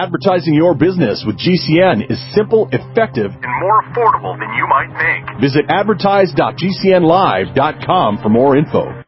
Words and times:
Advertising 0.00 0.54
your 0.54 0.72
business 0.74 1.22
with 1.26 1.36
GCN 1.36 2.10
is 2.10 2.18
simple, 2.34 2.70
effective, 2.72 3.32
and 3.32 3.60
more 3.60 3.82
affordable 3.82 4.38
than 4.38 4.48
you 4.56 4.66
might 4.66 4.88
think. 4.98 5.28
Visit 5.42 5.66
advertise.gcnlive.com 5.68 8.18
for 8.22 8.30
more 8.30 8.56
info. 8.56 9.04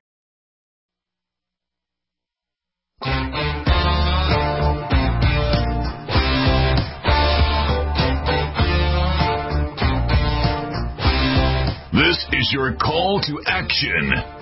This 11.95 12.27
is 12.33 12.53
your 12.53 12.75
call 12.75 13.23
to 13.23 13.41
action. 13.47 14.42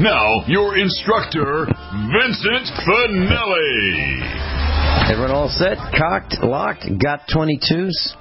Now, 0.00 0.46
your 0.46 0.78
instructor, 0.78 1.66
Vincent 1.66 2.66
Finelli. 2.88 4.22
Everyone 5.10 5.30
all 5.32 5.50
set? 5.50 5.76
Cocked, 5.94 6.36
locked, 6.42 6.86
got 6.98 7.28
22s? 7.28 8.14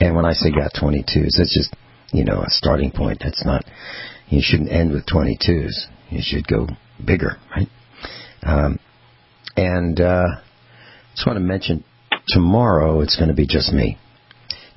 And 0.00 0.14
when 0.14 0.26
I 0.26 0.34
say 0.34 0.50
got 0.50 0.74
22s, 0.74 1.38
that's 1.38 1.56
just, 1.56 1.74
you 2.12 2.26
know, 2.26 2.42
a 2.42 2.50
starting 2.50 2.90
point. 2.90 3.20
That's 3.24 3.42
not, 3.46 3.64
you 4.28 4.42
shouldn't 4.42 4.70
end 4.70 4.92
with 4.92 5.06
22s. 5.06 5.72
You 6.10 6.20
should 6.20 6.46
go 6.46 6.66
bigger, 7.02 7.38
right? 7.56 7.68
Um, 8.42 8.78
and 9.56 9.98
uh, 9.98 10.26
just 11.14 11.26
want 11.26 11.38
to 11.38 11.40
mention 11.40 11.84
tomorrow 12.28 13.00
it's 13.00 13.16
going 13.16 13.28
to 13.28 13.34
be 13.34 13.46
just 13.46 13.72
me. 13.72 13.96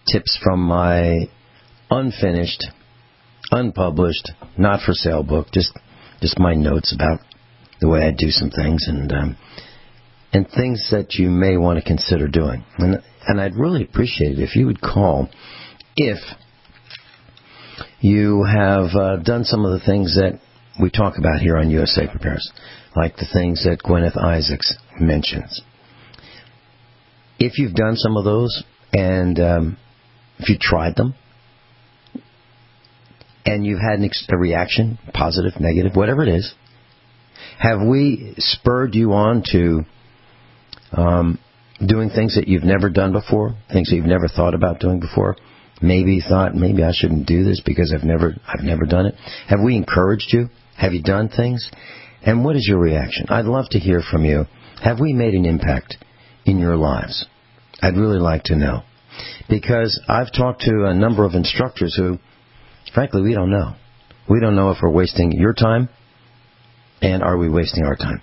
Tips 0.09 0.39
from 0.41 0.61
my 0.61 1.27
unfinished, 1.89 2.63
unpublished, 3.51 4.31
not 4.57 4.79
for 4.85 4.93
sale 4.93 5.23
book, 5.23 5.47
just 5.53 5.77
just 6.21 6.39
my 6.39 6.53
notes 6.53 6.93
about 6.93 7.19
the 7.79 7.87
way 7.87 8.01
I 8.01 8.11
do 8.11 8.29
some 8.29 8.49
things 8.49 8.85
and 8.87 9.11
um, 9.11 9.37
and 10.33 10.47
things 10.49 10.87
that 10.91 11.15
you 11.15 11.29
may 11.29 11.57
want 11.57 11.79
to 11.79 11.85
consider 11.85 12.27
doing. 12.27 12.63
And 12.77 13.01
and 13.27 13.41
I'd 13.41 13.55
really 13.55 13.83
appreciate 13.83 14.37
it 14.37 14.39
if 14.39 14.55
you 14.55 14.67
would 14.67 14.81
call 14.81 15.29
if 15.95 16.19
you 17.99 18.43
have 18.43 18.95
uh, 18.95 19.17
done 19.17 19.43
some 19.43 19.65
of 19.65 19.71
the 19.71 19.85
things 19.85 20.15
that 20.15 20.39
we 20.81 20.89
talk 20.89 21.17
about 21.17 21.39
here 21.39 21.57
on 21.57 21.69
USA 21.69 22.07
Prepares, 22.07 22.51
like 22.95 23.15
the 23.17 23.27
things 23.31 23.63
that 23.63 23.79
Gwyneth 23.83 24.17
Isaacs 24.17 24.75
mentions. 24.99 25.61
If 27.39 27.57
you've 27.57 27.73
done 27.73 27.95
some 27.95 28.17
of 28.17 28.23
those 28.23 28.63
and 28.93 29.39
um, 29.39 29.77
if 30.39 30.49
you 30.49 30.57
tried 30.59 30.95
them, 30.95 31.15
and 33.45 33.65
you've 33.65 33.79
had 33.79 34.03
ex- 34.03 34.27
a 34.29 34.37
reaction, 34.37 34.97
positive, 35.13 35.59
negative, 35.59 35.95
whatever 35.95 36.23
it 36.23 36.29
is, 36.29 36.53
have 37.57 37.81
we 37.81 38.33
spurred 38.37 38.95
you 38.95 39.13
on 39.13 39.43
to 39.51 39.81
um, 40.93 41.39
doing 41.85 42.09
things 42.09 42.35
that 42.35 42.47
you've 42.47 42.63
never 42.63 42.89
done 42.89 43.11
before, 43.11 43.55
things 43.71 43.89
that 43.89 43.95
you've 43.95 44.05
never 44.05 44.27
thought 44.27 44.53
about 44.53 44.79
doing 44.79 44.99
before? 44.99 45.35
Maybe 45.81 46.21
thought 46.21 46.53
maybe 46.53 46.83
I 46.83 46.91
shouldn't 46.93 47.25
do 47.25 47.43
this 47.43 47.61
because 47.65 47.91
I've 47.95 48.05
never 48.05 48.35
I've 48.47 48.63
never 48.63 48.85
done 48.85 49.07
it. 49.07 49.15
Have 49.47 49.61
we 49.63 49.75
encouraged 49.75 50.27
you? 50.29 50.49
Have 50.77 50.93
you 50.93 51.01
done 51.01 51.29
things? 51.29 51.69
And 52.23 52.45
what 52.45 52.55
is 52.55 52.67
your 52.67 52.77
reaction? 52.77 53.25
I'd 53.29 53.45
love 53.45 53.65
to 53.71 53.79
hear 53.79 54.01
from 54.01 54.23
you. 54.23 54.45
Have 54.83 54.99
we 54.99 55.13
made 55.13 55.33
an 55.33 55.45
impact 55.45 55.97
in 56.45 56.59
your 56.59 56.75
lives? 56.75 57.25
I'd 57.81 57.97
really 57.97 58.19
like 58.19 58.43
to 58.43 58.55
know. 58.55 58.83
Because 59.49 59.99
I've 60.07 60.31
talked 60.31 60.61
to 60.61 60.85
a 60.85 60.93
number 60.93 61.25
of 61.25 61.33
instructors 61.33 61.95
who 61.95 62.19
Frankly, 62.93 63.21
we 63.21 63.33
don't 63.33 63.51
know. 63.51 63.75
We 64.29 64.39
don't 64.39 64.55
know 64.55 64.69
if 64.71 64.77
we're 64.81 64.91
wasting 64.91 65.31
your 65.31 65.53
time 65.53 65.89
and 67.01 67.23
are 67.23 67.37
we 67.37 67.49
wasting 67.49 67.83
our 67.83 67.95
time. 67.95 68.21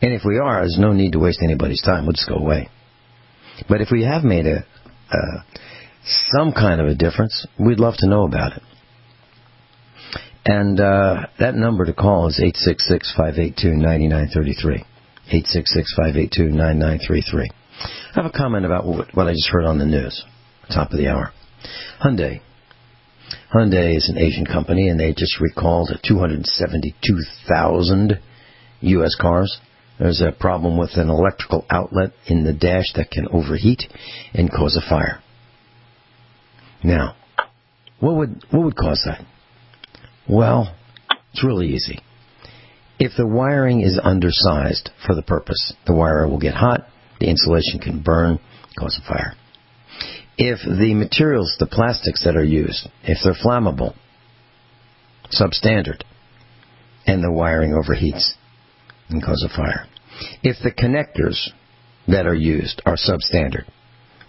And 0.00 0.12
if 0.12 0.22
we 0.24 0.38
are, 0.38 0.60
there's 0.60 0.78
no 0.78 0.92
need 0.92 1.12
to 1.12 1.18
waste 1.18 1.40
anybody's 1.42 1.82
time. 1.82 2.04
We'll 2.04 2.12
just 2.12 2.28
go 2.28 2.36
away. 2.36 2.68
But 3.68 3.80
if 3.80 3.88
we 3.90 4.04
have 4.04 4.22
made 4.24 4.46
a, 4.46 4.64
uh, 5.10 5.40
some 6.28 6.52
kind 6.52 6.80
of 6.80 6.86
a 6.86 6.94
difference, 6.94 7.46
we'd 7.58 7.80
love 7.80 7.94
to 7.98 8.08
know 8.08 8.24
about 8.24 8.52
it. 8.52 8.62
And 10.44 10.78
uh, 10.78 11.26
that 11.40 11.56
number 11.56 11.86
to 11.86 11.92
call 11.92 12.28
is 12.28 12.40
866-582-9933. 13.18 14.84
866-582-9933. 15.32 17.48
I 17.78 17.88
have 18.14 18.26
a 18.26 18.30
comment 18.30 18.64
about 18.64 18.86
what 18.86 19.26
I 19.26 19.32
just 19.32 19.48
heard 19.50 19.64
on 19.64 19.78
the 19.78 19.86
news, 19.86 20.24
top 20.72 20.92
of 20.92 20.98
the 20.98 21.08
hour. 21.08 21.32
Hyundai 22.00 22.40
Hyundai 23.56 23.96
is 23.96 24.08
an 24.10 24.18
Asian 24.18 24.44
company, 24.44 24.90
and 24.90 25.00
they 25.00 25.14
just 25.14 25.40
recalled 25.40 25.90
272,000 26.06 28.20
U.S. 28.80 29.14
cars. 29.18 29.58
There's 29.98 30.20
a 30.20 30.30
problem 30.30 30.76
with 30.76 30.90
an 30.96 31.08
electrical 31.08 31.64
outlet 31.70 32.10
in 32.26 32.44
the 32.44 32.52
dash 32.52 32.92
that 32.96 33.10
can 33.10 33.28
overheat 33.28 33.84
and 34.34 34.52
cause 34.52 34.76
a 34.76 34.82
fire. 34.86 35.22
Now, 36.84 37.16
what 37.98 38.16
would 38.16 38.44
what 38.50 38.64
would 38.64 38.76
cause 38.76 39.00
that? 39.06 39.24
Well, 40.28 40.76
it's 41.32 41.42
really 41.42 41.68
easy. 41.68 42.00
If 42.98 43.12
the 43.16 43.26
wiring 43.26 43.80
is 43.80 43.98
undersized 44.02 44.90
for 45.06 45.14
the 45.14 45.22
purpose, 45.22 45.72
the 45.86 45.94
wire 45.94 46.28
will 46.28 46.38
get 46.38 46.52
hot, 46.52 46.86
the 47.20 47.30
insulation 47.30 47.80
can 47.80 48.02
burn, 48.02 48.38
cause 48.78 49.00
a 49.02 49.08
fire 49.08 49.34
if 50.38 50.58
the 50.64 50.94
materials, 50.94 51.56
the 51.58 51.66
plastics 51.66 52.24
that 52.24 52.36
are 52.36 52.44
used, 52.44 52.88
if 53.02 53.18
they're 53.24 53.34
flammable, 53.34 53.94
substandard, 55.32 56.02
and 57.06 57.22
the 57.22 57.32
wiring 57.32 57.72
overheats 57.72 58.34
and 59.08 59.22
cause 59.22 59.44
a 59.44 59.54
fire. 59.54 59.86
If 60.42 60.56
the 60.62 60.72
connectors 60.72 61.50
that 62.08 62.26
are 62.26 62.34
used 62.34 62.82
are 62.84 62.96
substandard 62.96 63.64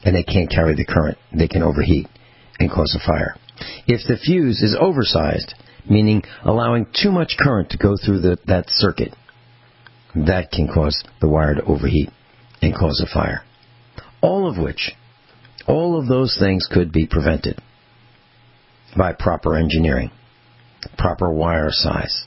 and 0.04 0.16
they 0.16 0.24
can't 0.24 0.50
carry 0.50 0.76
the 0.76 0.86
current, 0.86 1.18
they 1.34 1.48
can 1.48 1.64
overheat 1.64 2.08
and 2.60 2.72
cause 2.72 2.96
a 2.96 3.06
fire. 3.06 3.36
If 3.88 4.08
the 4.08 4.18
fuse 4.18 4.62
is 4.62 4.78
oversized, 4.80 5.56
meaning 5.90 6.24
allowing 6.44 6.88
too 6.94 7.12
much 7.12 7.36
current 7.40 7.72
to 7.72 7.78
go 7.78 7.96
through 7.98 8.22
the, 8.22 8.38
that 8.46 8.70
circuit, 8.70 9.16
that 10.16 10.52
can 10.52 10.68
cause 10.68 11.04
the 11.22 11.30
wire 11.30 11.56
to 11.56 11.64
overheat 11.64 12.10
and 12.62 12.76
cause 12.76 13.04
a 13.06 13.14
fire. 13.14 13.44
All 14.22 14.50
of 14.50 14.58
which 14.58 14.92
all 15.68 16.00
of 16.00 16.08
those 16.08 16.36
things 16.40 16.68
could 16.72 16.92
be 16.92 17.06
prevented 17.06 17.62
by 18.96 19.14
proper 19.14 19.58
engineering, 19.58 20.10
proper 20.98 21.32
wire 21.32 21.72
size, 21.72 22.26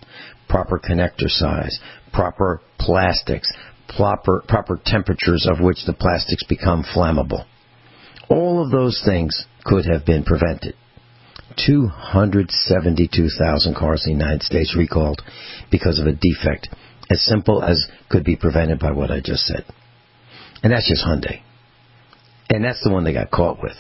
proper 0.49 0.79
connector 0.79 1.29
size, 1.29 1.81
proper 2.13 2.61
plastics, 2.79 3.53
proper, 3.97 4.45
proper 4.47 4.79
temperatures 4.85 5.49
of 5.51 5.59
which 5.61 5.85
the 5.87 5.93
plastics 5.93 6.45
become 6.49 6.85
flammable. 6.85 7.45
All 8.29 8.63
of 8.63 8.71
those 8.71 9.03
things 9.05 9.47
could 9.65 9.87
have 9.87 10.05
been 10.05 10.23
prevented. 10.23 10.75
272,000 11.67 13.75
cars 13.75 14.07
in 14.07 14.13
the 14.13 14.19
United 14.25 14.43
States 14.43 14.77
recalled 14.77 15.21
because 15.71 15.99
of 15.99 16.07
a 16.07 16.13
defect 16.13 16.69
as 17.11 17.27
simple 17.27 17.65
as 17.65 17.89
could 18.09 18.25
be 18.25 18.37
prevented 18.37 18.79
by 18.79 18.93
what 18.93 19.11
I 19.11 19.21
just 19.21 19.47
said. 19.47 19.65
And 20.63 20.73
that's 20.73 20.89
just 20.89 21.05
Hyundai. 21.05 21.43
And 22.51 22.65
that's 22.65 22.83
the 22.83 22.91
one 22.91 23.05
they 23.05 23.13
got 23.13 23.31
caught 23.31 23.63
with. 23.63 23.77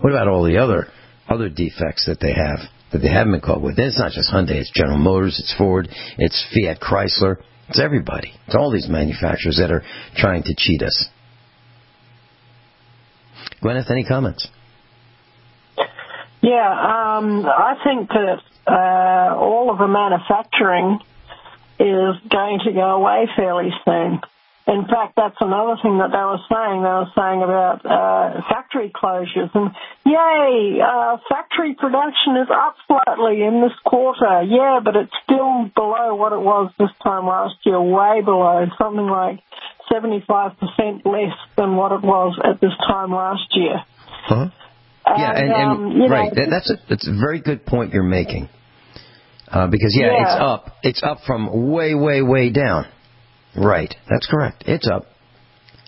What 0.00 0.10
about 0.10 0.28
all 0.28 0.44
the 0.44 0.58
other 0.58 0.88
other 1.28 1.48
defects 1.48 2.06
that 2.06 2.18
they 2.20 2.32
have 2.32 2.58
that 2.92 2.98
they 2.98 3.08
haven't 3.08 3.32
been 3.32 3.40
caught 3.40 3.60
with? 3.60 3.78
It's 3.78 3.98
not 3.98 4.12
just 4.12 4.32
Hyundai, 4.32 4.60
it's 4.60 4.72
General 4.74 4.98
Motors, 4.98 5.38
it's 5.38 5.54
Ford, 5.56 5.88
it's 6.18 6.44
Fiat 6.54 6.80
Chrysler, 6.80 7.36
it's 7.68 7.80
everybody. 7.80 8.32
It's 8.46 8.56
all 8.56 8.72
these 8.72 8.88
manufacturers 8.88 9.58
that 9.60 9.70
are 9.70 9.82
trying 10.16 10.42
to 10.44 10.54
cheat 10.56 10.82
us. 10.82 11.08
Gwyneth, 13.62 13.90
any 13.90 14.04
comments? 14.04 14.48
Yeah, 16.42 16.70
um, 16.70 17.44
I 17.46 17.74
think 17.84 18.08
that 18.08 18.40
uh, 18.66 19.36
all 19.36 19.70
of 19.70 19.78
the 19.78 19.86
manufacturing 19.86 20.98
is 21.78 22.16
going 22.30 22.60
to 22.64 22.72
go 22.72 22.96
away 22.96 23.28
fairly 23.36 23.70
soon. 23.84 24.20
In 24.68 24.84
fact, 24.86 25.16
that's 25.16 25.36
another 25.40 25.76
thing 25.82 25.98
that 25.98 26.12
they 26.12 26.20
were 26.22 26.38
saying. 26.46 26.84
They 26.84 26.94
were 26.94 27.12
saying 27.16 27.42
about 27.42 27.80
uh, 27.82 28.40
factory 28.46 28.92
closures 28.94 29.50
and 29.54 29.72
yay, 30.04 30.78
uh, 30.78 31.16
factory 31.28 31.74
production 31.74 32.36
is 32.36 32.48
up 32.52 32.76
slightly 32.86 33.42
in 33.42 33.62
this 33.62 33.74
quarter. 33.84 34.42
Yeah, 34.42 34.80
but 34.84 34.94
it's 34.96 35.12
still 35.24 35.70
below 35.74 36.14
what 36.14 36.32
it 36.32 36.40
was 36.40 36.70
this 36.78 36.92
time 37.02 37.26
last 37.26 37.56
year, 37.64 37.80
way 37.80 38.20
below, 38.22 38.66
something 38.78 39.08
like 39.08 39.40
75% 39.90 40.54
less 41.04 41.34
than 41.56 41.74
what 41.74 41.92
it 41.92 42.02
was 42.02 42.38
at 42.44 42.60
this 42.60 42.76
time 42.86 43.10
last 43.12 43.48
year. 43.54 43.82
Huh? 44.26 44.50
yeah, 45.18 45.32
and, 45.34 45.50
and 45.50 45.70
um, 45.72 45.98
know, 45.98 46.08
right, 46.08 46.30
that, 46.34 46.46
that's 46.50 46.70
a 46.70 46.76
that's 46.88 47.08
a 47.08 47.12
very 47.18 47.40
good 47.40 47.66
point 47.66 47.92
you're 47.92 48.02
making. 48.02 48.48
Uh, 49.50 49.66
because 49.66 49.96
yeah, 49.98 50.12
Yeah. 50.12 50.22
it's 50.22 50.40
up. 50.40 50.76
It's 50.82 51.02
up 51.02 51.18
from 51.26 51.72
way, 51.72 51.94
way, 51.94 52.22
way 52.22 52.50
down. 52.50 52.86
Right, 53.56 53.94
that's 54.08 54.26
correct. 54.26 54.64
It's 54.66 54.88
up, 54.88 55.06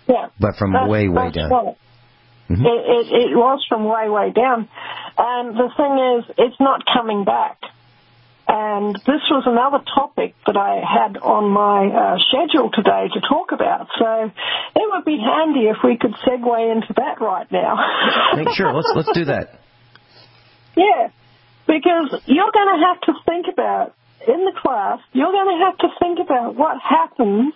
Yeah. 0.08 0.28
but 0.40 0.56
from 0.56 0.72
That's- 0.72 0.90
way, 0.90 1.08
way 1.08 1.30
down. 1.30 1.50
right. 1.50 1.76
Mhm. 2.50 2.66
It, 2.66 3.06
it, 3.12 3.30
it 3.30 3.36
was 3.36 3.64
from 3.68 3.84
way, 3.84 4.08
way 4.10 4.30
down. 4.30 4.68
And 5.16 5.56
the 5.56 5.70
thing 5.76 5.98
is, 6.18 6.34
it's 6.38 6.60
not 6.60 6.82
coming 6.92 7.24
back. 7.24 7.58
And 8.48 8.94
this 9.06 9.22
was 9.30 9.44
another 9.46 9.82
topic 9.94 10.34
that 10.46 10.56
I 10.56 10.82
had 10.84 11.16
on 11.16 11.48
my 11.50 11.86
uh, 11.86 12.18
schedule 12.28 12.70
today 12.70 13.08
to 13.14 13.20
talk 13.20 13.52
about. 13.52 13.86
So 13.98 14.24
it 14.76 14.86
would 14.90 15.04
be 15.06 15.16
handy 15.16 15.68
if 15.68 15.78
we 15.84 15.96
could 15.96 16.12
segue 16.26 16.72
into 16.72 16.92
that 16.96 17.20
right 17.20 17.50
now. 17.50 17.78
Make 18.36 18.50
Sure, 18.50 18.72
let's 18.74 18.92
let's 18.94 19.12
do 19.14 19.24
that. 19.26 19.54
Yeah, 20.76 21.08
because 21.66 22.20
you're 22.26 22.50
going 22.52 22.80
to 22.80 22.84
have 22.86 23.00
to 23.02 23.12
think 23.24 23.46
about, 23.52 23.94
in 24.26 24.44
the 24.44 24.52
class, 24.52 25.00
you're 25.12 25.32
going 25.32 25.58
to 25.58 25.64
have 25.64 25.78
to 25.78 25.88
think 25.98 26.18
about 26.18 26.54
what 26.54 26.80
happens 26.80 27.54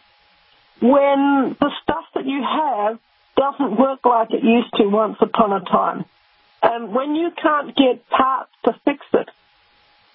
when 0.81 1.57
the 1.59 1.71
stuff 1.83 2.05
that 2.15 2.27
you 2.27 2.43
have 2.43 2.99
doesn't 3.37 3.79
work 3.79 4.05
like 4.05 4.31
it 4.33 4.43
used 4.43 4.73
to 4.75 4.87
once 4.87 5.17
upon 5.21 5.53
a 5.53 5.61
time. 5.61 6.05
And 6.63 6.95
when 6.95 7.15
you 7.15 7.31
can't 7.31 7.77
get 7.77 8.09
parts 8.09 8.51
to 8.65 8.73
fix 8.85 9.05
it, 9.13 9.29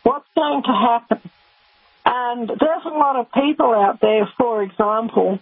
what's 0.03 0.27
going 0.35 0.63
to 0.63 0.71
happen? 0.71 1.21
And 2.05 2.47
there's 2.49 2.85
a 2.85 2.89
lot 2.89 3.15
of 3.15 3.31
people 3.31 3.73
out 3.73 3.99
there, 4.01 4.27
for 4.37 4.63
example, 4.63 5.39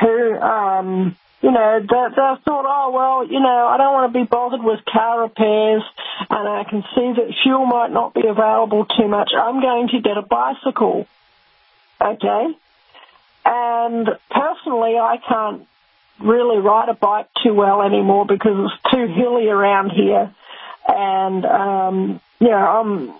who, 0.00 0.34
um, 0.34 1.16
you 1.42 1.50
know, 1.50 1.80
they, 1.80 1.86
they've 1.86 2.44
thought, 2.44 2.64
oh, 2.68 2.90
well, 2.92 3.26
you 3.26 3.40
know, 3.40 3.66
I 3.66 3.78
don't 3.78 3.94
want 3.94 4.12
to 4.12 4.18
be 4.18 4.26
bothered 4.26 4.62
with 4.62 4.80
car 4.84 5.22
repairs 5.22 5.82
and 6.28 6.48
I 6.48 6.64
can 6.68 6.82
see 6.94 7.12
that 7.16 7.34
fuel 7.42 7.64
might 7.64 7.90
not 7.90 8.12
be 8.12 8.26
available 8.26 8.84
too 8.84 9.08
much. 9.08 9.30
I'm 9.36 9.60
going 9.60 9.88
to 9.88 10.00
get 10.00 10.18
a 10.18 10.22
bicycle. 10.22 11.06
Okay? 12.00 12.46
And 13.44 14.08
personally, 14.30 14.96
I 14.98 15.16
can't 15.26 15.66
really 16.22 16.58
ride 16.58 16.90
a 16.90 16.94
bike 16.94 17.28
too 17.42 17.54
well 17.54 17.80
anymore 17.82 18.26
because 18.26 18.70
it's 18.70 18.94
too 18.94 19.06
hilly 19.06 19.48
around 19.48 19.90
here. 19.90 20.34
And, 20.86 21.44
um, 21.46 22.20
you 22.38 22.48
know, 22.48 22.56
I'm 22.56 23.14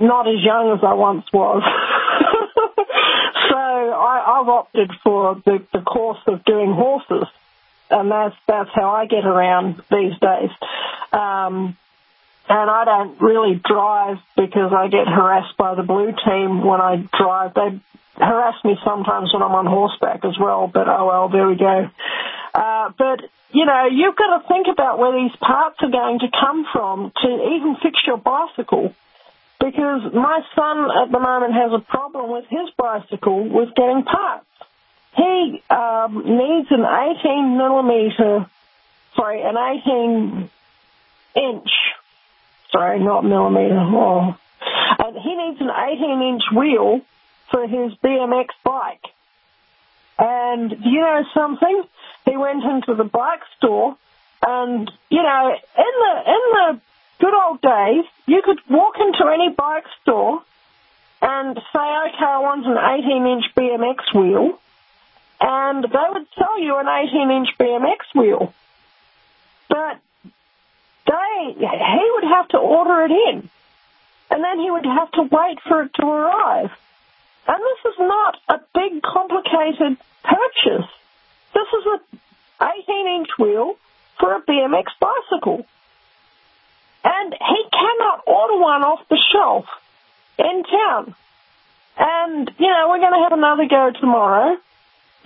not 0.00 0.28
as 0.28 0.42
young 0.42 0.72
as 0.76 0.84
I 0.84 0.94
once 0.94 1.24
was. 1.32 1.62
so 3.50 3.56
I, 3.56 4.40
I've 4.40 4.48
opted 4.48 4.90
for 5.02 5.42
the, 5.44 5.66
the 5.72 5.80
course 5.80 6.20
of 6.28 6.44
doing 6.44 6.72
horses. 6.72 7.26
And 7.90 8.10
that's, 8.10 8.36
that's 8.46 8.70
how 8.74 8.90
I 8.90 9.06
get 9.06 9.24
around 9.24 9.82
these 9.90 10.18
days. 10.18 10.50
Um, 11.12 11.76
and 12.48 12.70
I 12.70 12.84
don't 12.84 13.20
really 13.20 13.60
drive 13.64 14.18
because 14.36 14.72
I 14.72 14.88
get 14.88 15.06
harassed 15.08 15.56
by 15.56 15.74
the 15.74 15.82
blue 15.82 16.12
team 16.24 16.64
when 16.64 16.80
I 16.80 16.96
drive. 17.16 17.54
They 17.54 17.80
harass 18.16 18.54
me 18.64 18.76
sometimes 18.84 19.32
when 19.32 19.42
I'm 19.42 19.52
on 19.52 19.66
horseback 19.66 20.24
as 20.24 20.38
well, 20.38 20.70
but 20.72 20.88
oh 20.88 21.06
well, 21.06 21.28
there 21.28 21.48
we 21.48 21.56
go. 21.56 21.90
Uh, 22.54 22.90
but, 22.96 23.20
you 23.52 23.66
know, 23.66 23.86
you've 23.90 24.16
got 24.16 24.38
to 24.38 24.48
think 24.48 24.66
about 24.72 24.98
where 24.98 25.12
these 25.12 25.36
parts 25.36 25.76
are 25.80 25.90
going 25.90 26.20
to 26.20 26.28
come 26.30 26.66
from 26.72 27.12
to 27.22 27.28
even 27.28 27.76
fix 27.82 27.98
your 28.06 28.16
bicycle. 28.16 28.94
Because 29.58 30.12
my 30.14 30.40
son 30.54 30.88
at 31.02 31.10
the 31.10 31.18
moment 31.18 31.52
has 31.52 31.72
a 31.72 31.80
problem 31.80 32.30
with 32.30 32.44
his 32.48 32.70
bicycle 32.76 33.48
with 33.48 33.74
getting 33.74 34.04
parts. 34.04 34.46
He 35.16 35.62
um, 35.70 36.22
needs 36.24 36.68
an 36.70 36.84
18 36.84 37.56
millimeter, 37.56 38.46
sorry, 39.14 39.42
an 39.42 39.56
18 39.56 40.50
inch 41.34 41.68
sorry, 42.76 43.00
not 43.00 43.24
millimeter. 43.24 43.78
Oh. 43.78 44.36
And 44.98 45.16
he 45.16 45.34
needs 45.34 45.60
an 45.60 45.70
18 45.70 46.22
inch 46.22 46.42
wheel 46.54 47.00
for 47.50 47.66
his 47.66 47.92
BMX 48.04 48.48
bike. 48.64 49.04
And 50.18 50.72
you 50.84 51.00
know 51.00 51.24
something? 51.34 51.84
He 52.24 52.36
went 52.36 52.64
into 52.64 52.94
the 52.94 53.04
bike 53.04 53.42
store 53.56 53.96
and, 54.46 54.90
you 55.10 55.22
know, 55.22 55.54
in 55.78 55.92
the, 56.02 56.30
in 56.30 56.42
the 56.52 56.80
good 57.18 57.34
old 57.34 57.60
days, 57.60 58.04
you 58.26 58.42
could 58.44 58.58
walk 58.68 58.94
into 58.98 59.26
any 59.32 59.50
bike 59.50 59.84
store 60.02 60.42
and 61.22 61.56
say, 61.56 61.78
okay, 61.78 62.24
I 62.24 62.38
want 62.40 62.66
an 62.66 62.76
18 62.76 63.26
inch 63.26 63.44
BMX 63.56 64.14
wheel. 64.14 64.58
And 65.40 65.84
they 65.84 66.06
would 66.10 66.26
sell 66.36 66.60
you 66.60 66.78
an 66.78 66.86
18 66.88 67.30
inch 67.30 67.48
BMX 67.58 68.14
wheel. 68.14 68.52
But 69.68 69.98
they 71.06 71.54
he 71.54 72.10
would 72.14 72.24
have 72.24 72.48
to 72.48 72.58
order 72.58 73.02
it 73.04 73.10
in, 73.10 73.48
and 74.30 74.44
then 74.44 74.58
he 74.58 74.70
would 74.70 74.86
have 74.86 75.10
to 75.12 75.22
wait 75.22 75.58
for 75.66 75.82
it 75.82 75.94
to 75.94 76.06
arrive. 76.06 76.70
And 77.48 77.58
this 77.60 77.92
is 77.92 77.98
not 77.98 78.36
a 78.48 78.60
big, 78.74 79.02
complicated 79.02 79.98
purchase. 80.24 80.90
This 81.54 81.68
is 81.78 81.86
a 81.86 82.64
18-inch 82.64 83.28
wheel 83.38 83.76
for 84.18 84.34
a 84.34 84.42
BMX 84.42 84.86
bicycle, 84.98 85.66
and 87.04 87.32
he 87.32 87.64
cannot 87.70 88.22
order 88.26 88.58
one 88.58 88.82
off 88.82 89.08
the 89.08 89.18
shelf 89.32 89.66
in 90.38 90.64
town. 90.64 91.14
And 91.98 92.50
you 92.58 92.66
know 92.66 92.88
we're 92.88 92.98
going 92.98 93.12
to 93.12 93.22
have 93.22 93.32
another 93.32 93.66
go 93.68 93.90
tomorrow, 93.98 94.58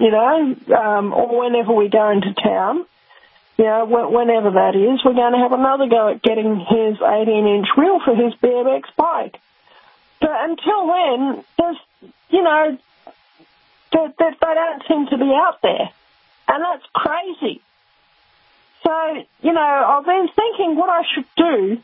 you 0.00 0.10
know, 0.10 0.56
um, 0.76 1.12
or 1.12 1.40
whenever 1.44 1.72
we 1.72 1.88
go 1.88 2.10
into 2.10 2.34
town 2.34 2.86
you 3.60 3.66
know, 3.66 3.84
wh- 3.84 4.10
whenever 4.10 4.52
that 4.52 4.74
is, 4.74 5.04
we're 5.04 5.12
going 5.12 5.34
to 5.34 5.38
have 5.38 5.52
another 5.52 5.86
go 5.86 6.08
at 6.08 6.22
getting 6.22 6.56
his 6.56 6.96
18-inch 6.96 7.68
wheel 7.76 8.00
for 8.02 8.16
his 8.16 8.32
BMX 8.40 8.84
bike. 8.96 9.38
But 10.18 10.30
until 10.48 10.86
then, 10.86 11.44
there's, 11.58 11.76
you 12.30 12.42
know, 12.42 12.78
they, 13.92 14.06
they, 14.18 14.30
they 14.30 14.54
don't 14.54 14.82
seem 14.88 15.06
to 15.08 15.18
be 15.18 15.30
out 15.36 15.58
there. 15.62 15.90
And 16.48 16.64
that's 16.64 16.86
crazy. 16.94 17.60
So, 18.82 19.24
you 19.42 19.52
know, 19.52 19.60
I've 19.60 20.06
been 20.06 20.28
thinking 20.34 20.76
what 20.76 20.88
I 20.88 21.02
should 21.14 21.26
do 21.36 21.82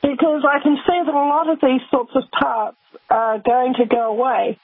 because 0.00 0.44
I 0.48 0.60
can 0.62 0.76
see 0.76 1.02
that 1.06 1.12
a 1.12 1.28
lot 1.28 1.48
of 1.48 1.60
these 1.60 1.80
sorts 1.90 2.12
of 2.14 2.30
parts 2.30 2.78
are 3.10 3.40
going 3.40 3.74
to 3.74 3.86
go 3.86 4.12
away. 4.12 4.60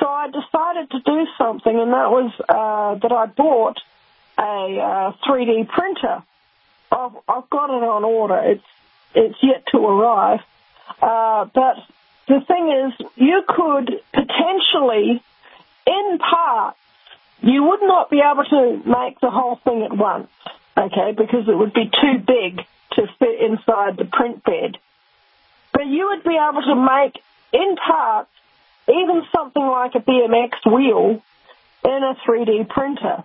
So 0.00 0.08
I 0.08 0.26
decided 0.26 0.90
to 0.90 1.00
do 1.00 1.26
something, 1.38 1.78
and 1.78 1.92
that 1.92 2.10
was 2.10 2.32
uh, 2.48 2.94
that 3.00 3.12
I 3.12 3.26
bought 3.26 3.78
a 4.38 4.42
uh, 4.42 5.12
3D 5.26 5.68
printer. 5.68 6.22
I've, 6.90 7.12
I've 7.28 7.48
got 7.50 7.70
it 7.70 7.82
on 7.82 8.04
order. 8.04 8.38
It's 8.44 8.64
it's 9.14 9.36
yet 9.42 9.64
to 9.72 9.78
arrive. 9.78 10.40
Uh, 11.00 11.44
but 11.54 11.76
the 12.26 12.40
thing 12.46 12.70
is, 12.70 13.06
you 13.16 13.42
could 13.46 14.00
potentially, 14.12 15.22
in 15.86 16.18
part, 16.18 16.76
you 17.42 17.62
would 17.64 17.82
not 17.82 18.10
be 18.10 18.20
able 18.20 18.44
to 18.44 18.82
make 18.88 19.20
the 19.20 19.30
whole 19.30 19.56
thing 19.56 19.82
at 19.82 19.96
once, 19.96 20.28
okay, 20.76 21.12
because 21.16 21.48
it 21.48 21.56
would 21.56 21.74
be 21.74 21.90
too 21.90 22.18
big 22.26 22.64
to 22.92 23.06
fit 23.18 23.40
inside 23.40 23.96
the 23.96 24.04
print 24.04 24.42
bed. 24.44 24.78
But 25.72 25.86
you 25.86 26.08
would 26.08 26.24
be 26.24 26.36
able 26.36 26.62
to 26.62 26.74
make, 26.74 27.22
in 27.52 27.76
parts, 27.76 28.30
even 28.88 29.22
something 29.34 29.66
like 29.66 29.94
a 29.94 30.00
BMX 30.00 30.70
wheel 30.70 31.22
in 31.84 32.02
a 32.02 32.14
3D 32.26 32.68
printer 32.68 33.24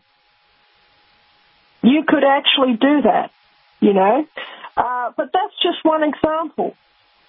you 1.82 2.04
could 2.08 2.24
actually 2.24 2.74
do 2.74 3.01
that, 3.04 3.32
you 3.80 3.94
know. 3.94 4.28
Uh, 4.75 5.12
but 5.16 5.32
that's 5.34 5.54
just 5.62 5.84
one 5.84 6.04
example. 6.04 6.75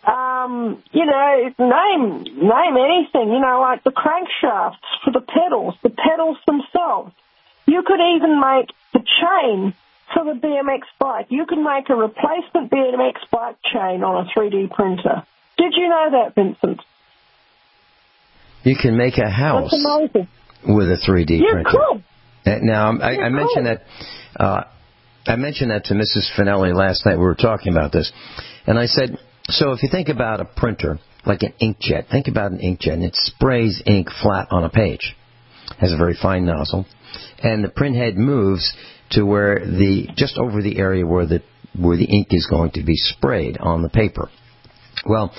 Um, 0.05 0.83
you 0.93 1.05
know, 1.05 1.55
name 1.59 2.25
name 2.25 2.77
anything, 2.77 3.33
you 3.33 3.41
know, 3.41 3.61
like 3.61 3.85
the 3.85 3.91
crankshafts 3.91 4.79
for 5.05 5.13
the 5.13 5.21
pedals, 5.21 5.75
the 5.83 5.91
pedals 5.91 6.39
themselves. 6.47 7.13
You 7.67 7.83
could 7.83 8.01
even 8.17 8.41
make 8.41 8.71
the 8.93 9.01
chain 9.21 9.75
for 10.13 10.25
the 10.25 10.41
BMX 10.41 10.83
bike. 10.99 11.27
You 11.29 11.47
could 11.47 11.59
make 11.59 11.89
a 11.91 11.95
replacement 11.95 12.71
BMX 12.71 13.17
bike 13.31 13.57
chain 13.63 14.03
on 14.03 14.27
a 14.27 14.31
3D 14.31 14.71
printer. 14.71 15.23
Did 15.57 15.75
you 15.77 15.89
know 15.89 16.11
that, 16.13 16.35
Vincent? 16.35 16.81
You 18.64 18.76
can 18.81 18.97
make 18.97 19.19
a 19.19 19.29
house 19.31 19.73
with 20.67 20.88
a 20.90 20.99
3D 21.09 21.38
You 21.38 21.49
printer. 21.52 21.71
could. 21.71 22.02
Uh, 22.52 22.59
Now, 22.62 22.99
I, 22.99 23.17
I 23.25 23.29
mentioned 23.29 23.67
that. 23.67 23.83
Uh, 24.38 24.64
I 25.26 25.37
mentioned 25.37 25.71
that 25.71 25.85
to 25.87 25.95
Mrs. 25.95 26.29
Finelli 26.37 26.75
last 26.75 27.05
night. 27.07 27.17
We 27.17 27.25
were 27.25 27.35
talking 27.35 27.73
about 27.73 27.93
this, 27.93 28.11
and 28.67 28.79
I 28.79 28.87
said, 28.87 29.19
"So 29.49 29.73
if 29.73 29.83
you 29.83 29.88
think 29.90 30.09
about 30.09 30.40
a 30.40 30.45
printer, 30.45 30.99
like 31.26 31.43
an 31.43 31.52
inkjet, 31.61 32.09
think 32.11 32.29
about 32.29 32.52
an 32.52 32.59
inkjet, 32.59 32.95
and 32.95 33.05
it 33.05 33.14
sprays 33.14 33.83
ink 33.87 34.09
flat 34.23 34.49
on 34.50 34.64
a 34.64 34.71
page. 34.71 35.14
Has 35.79 35.93
a 35.93 35.97
very 35.97 36.14
fine 36.21 36.47
nozzle, 36.47 36.87
and 37.43 37.62
the 37.62 37.69
printhead 37.69 38.17
moves 38.17 38.73
to 39.11 39.23
where 39.25 39.59
the 39.61 40.09
just 40.17 40.38
over 40.38 40.62
the 40.62 40.79
area 40.79 41.07
where 41.07 41.26
the 41.26 41.43
where 41.79 41.97
the 41.97 42.05
ink 42.07 42.29
is 42.31 42.47
going 42.50 42.71
to 42.73 42.83
be 42.83 42.95
sprayed 42.97 43.59
on 43.59 43.83
the 43.83 43.88
paper. 43.90 44.29
Well, 45.07 45.33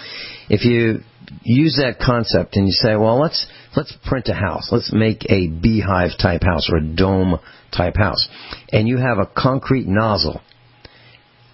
if 0.50 0.64
you 0.64 1.02
use 1.44 1.78
that 1.82 2.00
concept 2.00 2.56
and 2.56 2.68
you 2.68 2.74
say, 2.74 2.96
well, 2.96 3.20
let's 3.20 3.46
let's 3.76 3.96
print 4.06 4.28
a 4.28 4.34
house, 4.34 4.70
let's 4.72 4.92
make 4.94 5.26
a 5.30 5.48
beehive 5.48 6.12
type 6.20 6.44
house 6.44 6.70
or 6.72 6.78
a 6.78 6.86
dome 6.86 7.40
type 7.76 7.96
house, 7.98 8.28
and 8.72 8.88
you 8.88 8.98
have 8.98 9.18
a 9.18 9.26
concrete 9.26 9.88
nozzle 9.88 10.42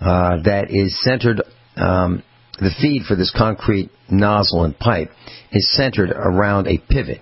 uh, 0.02 0.38
that 0.44 0.68
is 0.70 1.00
centered. 1.02 1.42
Um, 1.76 2.24
the 2.60 2.74
feed 2.82 3.04
for 3.04 3.16
this 3.16 3.32
concrete 3.38 3.92
nozzle 4.10 4.64
and 4.64 4.78
pipe 4.78 5.12
is 5.52 5.72
centered 5.76 6.10
around 6.10 6.68
a 6.68 6.80
pivot, 6.90 7.22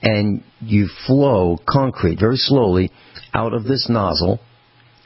and 0.00 0.42
you 0.60 0.88
flow 1.06 1.58
concrete 1.68 2.18
very 2.18 2.36
slowly 2.36 2.90
out 3.34 3.52
of 3.52 3.64
this 3.64 3.88
nozzle, 3.90 4.40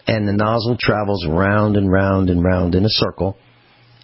and 0.06 0.28
the 0.28 0.32
nozzle 0.32 0.76
travels 0.78 1.26
round 1.26 1.76
and 1.76 1.90
round 1.90 2.30
and 2.30 2.44
round 2.44 2.76
in 2.76 2.84
a 2.84 2.90
circle, 2.90 3.36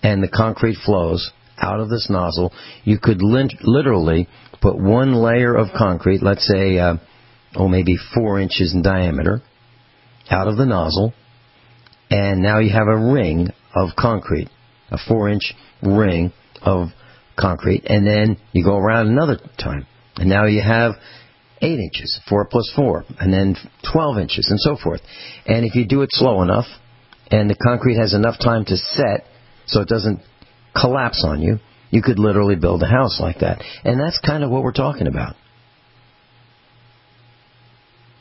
and 0.03 0.21
the 0.21 0.29
concrete 0.29 0.77
flows 0.85 1.31
out 1.59 1.80
of 1.80 1.88
this 1.88 2.09
nozzle. 2.11 2.52
You 2.85 2.99
could 2.99 3.21
literally 3.23 4.28
put 4.61 4.78
one 4.78 5.14
layer 5.14 5.54
of 5.54 5.68
concrete, 5.76 6.23
let's 6.23 6.47
say, 6.47 6.78
uh, 6.78 6.97
oh, 7.56 7.68
maybe 7.68 7.97
four 8.14 8.40
inches 8.40 8.73
in 8.75 8.82
diameter, 8.82 9.42
out 10.30 10.49
of 10.49 10.56
the 10.56 10.66
nozzle, 10.66 11.12
and 12.11 12.42
now 12.42 12.59
you 12.59 12.73
have 12.73 12.88
a 12.88 13.12
ring 13.12 13.49
of 13.75 13.90
concrete, 13.99 14.49
a 14.90 14.99
four 15.09 15.28
inch 15.28 15.54
ring 15.82 16.32
of 16.62 16.88
concrete, 17.38 17.85
and 17.87 18.06
then 18.06 18.37
you 18.52 18.64
go 18.64 18.76
around 18.76 19.09
another 19.09 19.38
time, 19.59 19.87
and 20.16 20.28
now 20.28 20.47
you 20.47 20.62
have 20.62 20.92
eight 21.61 21.78
inches, 21.78 22.21
four 22.28 22.47
plus 22.50 22.71
four, 22.75 23.04
and 23.18 23.32
then 23.32 23.56
12 23.92 24.18
inches, 24.18 24.49
and 24.50 24.61
so 24.61 24.76
forth. 24.76 25.00
And 25.47 25.64
if 25.64 25.75
you 25.75 25.87
do 25.87 26.02
it 26.02 26.11
slow 26.12 26.42
enough, 26.42 26.66
and 27.30 27.49
the 27.49 27.54
concrete 27.54 27.97
has 27.97 28.14
enough 28.14 28.38
time 28.38 28.64
to 28.66 28.76
set 28.76 29.26
so 29.66 29.80
it 29.80 29.88
doesn't 29.88 30.21
collapse 30.75 31.25
on 31.26 31.41
you, 31.41 31.59
you 31.91 32.02
could 32.02 32.19
literally 32.19 32.57
build 32.57 32.83
a 32.83 32.87
house 32.87 33.21
like 33.21 33.41
that. 33.41 33.62
And 33.85 34.00
that's 34.00 34.19
kind 34.19 34.43
of 34.43 34.50
what 34.50 34.62
we're 34.62 34.73
talking 34.73 35.07
about. 35.07 35.37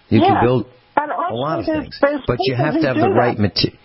You 0.10 0.20
yeah. 0.20 0.28
can 0.28 0.44
build 0.44 0.66
a 0.98 1.34
lot 1.34 1.60
of 1.60 1.66
things, 1.66 1.98
but 2.28 2.38
you 2.42 2.56
have 2.56 2.74
to 2.74 2.88
have 2.88 2.98
the 2.98 3.10
right 3.10 3.38
material. 3.38 3.80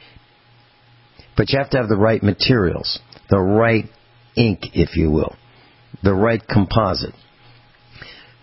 But 1.37 1.51
you 1.51 1.59
have 1.59 1.71
to 1.71 1.77
have 1.77 1.89
the 1.89 1.97
right 1.97 2.23
materials, 2.23 2.99
the 3.31 3.39
right 3.39 3.85
ink, 4.37 4.61
if 4.75 4.97
you 4.97 5.11
will, 5.11 5.37
the 6.03 6.15
right 6.15 6.43
composite. 6.47 7.15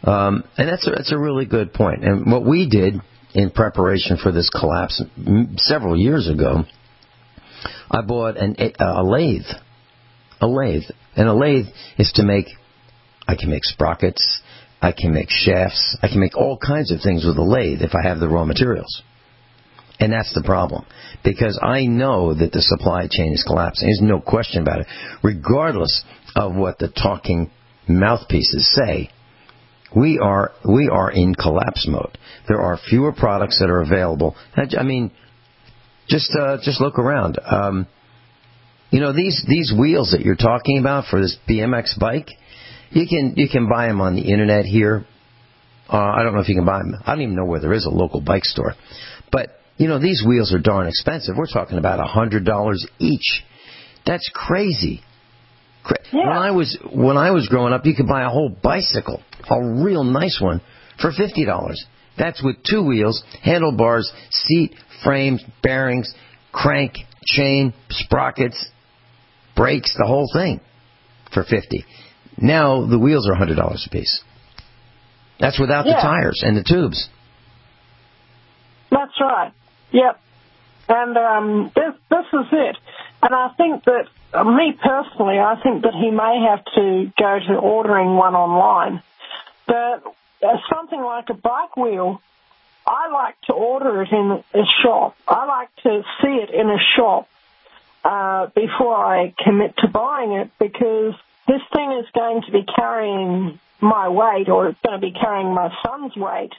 Um, 0.04 0.44
and 0.58 0.70
that's 0.70 0.86
a, 0.88 0.92
that's 0.92 1.12
a 1.12 1.18
really 1.18 1.46
good 1.46 1.74
point. 1.74 2.04
And 2.04 2.32
what 2.32 2.46
we 2.46 2.70
did 2.70 2.96
in 3.34 3.50
preparation 3.50 4.18
for 4.22 4.32
this 4.32 4.50
collapse 4.50 5.02
several 5.58 5.98
years 5.98 6.30
ago, 6.30 6.64
I 7.90 8.02
bought 8.02 8.38
an, 8.38 8.56
a 8.80 9.04
lathe. 9.04 9.46
A 10.44 10.48
lathe. 10.48 10.84
And 11.16 11.30
a 11.30 11.34
lathe 11.34 11.68
is 11.98 12.12
to 12.16 12.24
make, 12.24 12.48
I 13.26 13.36
can 13.36 13.50
make 13.50 13.64
sprockets, 13.64 14.22
I 14.82 14.92
can 14.92 15.14
make 15.14 15.30
shafts, 15.30 15.98
I 16.04 16.10
can 16.10 16.20
make 16.20 16.36
all 16.36 16.58
kinds 16.58 16.92
of 16.92 17.00
things 17.02 17.24
with 17.26 17.38
a 17.38 17.42
lathe 17.42 17.82
if 17.82 17.96
I 17.96 18.06
have 18.06 18.20
the 18.20 18.28
raw 18.28 18.44
materials. 18.44 19.02
And 20.02 20.12
that's 20.12 20.34
the 20.34 20.44
problem. 20.44 20.86
Because 21.24 21.58
I 21.64 21.86
know 21.86 22.34
that 22.34 22.52
the 22.52 22.62
supply 22.62 23.08
chain 23.10 23.32
is 23.32 23.46
collapsing. 23.48 23.88
There's 23.88 24.02
no 24.02 24.20
question 24.20 24.62
about 24.62 24.82
it. 24.82 24.88
Regardless 25.24 26.04
of 26.36 26.56
what 26.56 26.78
the 26.78 26.90
talking 26.90 27.50
mouthpieces 27.88 28.70
say, 28.76 29.12
we 29.96 30.20
are 30.20 30.52
we 30.68 30.90
are 30.90 31.10
in 31.10 31.36
collapse 31.36 31.88
mode. 31.88 32.18
There 32.50 32.60
are 32.60 32.78
fewer 32.90 33.14
products 33.14 33.60
that 33.60 33.70
are 33.70 33.82
available. 33.82 34.36
I 34.58 34.84
mean, 34.84 35.12
just 36.10 36.36
uh, 36.38 36.58
just 36.62 36.82
look 36.82 37.00
around. 37.00 37.40
Um, 37.46 37.88
you 38.94 39.00
know 39.00 39.12
these 39.12 39.44
these 39.48 39.74
wheels 39.76 40.12
that 40.12 40.22
you're 40.22 40.36
talking 40.36 40.78
about 40.78 41.06
for 41.10 41.20
this 41.20 41.36
BMX 41.50 41.98
bike, 41.98 42.28
you 42.92 43.08
can 43.08 43.34
you 43.36 43.50
can 43.50 43.68
buy 43.68 43.88
them 43.88 44.00
on 44.02 44.16
the 44.16 44.22
internet 44.22 44.66
here. 44.66 45.04
Uh, 45.92 45.98
I 45.98 46.22
don't 46.22 46.36
know 46.36 46.42
if 46.42 46.48
you 46.48 46.54
can 46.54 46.66
buy 46.66 46.78
them. 46.78 46.94
I 47.04 47.14
don't 47.14 47.24
even 47.24 47.36
know 47.36 47.46
where 47.46 47.60
there 47.60 47.74
is 47.74 47.86
a 47.86 47.90
local 47.90 48.22
bike 48.22 48.46
store, 48.46 48.76
but 49.32 49.50
you 49.78 49.88
know 49.88 49.98
these 49.98 50.24
wheels 50.24 50.54
are 50.54 50.60
darn 50.60 50.88
expensive. 50.88 51.34
We're 51.36 51.48
talking 51.48 51.80
about 51.80 52.00
a 52.00 52.04
hundred 52.04 52.46
dollars 52.46 52.86
each. 53.00 53.44
That's 54.06 54.30
crazy. 54.32 55.02
Yeah. 56.12 56.28
When 56.28 56.38
I 56.38 56.52
was 56.52 56.78
when 56.94 57.18
I 57.18 57.32
was 57.32 57.48
growing 57.48 57.74
up, 57.74 57.88
you 57.88 57.96
could 57.96 58.08
buy 58.08 58.22
a 58.22 58.30
whole 58.30 58.50
bicycle, 58.50 59.24
a 59.50 59.84
real 59.84 60.04
nice 60.04 60.38
one, 60.40 60.62
for 61.02 61.12
fifty 61.12 61.46
dollars. 61.46 61.84
That's 62.16 62.44
with 62.44 62.58
two 62.64 62.84
wheels, 62.84 63.24
handlebars, 63.42 64.14
seat, 64.30 64.76
frames, 65.04 65.44
bearings, 65.64 66.14
crank, 66.52 66.94
chain, 67.26 67.74
sprockets, 67.90 68.70
brakes, 69.56 69.96
the 69.98 70.06
whole 70.06 70.30
thing, 70.34 70.60
for 71.34 71.44
fifty. 71.44 71.86
Now 72.38 72.86
the 72.86 73.00
wheels 73.00 73.28
are 73.30 73.36
hundred 73.36 73.56
dollars 73.56 73.88
a 73.88 73.90
piece. 73.90 74.24
That's 75.40 75.60
without 75.60 75.86
yeah. 75.86 75.96
the 75.96 76.02
tires 76.02 76.42
and 76.44 76.56
the 76.58 76.64
tubes. 76.64 77.10
That's 78.92 79.20
right. 79.20 79.52
Yep. 79.92 80.20
And 80.90 81.18
um, 81.18 81.72
this 81.76 81.94
this 82.10 82.26
is 82.34 82.48
it. 82.52 82.78
And 83.22 83.34
I 83.34 83.50
think 83.56 83.84
that 83.86 84.08
uh, 84.34 84.44
me 84.44 84.74
personally, 84.74 85.40
I 85.40 85.56
think 85.64 85.84
that 85.84 85.94
he 85.94 86.12
may 86.12 86.46
have 86.50 86.64
to 86.76 87.12
go 87.18 87.40
to 87.48 87.60
ordering 87.60 88.16
one 88.16 88.36
online. 88.36 89.02
But 89.66 90.04
uh, 90.44 90.58
something 90.74 91.02
like 91.02 91.30
a 91.30 91.34
bike 91.34 91.78
wheel, 91.78 92.22
I 92.86 93.10
like 93.12 93.36
to 93.48 93.54
order 93.54 94.02
it 94.02 94.10
in 94.12 94.44
a 94.54 94.66
shop. 94.84 95.16
I 95.28 95.46
like 95.46 95.70
to 95.84 96.02
see 96.22 96.40
it 96.44 96.50
in 96.50 96.70
a 96.70 96.80
shop 96.98 97.28
uh, 98.04 98.48
before 98.48 98.96
I 98.96 99.34
commit 99.44 99.78
to 99.78 99.88
buying 99.88 100.34
it 100.34 100.52
because 100.60 101.14
this 101.48 101.62
thing 101.74 101.92
is 102.04 102.06
going 102.14 102.42
to 102.44 102.52
be 102.52 102.64
carrying 102.64 103.60
my 103.82 104.10
weight 104.10 104.50
or 104.50 104.68
it's 104.68 104.80
going 104.86 105.00
to 105.00 105.06
be 105.06 105.14
carrying 105.14 105.54
my 105.54 105.74
son's 105.86 106.16
weight. 106.16 106.54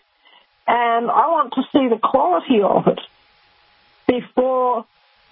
And 0.66 1.10
I 1.10 1.26
want 1.28 1.52
to 1.54 1.62
see 1.72 1.88
the 1.88 1.98
quality 2.02 2.62
of 2.62 2.86
it 2.88 3.00
before, 4.06 4.86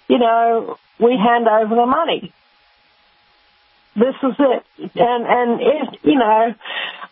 you 0.07 0.19
know, 0.19 0.77
we 0.99 1.17
hand 1.17 1.47
over 1.47 1.75
the 1.75 1.85
money. 1.85 2.33
This 3.95 4.15
is 4.23 4.35
it. 4.39 4.65
And, 4.95 5.25
and 5.27 5.61
if, 5.61 6.03
you 6.03 6.15
know, 6.15 6.55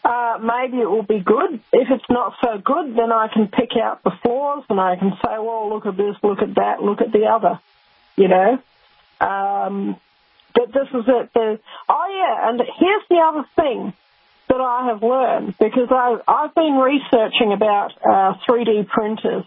uh, 0.03 0.39
maybe 0.41 0.81
it 0.81 0.89
will 0.89 1.03
be 1.03 1.19
good. 1.19 1.59
If 1.71 1.89
it's 1.91 2.09
not 2.09 2.33
so 2.41 2.57
good, 2.57 2.95
then 2.95 3.11
I 3.11 3.27
can 3.27 3.47
pick 3.47 3.71
out 3.81 4.03
the 4.03 4.11
flaws 4.23 4.63
and 4.69 4.79
I 4.79 4.95
can 4.95 5.11
say, 5.23 5.37
well, 5.37 5.69
look 5.69 5.85
at 5.85 5.95
this, 5.95 6.15
look 6.23 6.41
at 6.41 6.55
that, 6.55 6.81
look 6.81 7.01
at 7.01 7.11
the 7.11 7.25
other, 7.25 7.59
you 8.15 8.27
know. 8.27 8.59
Um, 9.21 9.95
but 10.53 10.73
this 10.73 10.87
is 10.89 11.05
it. 11.07 11.29
The, 11.33 11.59
oh 11.87 12.07
yeah, 12.09 12.49
and 12.49 12.59
here's 12.79 13.03
the 13.09 13.21
other 13.23 13.45
thing 13.55 13.93
that 14.49 14.59
I 14.59 14.87
have 14.91 15.01
learned 15.01 15.55
because 15.59 15.87
I, 15.89 16.17
I've 16.27 16.55
been 16.55 16.75
researching 16.75 17.53
about 17.53 17.91
uh, 18.03 18.33
3D 18.49 18.87
printers. 18.87 19.45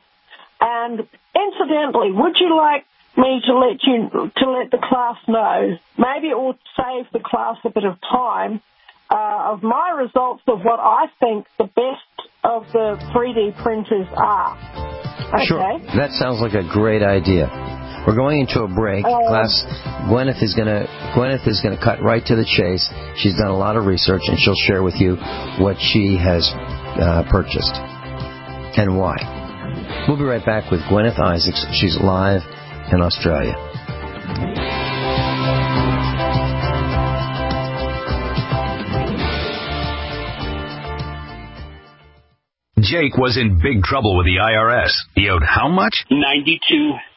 And 0.61 1.07
incidentally, 1.35 2.13
would 2.13 2.37
you 2.41 2.57
like 2.57 2.87
me 3.17 3.41
to 3.47 3.59
let 3.59 3.83
you 3.83 4.31
to 4.37 4.51
let 4.51 4.71
the 4.71 4.79
class 4.79 5.17
know. 5.29 5.79
Maybe 5.99 6.29
it 6.29 6.37
will 6.37 6.59
save 6.77 7.07
the 7.13 7.21
class 7.21 7.57
a 7.65 7.71
bit 7.71 7.85
of 7.85 8.01
time 8.01 8.61
uh, 9.11 9.53
of 9.53 9.63
my 9.63 9.91
results 9.91 10.43
of 10.49 10.63
what 10.63 10.81
I 10.81 11.07
think 11.21 11.47
the 11.59 11.65
best 11.65 12.31
of 12.43 12.67
the 12.73 12.99
3D 13.15 13.63
printers 13.63 14.07
are. 14.17 14.57
Okay? 15.29 15.47
Sure, 15.47 15.79
that 15.97 16.11
sounds 16.13 16.41
like 16.41 16.55
a 16.55 16.69
great 16.73 17.03
idea. 17.03 17.64
We're 18.07 18.17
going 18.17 18.41
into 18.41 18.61
a 18.63 18.69
break. 18.69 19.05
Um, 19.05 19.25
Class, 19.29 19.65
Gwyneth 20.13 20.43
is 20.43 20.55
going 20.55 20.69
to 20.69 20.85
Gwyneth 21.17 21.49
is 21.49 21.61
going 21.63 21.77
to 21.77 21.83
cut 21.83 22.03
right 22.03 22.25
to 22.27 22.37
the 22.37 22.45
chase. 22.45 22.85
She's 23.17 23.35
done 23.37 23.49
a 23.49 23.57
lot 23.57 23.77
of 23.77 23.87
research, 23.87 24.23
and 24.27 24.39
she'll 24.39 24.61
share 24.67 24.83
with 24.83 24.95
you 24.97 25.17
what 25.59 25.77
she 25.81 26.19
has 26.21 26.45
uh, 26.53 27.25
purchased 27.31 27.73
and 28.77 28.99
why. 28.99 29.17
We'll 30.07 30.19
be 30.19 30.25
right 30.25 30.45
back 30.45 30.71
with 30.71 30.81
Gwyneth 30.83 31.19
Isaacs. 31.19 31.65
She's 31.73 31.97
live 31.99 32.43
in 32.93 33.01
Australia. 33.01 33.57
Jake 42.81 43.17
was 43.17 43.39
in 43.39 43.61
big 43.63 43.83
trouble 43.83 44.19
with 44.19 44.27
the 44.27 44.37
IRS. 44.37 44.93
He 45.15 45.31
owed 45.31 45.43
how 45.43 45.69
much? 45.69 46.05
Ninety-two 46.11 46.93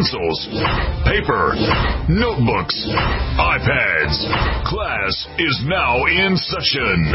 Pencils, 0.00 0.48
paper, 1.04 1.52
notebooks, 2.08 2.72
iPads. 3.36 4.16
Class 4.64 5.12
is 5.36 5.60
now 5.68 6.00
in 6.06 6.38
session. 6.40 7.12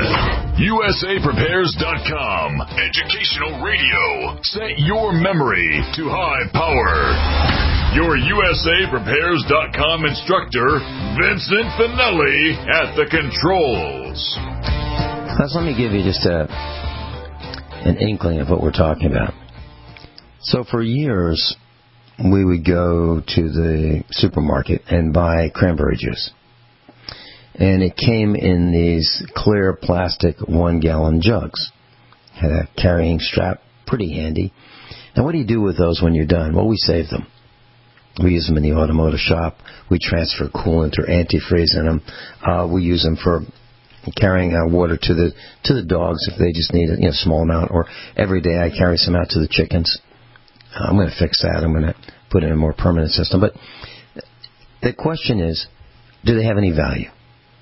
USAPrepares.com. 0.61 2.61
Educational 2.77 3.57
radio. 3.65 4.37
Set 4.43 4.77
your 4.77 5.13
memory 5.13 5.81
to 5.95 6.09
high 6.09 6.45
power. 6.53 7.09
Your 7.97 8.17
USAPrepares.com 8.21 10.05
instructor, 10.05 10.77
Vincent 11.17 11.65
Finelli, 11.81 12.53
at 12.69 12.93
the 12.95 13.07
controls. 13.09 14.37
Let's 15.39 15.55
let 15.55 15.65
me 15.65 15.73
give 15.75 15.91
you 15.91 16.03
just 16.03 16.23
a 16.27 16.45
an 17.83 17.97
inkling 17.97 18.41
of 18.41 18.49
what 18.49 18.61
we're 18.61 18.71
talking 18.71 19.09
about. 19.09 19.33
So 20.41 20.63
for 20.63 20.83
years, 20.83 21.55
we 22.23 22.45
would 22.45 22.65
go 22.65 23.21
to 23.25 23.41
the 23.49 24.03
supermarket 24.11 24.83
and 24.89 25.13
buy 25.13 25.49
cranberry 25.53 25.97
juice. 25.97 26.31
And 27.55 27.83
it 27.83 27.95
came 27.95 28.35
in 28.35 28.71
these 28.71 29.23
clear 29.35 29.77
plastic 29.81 30.37
one 30.45 30.79
gallon 30.79 31.21
jugs. 31.21 31.71
Had 32.33 32.51
a 32.51 32.69
carrying 32.81 33.19
strap, 33.19 33.61
pretty 33.87 34.13
handy. 34.13 34.53
And 35.15 35.23
what 35.23 35.31
do 35.31 35.37
you 35.37 35.47
do 35.47 35.61
with 35.61 35.77
those 35.77 36.01
when 36.01 36.13
you're 36.13 36.25
done? 36.25 36.55
Well, 36.55 36.67
we 36.67 36.75
save 36.77 37.09
them. 37.09 37.27
We 38.21 38.31
use 38.31 38.47
them 38.47 38.57
in 38.57 38.63
the 38.63 38.73
automotive 38.73 39.19
shop. 39.19 39.57
We 39.89 39.99
transfer 39.99 40.47
coolant 40.47 40.97
or 40.99 41.05
antifreeze 41.05 41.77
in 41.77 41.85
them. 41.85 42.01
Uh, 42.45 42.67
we 42.71 42.81
use 42.83 43.03
them 43.03 43.17
for 43.21 43.41
carrying 44.15 44.53
uh, 44.53 44.67
water 44.67 44.97
to 45.01 45.13
the 45.13 45.31
to 45.63 45.73
the 45.73 45.83
dogs 45.83 46.19
if 46.31 46.37
they 46.37 46.51
just 46.51 46.73
need 46.73 46.89
a 46.89 46.95
you 46.95 47.07
know, 47.07 47.11
small 47.11 47.41
amount. 47.41 47.71
Or 47.71 47.87
every 48.15 48.41
day 48.41 48.57
I 48.57 48.69
carry 48.69 48.97
some 48.97 49.15
out 49.15 49.29
to 49.29 49.39
the 49.39 49.47
chickens. 49.49 49.99
I'm 50.75 50.95
going 50.95 51.09
to 51.09 51.15
fix 51.17 51.41
that. 51.41 51.63
I'm 51.63 51.71
going 51.71 51.85
to 51.85 51.95
put 52.29 52.43
in 52.43 52.51
a 52.51 52.55
more 52.55 52.73
permanent 52.73 53.11
system. 53.11 53.39
But 53.39 53.53
the 54.81 54.93
question 54.93 55.39
is, 55.39 55.67
do 56.25 56.35
they 56.35 56.45
have 56.45 56.57
any 56.57 56.71
value? 56.71 57.09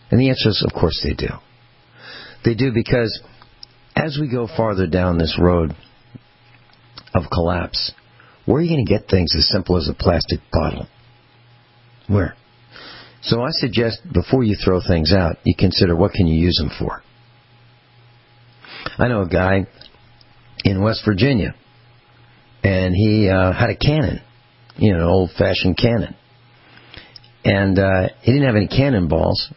And 0.10 0.20
the 0.20 0.30
answer 0.30 0.50
is, 0.50 0.66
of 0.66 0.80
course 0.80 1.00
they 1.04 1.14
do. 1.14 1.30
They 2.44 2.56
do 2.56 2.72
because 2.74 3.22
as 3.96 4.18
we 4.20 4.30
go 4.30 4.48
farther 4.48 4.88
down 4.88 5.18
this 5.18 5.38
road 5.40 5.76
of 7.14 7.24
collapse, 7.32 7.92
where 8.46 8.58
are 8.58 8.62
you 8.62 8.70
going 8.70 8.86
to 8.86 8.92
get 8.92 9.08
things 9.10 9.34
as 9.38 9.48
simple 9.48 9.78
as 9.78 9.88
a 9.88 9.94
plastic 9.94 10.40
bottle? 10.52 10.88
Where? 12.08 12.36
So 13.22 13.42
I 13.42 13.50
suggest 13.52 14.02
before 14.12 14.44
you 14.44 14.56
throw 14.56 14.82
things 14.86 15.14
out, 15.14 15.38
you 15.46 15.56
consider 15.58 15.96
what 15.96 16.12
can 16.12 16.28
you 16.28 16.38
use 16.38 16.58
them 16.58 16.72
for. 16.78 17.02
I 18.98 19.08
know 19.08 19.22
a 19.22 19.28
guy 19.28 19.66
in 20.66 20.82
West 20.82 21.04
Virginia, 21.06 21.56
and 22.64 22.94
he 22.96 23.30
uh, 23.30 23.52
had 23.52 23.70
a 23.70 23.76
cannon, 23.76 24.22
you 24.78 24.94
know, 24.94 25.00
an 25.00 25.06
old-fashioned 25.06 25.78
cannon, 25.78 26.16
and 27.44 27.78
uh, 27.78 28.10
he 28.22 28.32
didn't 28.32 28.48
have 28.48 28.56
any 28.56 28.68
cannonballs. 28.68 29.52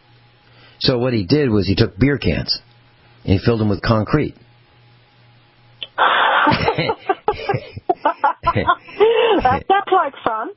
So 0.79 0.99
what 0.99 1.13
he 1.13 1.25
did 1.25 1.49
was 1.49 1.67
he 1.67 1.75
took 1.75 1.97
beer 1.97 2.17
cans 2.17 2.59
and 3.23 3.33
he 3.33 3.39
filled 3.43 3.59
them 3.59 3.69
with 3.69 3.81
concrete. 3.81 4.35
that 9.43 9.63
sounds 9.67 9.91
like 9.91 10.13
fun. 10.23 10.49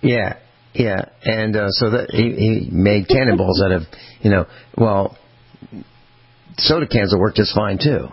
Yeah, 0.00 0.38
yeah, 0.72 1.06
and 1.24 1.56
uh, 1.56 1.70
so 1.70 1.90
that 1.90 2.10
he, 2.10 2.32
he 2.32 2.68
made 2.70 3.08
cannonballs 3.08 3.62
out 3.64 3.72
of, 3.72 3.82
you 4.20 4.30
know, 4.30 4.46
well, 4.76 5.18
soda 6.58 6.86
cans 6.86 7.12
will 7.12 7.20
work 7.20 7.34
just 7.34 7.54
fine 7.54 7.78
too. 7.78 8.08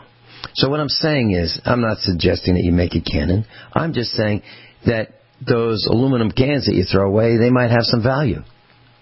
So 0.55 0.69
what 0.69 0.79
I'm 0.79 0.89
saying 0.89 1.31
is, 1.31 1.59
I'm 1.65 1.81
not 1.81 1.99
suggesting 1.99 2.55
that 2.55 2.63
you 2.63 2.71
make 2.71 2.95
a 2.95 3.01
cannon. 3.01 3.45
I'm 3.73 3.93
just 3.93 4.12
saying 4.12 4.41
that 4.85 5.09
those 5.45 5.88
aluminum 5.89 6.31
cans 6.31 6.65
that 6.65 6.75
you 6.75 6.83
throw 6.83 7.07
away, 7.07 7.38
they 7.38 7.49
might 7.49 7.71
have 7.71 7.83
some 7.83 8.03
value. 8.03 8.41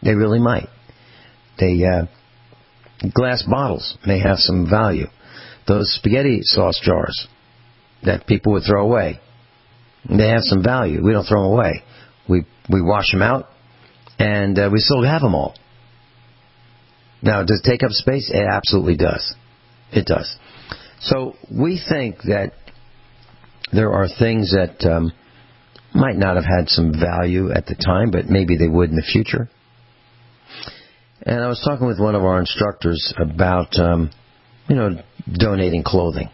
They 0.03 0.13
really 0.13 0.39
might. 0.39 0.67
They 1.59 1.83
uh, 1.83 2.05
glass 3.13 3.43
bottles 3.49 3.97
may 4.05 4.19
have 4.19 4.37
some 4.37 4.69
value. 4.69 5.07
Those 5.67 5.93
spaghetti 5.95 6.39
sauce 6.43 6.79
jars 6.83 7.27
that 8.03 8.27
people 8.27 8.53
would 8.53 8.63
throw 8.63 8.85
away, 8.85 9.19
they 10.07 10.29
have 10.29 10.43
some 10.43 10.63
value. 10.63 11.03
We 11.03 11.11
don't 11.11 11.25
throw 11.25 11.43
them 11.43 11.51
away. 11.51 11.83
We 12.29 12.45
we 12.69 12.81
wash 12.81 13.11
them 13.11 13.21
out 13.21 13.47
and 14.19 14.57
uh, 14.57 14.69
we 14.71 14.79
still 14.79 15.03
have 15.03 15.21
them 15.21 15.35
all. 15.35 15.55
Now, 17.21 17.43
does 17.43 17.61
it 17.63 17.69
take 17.69 17.83
up 17.83 17.91
space? 17.91 18.29
It 18.33 18.45
absolutely 18.47 18.95
does. 18.95 19.35
It 19.91 20.05
does. 20.05 20.35
So 21.01 21.35
we 21.51 21.81
think 21.89 22.17
that 22.23 22.53
there 23.71 23.91
are 23.91 24.07
things 24.07 24.51
that 24.51 24.89
um, 24.89 25.11
might 25.93 26.15
not 26.15 26.35
have 26.35 26.45
had 26.45 26.69
some 26.69 26.93
value 26.93 27.51
at 27.51 27.65
the 27.65 27.75
time, 27.75 28.11
but 28.11 28.25
maybe 28.25 28.57
they 28.57 28.67
would 28.67 28.89
in 28.89 28.95
the 28.95 29.01
future. 29.01 29.49
And 31.21 31.43
I 31.43 31.47
was 31.47 31.61
talking 31.67 31.87
with 31.87 31.99
one 31.99 32.15
of 32.15 32.23
our 32.23 32.39
instructors 32.39 33.13
about, 33.19 33.77
um, 33.77 34.11
you 34.69 34.75
know, 34.75 35.01
donating 35.31 35.83
clothing. 35.83 36.29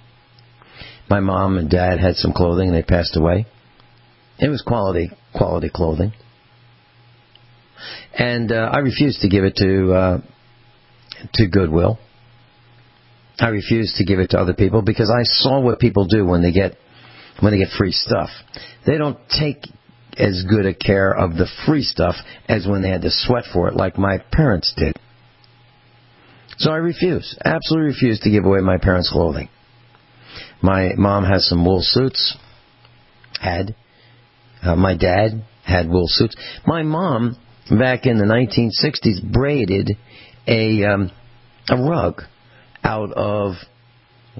My 1.09 1.19
mom 1.19 1.57
and 1.57 1.69
dad 1.69 1.99
had 1.99 2.15
some 2.15 2.31
clothing 2.33 2.69
and 2.69 2.77
they 2.77 2.83
passed 2.83 3.17
away. 3.17 3.45
It 4.39 4.49
was 4.49 4.61
quality, 4.65 5.09
quality 5.33 5.69
clothing. 5.73 6.13
And 8.17 8.51
uh, 8.51 8.69
I 8.71 8.79
refused 8.79 9.21
to 9.21 9.29
give 9.29 9.43
it 9.43 9.55
to 9.57 9.93
uh, 9.93 10.17
to 11.33 11.47
Goodwill. 11.47 11.99
I 13.43 13.49
refused 13.49 13.97
to 13.97 14.05
give 14.05 14.19
it 14.19 14.29
to 14.29 14.39
other 14.39 14.53
people 14.53 14.81
because 14.81 15.11
I 15.11 15.23
saw 15.23 15.59
what 15.59 15.77
people 15.77 16.05
do 16.05 16.25
when 16.25 16.41
they 16.41 16.53
get 16.53 16.77
when 17.41 17.51
they 17.51 17.57
get 17.57 17.75
free 17.77 17.91
stuff. 17.91 18.29
They 18.87 18.97
don't 18.97 19.17
take 19.37 19.57
as 20.17 20.45
good 20.47 20.65
a 20.65 20.73
care 20.73 21.11
of 21.11 21.31
the 21.31 21.47
free 21.65 21.83
stuff 21.83 22.15
as 22.47 22.65
when 22.65 22.81
they 22.81 22.89
had 22.89 23.01
to 23.01 23.09
sweat 23.11 23.43
for 23.51 23.67
it, 23.67 23.75
like 23.75 23.97
my 23.97 24.19
parents 24.31 24.73
did. 24.77 24.95
So 26.57 26.71
I 26.71 26.77
refuse, 26.77 27.37
absolutely 27.43 27.89
refuse 27.89 28.21
to 28.21 28.29
give 28.29 28.45
away 28.45 28.61
my 28.61 28.77
parents' 28.77 29.11
clothing. 29.11 29.49
My 30.61 30.91
mom 30.95 31.25
has 31.25 31.45
some 31.49 31.65
wool 31.65 31.81
suits. 31.81 32.37
Had. 33.41 33.75
Uh, 34.61 34.77
my 34.77 34.95
dad 34.95 35.43
had 35.65 35.89
wool 35.89 36.05
suits. 36.07 36.37
My 36.65 36.83
mom, 36.83 37.35
back 37.69 38.05
in 38.05 38.19
the 38.19 38.23
1960s, 38.23 39.33
braided 39.33 39.89
a 40.47 40.85
um, 40.85 41.11
a 41.67 41.75
rug 41.75 42.21
out 42.83 43.11
of 43.13 43.53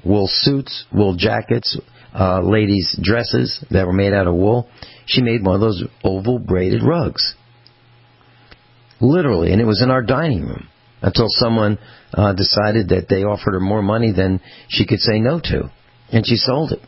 wool 0.04 0.28
suits, 0.28 0.84
wool 0.92 1.16
jackets, 1.16 1.78
uh, 2.14 2.40
ladies' 2.40 2.98
dresses 3.02 3.64
that 3.70 3.86
were 3.86 3.92
made 3.92 4.12
out 4.12 4.26
of 4.26 4.34
wool. 4.34 4.68
She 5.06 5.22
made 5.22 5.44
one 5.44 5.56
of 5.56 5.60
those 5.60 5.82
oval 6.02 6.38
braided 6.38 6.82
rugs. 6.82 7.34
Literally, 9.00 9.52
and 9.52 9.60
it 9.60 9.66
was 9.66 9.82
in 9.82 9.90
our 9.90 10.02
dining 10.02 10.46
room 10.46 10.68
until 11.02 11.26
someone 11.28 11.78
uh, 12.14 12.32
decided 12.32 12.88
that 12.88 13.08
they 13.08 13.24
offered 13.24 13.52
her 13.52 13.60
more 13.60 13.82
money 13.82 14.12
than 14.12 14.40
she 14.68 14.86
could 14.86 15.00
say 15.00 15.18
no 15.18 15.40
to, 15.40 15.70
and 16.10 16.26
she 16.26 16.36
sold 16.36 16.72
it. 16.72 16.80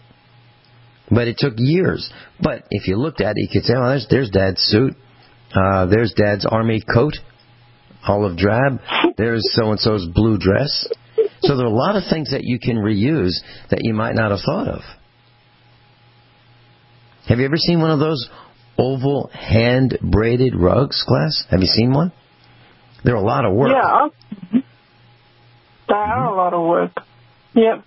But 1.11 1.29
it 1.29 1.37
took 1.39 1.55
years. 1.57 2.11
But 2.41 2.65
if 2.71 2.89
you 2.89 2.97
looked 2.97 3.21
at 3.21 3.35
it, 3.37 3.43
you 3.43 3.49
could 3.53 3.65
say, 3.65 3.75
"Oh, 3.77 3.89
there's 3.89 4.07
there's 4.09 4.31
Dad's 4.31 4.61
suit, 4.61 4.95
uh, 5.55 5.87
there's 5.87 6.15
Dad's 6.15 6.47
army 6.47 6.81
coat, 6.81 7.15
olive 8.07 8.37
drab, 8.37 8.81
there's 9.19 9.43
so 9.55 9.71
and 9.71 9.81
so's 9.81 10.07
blue 10.07 10.39
dress." 10.39 10.89
So 11.43 11.57
there 11.57 11.67
are 11.67 11.71
a 11.71 11.75
lot 11.75 11.97
of 11.97 12.05
things 12.11 12.31
that 12.31 12.45
you 12.45 12.59
can 12.59 12.77
reuse 12.77 13.35
that 13.71 13.81
you 13.83 13.95
might 13.95 14.15
not 14.15 14.31
have 14.31 14.41
thought 14.45 14.69
of. 14.69 14.81
Have 17.29 17.39
you 17.39 17.45
ever 17.45 17.57
seen 17.57 17.81
one 17.81 17.91
of 17.91 17.99
those 17.99 18.29
oval 18.79 19.31
hand 19.33 19.99
braided 20.01 20.55
rugs, 20.55 21.05
class? 21.07 21.45
Have 21.51 21.61
you 21.61 21.67
seen 21.67 21.93
one? 21.93 22.13
They're 23.05 23.15
a 23.15 23.21
lot 23.21 23.45
of 23.45 23.55
work. 23.55 23.73
Yeah. 23.73 24.61
They 25.89 25.95
are 25.95 26.27
a 26.27 26.37
lot 26.37 26.55
of 26.55 26.67
work. 26.67 26.93
Yep. 27.55 27.85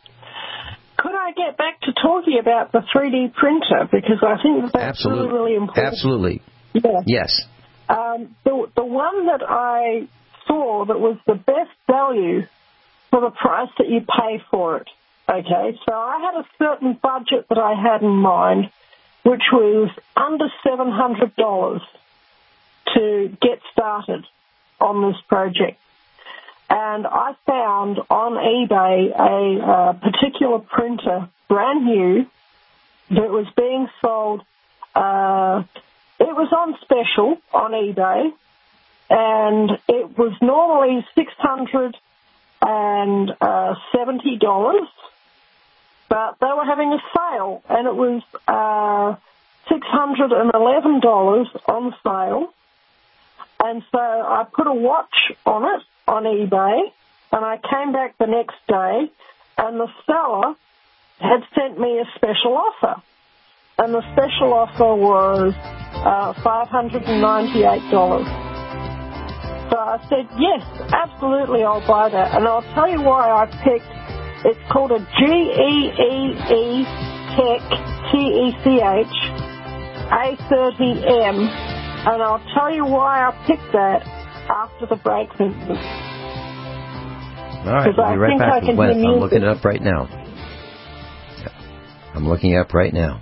Could 0.97 1.11
I 1.11 1.31
get 1.31 1.57
back 1.57 1.79
to 1.81 1.93
talking 1.93 2.39
about 2.41 2.71
the 2.71 2.79
3D 2.93 3.33
printer 3.33 3.87
because 3.91 4.21
I 4.21 4.41
think 4.41 4.63
that 4.63 4.71
that's 4.73 4.99
Absolutely. 4.99 5.27
really, 5.27 5.39
really 5.39 5.55
important. 5.55 5.87
Absolutely. 5.87 6.41
Yeah. 6.73 7.01
Yes. 7.05 7.41
Um, 7.87 8.35
the, 8.43 8.67
the 8.75 8.85
one 8.85 9.25
that 9.27 9.41
I 9.47 10.07
saw 10.47 10.85
that 10.85 10.99
was 10.99 11.17
the 11.25 11.35
best 11.35 11.71
value 11.87 12.41
for 13.09 13.21
the 13.21 13.31
price 13.31 13.69
that 13.77 13.89
you 13.89 14.01
pay 14.01 14.43
for 14.51 14.77
it. 14.77 14.87
Okay, 15.29 15.77
so 15.85 15.93
I 15.93 16.19
had 16.19 16.41
a 16.41 16.47
certain 16.57 16.93
budget 16.93 17.47
that 17.49 17.57
I 17.57 17.73
had 17.73 18.01
in 18.01 18.09
mind, 18.09 18.71
which 19.23 19.43
was 19.51 19.89
under 20.15 20.49
$700 20.65 21.81
to 22.95 23.37
get 23.41 23.61
started 23.71 24.25
on 24.81 25.11
this 25.11 25.21
project. 25.27 25.79
And 26.69 27.05
I 27.05 27.33
found 27.45 27.99
on 28.09 28.33
eBay 28.33 29.11
a 29.11 29.65
uh, 29.65 29.93
particular 29.93 30.59
printer, 30.59 31.29
brand 31.47 31.85
new, 31.85 32.27
that 33.09 33.29
was 33.29 33.47
being 33.57 33.87
sold. 34.01 34.41
Uh, 34.95 35.63
it 36.19 36.35
was 36.35 36.51
on 36.51 36.77
special 36.81 37.37
on 37.53 37.71
eBay, 37.71 38.31
and 39.09 39.71
it 39.87 40.17
was 40.17 40.33
normally 40.41 41.05
six 41.15 41.33
hundred 41.37 41.97
and 42.61 43.31
uh, 43.41 43.75
seventy 43.95 44.37
dollars, 44.37 44.87
but 46.09 46.37
they 46.39 46.47
were 46.47 46.65
having 46.65 46.93
a 46.93 47.01
sale, 47.15 47.63
and 47.69 47.87
it 47.87 47.95
was 47.95 48.21
uh, 48.47 49.15
six 49.69 49.85
hundred 49.87 50.31
and 50.31 50.51
eleven 50.53 50.99
dollars 50.99 51.47
on 51.67 51.95
sale. 52.03 52.53
And 53.61 53.83
so 53.91 53.99
I 53.99 54.45
put 54.51 54.67
a 54.67 54.73
watch 54.73 55.33
on 55.45 55.65
it 55.65 55.83
on 56.07 56.23
eBay, 56.23 56.91
and 57.31 57.45
I 57.45 57.57
came 57.57 57.91
back 57.91 58.17
the 58.17 58.27
next 58.27 58.55
day, 58.67 59.11
and 59.57 59.79
the 59.79 59.87
seller 60.05 60.55
had 61.19 61.43
sent 61.53 61.79
me 61.79 61.99
a 61.99 62.05
special 62.15 62.57
offer. 62.57 63.01
And 63.77 63.93
the 63.93 64.01
special 64.13 64.53
offer 64.53 64.95
was 64.95 65.53
uh, 65.55 66.33
$598. 66.33 68.48
So 69.69 69.77
I 69.77 70.01
said, 70.09 70.25
yes, 70.39 70.61
absolutely, 70.91 71.63
I'll 71.63 71.85
buy 71.85 72.09
that. 72.09 72.35
And 72.35 72.47
I'll 72.47 72.65
tell 72.73 72.89
you 72.89 73.01
why 73.01 73.29
I 73.29 73.45
picked, 73.61 73.85
it's 74.45 74.71
called 74.71 74.91
a 74.91 74.99
GEEE 74.99 76.85
Tech, 77.37 77.61
T-E-C-H, 78.11 79.15
A30M. 80.09 81.37
And 81.99 82.21
I'll 82.23 82.43
tell 82.55 82.73
you 82.73 82.85
why 82.85 83.21
I 83.27 83.31
picked 83.45 83.71
that 83.73 84.01
after 84.49 84.87
the 84.87 84.95
break. 84.95 85.29
All 87.59 87.75
right, 87.75 87.93
we'll 87.95 88.05
I 88.05 88.13
be 88.13 88.17
right 88.17 88.29
think 88.29 88.39
back. 88.39 88.53
I 88.53 88.65
can 88.65 88.75
Gwen, 88.75 88.97
hear 88.99 89.11
I'm 89.11 89.19
looking 89.19 89.43
it 89.43 89.47
up 89.47 89.63
right 89.63 89.81
now. 89.81 90.07
I'm 92.15 92.27
looking 92.27 92.51
it 92.53 92.57
up 92.57 92.73
right 92.73 92.93
now. 92.93 93.21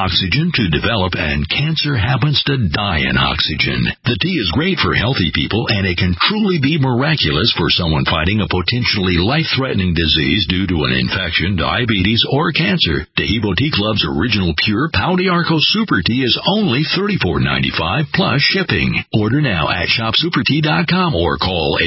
to 0.01 0.73
develop 0.73 1.13
and 1.13 1.45
cancer 1.45 1.93
happens 1.93 2.41
to 2.49 2.57
die 2.73 3.05
in 3.05 3.21
oxygen. 3.21 3.85
The 4.01 4.17
tea 4.17 4.33
is 4.33 4.49
great 4.49 4.81
for 4.81 4.97
healthy 4.97 5.29
people 5.29 5.69
and 5.69 5.85
it 5.85 6.01
can 6.01 6.17
truly 6.25 6.57
be 6.57 6.81
miraculous 6.81 7.53
for 7.53 7.69
someone 7.69 8.09
fighting 8.09 8.41
a 8.41 8.49
potentially 8.49 9.21
life-threatening 9.21 9.93
disease 9.93 10.49
due 10.49 10.65
to 10.65 10.89
an 10.89 10.97
infection, 10.97 11.53
diabetes, 11.53 12.25
or 12.33 12.49
cancer. 12.49 13.05
Dehibo 13.13 13.53
Tea 13.53 13.69
Club's 13.69 14.01
original 14.01 14.57
pure 14.57 14.89
Pau 14.89 15.13
d'Arco 15.13 15.61
Super 15.69 16.01
Tea 16.01 16.25
is 16.25 16.33
only 16.49 16.81
$34.95 16.97 18.09
plus 18.09 18.41
shipping. 18.41 19.05
Order 19.13 19.45
now 19.45 19.69
at 19.69 19.85
shopsupertea.com 19.85 21.13
or 21.13 21.37
call 21.37 21.77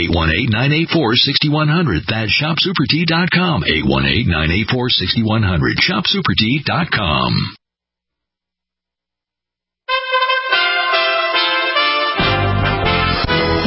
818-984-6100. 0.94 2.06
That's 2.06 2.30
shopsupertea.com, 2.30 3.66
818-984-6100, 3.66 5.82
shopsupertea.com. 5.82 7.58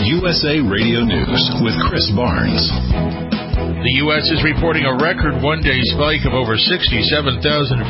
USA 0.07 0.61
Radio 0.61 1.03
News 1.03 1.51
with 1.61 1.75
Chris 1.89 2.09
Barnes. 2.15 3.36
The 3.67 3.99
U.S. 4.07 4.23
is 4.31 4.47
reporting 4.47 4.87
a 4.87 4.95
record 4.95 5.43
one 5.43 5.59
day 5.59 5.83
spike 5.91 6.23
of 6.23 6.31
over 6.31 6.55
67,400 6.55 7.83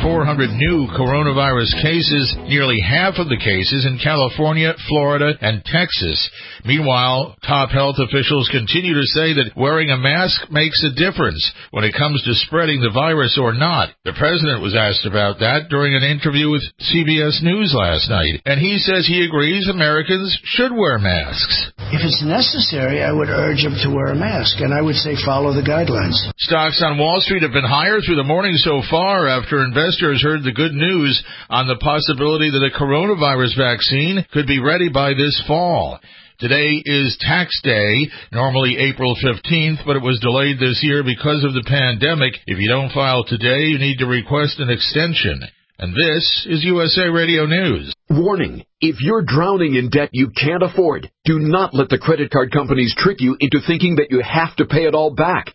new 0.58 0.90
coronavirus 0.90 1.70
cases, 1.78 2.34
nearly 2.50 2.82
half 2.82 3.14
of 3.22 3.30
the 3.30 3.38
cases 3.38 3.86
in 3.86 4.02
California, 4.02 4.74
Florida, 4.90 5.38
and 5.38 5.62
Texas. 5.62 6.18
Meanwhile, 6.66 7.38
top 7.46 7.70
health 7.70 8.02
officials 8.02 8.50
continue 8.50 8.94
to 8.94 9.12
say 9.14 9.38
that 9.38 9.54
wearing 9.54 9.94
a 9.94 10.02
mask 10.02 10.50
makes 10.50 10.82
a 10.82 10.98
difference 10.98 11.40
when 11.70 11.86
it 11.86 11.94
comes 11.94 12.26
to 12.26 12.34
spreading 12.42 12.82
the 12.82 12.90
virus 12.90 13.38
or 13.38 13.54
not. 13.54 13.94
The 14.02 14.18
president 14.18 14.58
was 14.58 14.74
asked 14.74 15.06
about 15.06 15.38
that 15.38 15.70
during 15.70 15.94
an 15.94 16.02
interview 16.02 16.50
with 16.50 16.66
CBS 16.90 17.38
News 17.46 17.70
last 17.70 18.10
night, 18.10 18.42
and 18.42 18.58
he 18.58 18.82
says 18.82 19.06
he 19.06 19.22
agrees 19.22 19.70
Americans 19.70 20.34
should 20.42 20.74
wear 20.74 20.98
masks. 20.98 21.70
If 21.94 22.02
it's 22.02 22.22
necessary, 22.26 23.00
I 23.00 23.14
would 23.14 23.30
urge 23.30 23.62
them 23.62 23.78
to 23.86 23.94
wear 23.94 24.10
a 24.10 24.18
mask, 24.18 24.58
and 24.58 24.74
I 24.74 24.82
would 24.82 24.98
say 24.98 25.14
follow 25.24 25.54
the 25.54 25.67
guidelines. 25.68 26.16
Stocks 26.38 26.80
on 26.82 26.96
Wall 26.96 27.20
Street 27.20 27.42
have 27.42 27.52
been 27.52 27.68
higher 27.68 28.00
through 28.00 28.16
the 28.16 28.24
morning 28.24 28.56
so 28.56 28.80
far 28.88 29.28
after 29.28 29.60
investors 29.60 30.22
heard 30.24 30.42
the 30.42 30.56
good 30.56 30.72
news 30.72 31.22
on 31.50 31.68
the 31.68 31.76
possibility 31.76 32.48
that 32.48 32.64
a 32.64 32.72
coronavirus 32.72 33.52
vaccine 33.52 34.24
could 34.32 34.46
be 34.46 34.64
ready 34.64 34.88
by 34.88 35.12
this 35.12 35.36
fall. 35.46 36.00
Today 36.40 36.80
is 36.84 37.18
tax 37.20 37.60
day, 37.62 38.08
normally 38.32 38.78
April 38.78 39.14
15th, 39.22 39.84
but 39.84 39.96
it 39.96 40.02
was 40.02 40.20
delayed 40.20 40.58
this 40.58 40.80
year 40.82 41.02
because 41.02 41.44
of 41.44 41.52
the 41.52 41.66
pandemic. 41.66 42.32
If 42.46 42.58
you 42.58 42.68
don't 42.68 42.92
file 42.92 43.24
today, 43.24 43.68
you 43.68 43.78
need 43.78 43.98
to 43.98 44.06
request 44.06 44.60
an 44.60 44.70
extension. 44.70 45.42
And 45.80 45.92
this 45.92 46.46
is 46.48 46.64
USA 46.64 47.08
Radio 47.08 47.44
News. 47.46 47.92
Warning. 48.08 48.64
If 48.80 49.00
you're 49.00 49.22
drowning 49.22 49.74
in 49.74 49.90
debt 49.90 50.10
you 50.12 50.30
can't 50.30 50.62
afford, 50.62 51.10
do 51.24 51.38
not 51.38 51.74
let 51.74 51.88
the 51.88 51.98
credit 51.98 52.30
card 52.30 52.52
companies 52.52 52.94
trick 52.96 53.20
you 53.20 53.36
into 53.38 53.58
thinking 53.66 53.96
that 53.96 54.10
you 54.10 54.22
have 54.22 54.56
to 54.56 54.64
pay 54.64 54.86
it 54.86 54.94
all 54.94 55.14
back. 55.14 55.54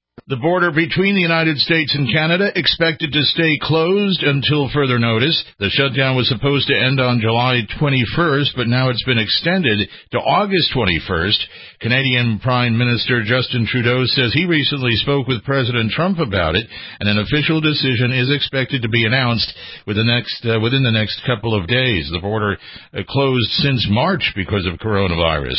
The 0.27 0.37
border 0.37 0.69
between 0.69 1.15
the 1.15 1.25
United 1.25 1.57
States 1.57 1.95
and 1.97 2.05
Canada 2.05 2.53
expected 2.53 3.11
to 3.11 3.23
stay 3.33 3.57
closed 3.59 4.21
until 4.21 4.69
further 4.69 4.99
notice. 4.99 5.33
The 5.57 5.73
shutdown 5.73 6.15
was 6.15 6.29
supposed 6.29 6.67
to 6.67 6.77
end 6.77 7.01
on 7.01 7.21
July 7.21 7.65
21st, 7.81 8.53
but 8.55 8.67
now 8.67 8.89
it's 8.89 9.03
been 9.03 9.17
extended 9.17 9.89
to 10.11 10.19
August 10.19 10.69
21st. 10.77 11.41
Canadian 11.81 12.37
Prime 12.37 12.77
Minister 12.77 13.23
Justin 13.25 13.65
Trudeau 13.65 14.05
says 14.05 14.31
he 14.31 14.45
recently 14.45 14.93
spoke 15.01 15.25
with 15.25 15.43
President 15.43 15.89
Trump 15.89 16.19
about 16.19 16.55
it, 16.55 16.67
and 16.99 17.09
an 17.09 17.17
official 17.17 17.59
decision 17.59 18.13
is 18.13 18.29
expected 18.29 18.83
to 18.83 18.89
be 18.89 19.05
announced 19.05 19.51
within 19.87 20.05
the 20.05 20.13
next, 20.13 20.45
uh, 20.45 20.59
within 20.61 20.83
the 20.83 20.93
next 20.93 21.19
couple 21.25 21.57
of 21.57 21.67
days. 21.67 22.09
The 22.13 22.21
border 22.21 22.57
uh, 22.93 23.01
closed 23.09 23.49
since 23.65 23.87
March 23.89 24.33
because 24.35 24.67
of 24.67 24.77
coronavirus. 24.77 25.57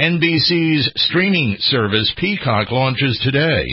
NBC's 0.00 0.90
streaming 0.96 1.56
service 1.58 2.10
Peacock 2.16 2.70
launches 2.70 3.20
today. 3.22 3.66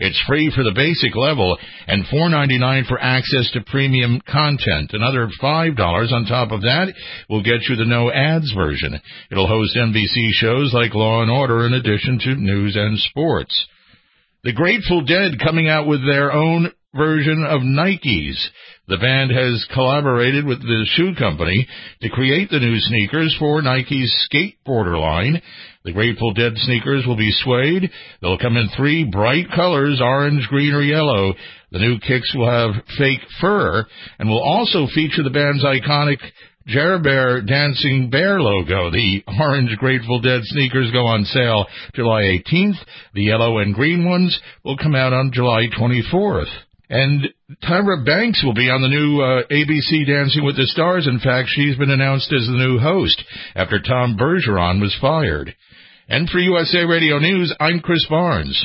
It's 0.00 0.22
free 0.26 0.50
for 0.54 0.64
the 0.64 0.72
basic 0.74 1.14
level 1.14 1.58
and 1.86 2.06
$4.99 2.06 2.86
for 2.88 2.98
access 2.98 3.50
to 3.52 3.60
premium 3.60 4.22
content. 4.26 4.92
Another 4.94 5.28
$5 5.42 6.12
on 6.12 6.24
top 6.24 6.52
of 6.52 6.62
that 6.62 6.94
will 7.28 7.42
get 7.42 7.68
you 7.68 7.76
the 7.76 7.84
no 7.84 8.10
ads 8.10 8.50
version. 8.54 8.98
It'll 9.30 9.46
host 9.46 9.76
NBC 9.76 10.30
shows 10.32 10.72
like 10.72 10.94
Law 10.94 11.20
and 11.20 11.30
Order 11.30 11.66
in 11.66 11.74
addition 11.74 12.18
to 12.20 12.34
news 12.34 12.76
and 12.76 12.98
sports. 12.98 13.66
The 14.42 14.54
Grateful 14.54 15.04
Dead 15.04 15.38
coming 15.38 15.68
out 15.68 15.86
with 15.86 16.00
their 16.06 16.32
own 16.32 16.72
version 16.96 17.44
of 17.44 17.60
Nikes. 17.60 18.36
The 18.86 18.98
band 18.98 19.30
has 19.30 19.66
collaborated 19.72 20.44
with 20.44 20.60
the 20.60 20.86
shoe 20.94 21.14
company 21.18 21.66
to 22.02 22.08
create 22.10 22.50
the 22.50 22.60
new 22.60 22.76
sneakers 22.78 23.34
for 23.38 23.62
Nike's 23.62 24.28
skateboarder 24.28 25.00
line. 25.00 25.40
The 25.84 25.92
Grateful 25.92 26.34
Dead 26.34 26.52
sneakers 26.56 27.06
will 27.06 27.16
be 27.16 27.32
suede. 27.32 27.90
They'll 28.20 28.38
come 28.38 28.56
in 28.56 28.68
three 28.76 29.04
bright 29.04 29.46
colors, 29.54 30.00
orange, 30.02 30.46
green, 30.48 30.74
or 30.74 30.82
yellow. 30.82 31.32
The 31.72 31.78
new 31.78 31.98
kicks 31.98 32.34
will 32.34 32.50
have 32.50 32.84
fake 32.98 33.20
fur 33.40 33.86
and 34.18 34.28
will 34.28 34.42
also 34.42 34.86
feature 34.94 35.22
the 35.22 35.30
band's 35.30 35.64
iconic 35.64 36.18
Bear 36.66 37.42
Dancing 37.42 38.08
Bear 38.10 38.40
logo. 38.40 38.90
The 38.90 39.22
orange 39.38 39.76
Grateful 39.78 40.20
Dead 40.20 40.40
sneakers 40.44 40.90
go 40.92 41.06
on 41.06 41.24
sale 41.24 41.66
July 41.94 42.22
18th. 42.22 42.78
The 43.14 43.24
yellow 43.24 43.58
and 43.58 43.74
green 43.74 44.08
ones 44.08 44.38
will 44.64 44.76
come 44.76 44.94
out 44.94 45.12
on 45.12 45.32
July 45.32 45.66
24th. 45.78 46.52
And 46.94 47.26
Tyra 47.60 48.06
Banks 48.06 48.44
will 48.44 48.54
be 48.54 48.70
on 48.70 48.80
the 48.80 48.86
new 48.86 49.20
uh, 49.20 49.42
ABC 49.50 50.06
Dancing 50.06 50.44
with 50.44 50.54
the 50.54 50.66
Stars. 50.66 51.08
In 51.08 51.18
fact, 51.18 51.48
she's 51.50 51.76
been 51.76 51.90
announced 51.90 52.32
as 52.32 52.46
the 52.46 52.52
new 52.52 52.78
host 52.78 53.20
after 53.56 53.80
Tom 53.80 54.16
Bergeron 54.16 54.80
was 54.80 54.96
fired. 55.00 55.56
And 56.08 56.30
for 56.30 56.38
USA 56.38 56.84
Radio 56.84 57.18
News, 57.18 57.52
I'm 57.58 57.80
Chris 57.80 58.06
Barnes. 58.08 58.64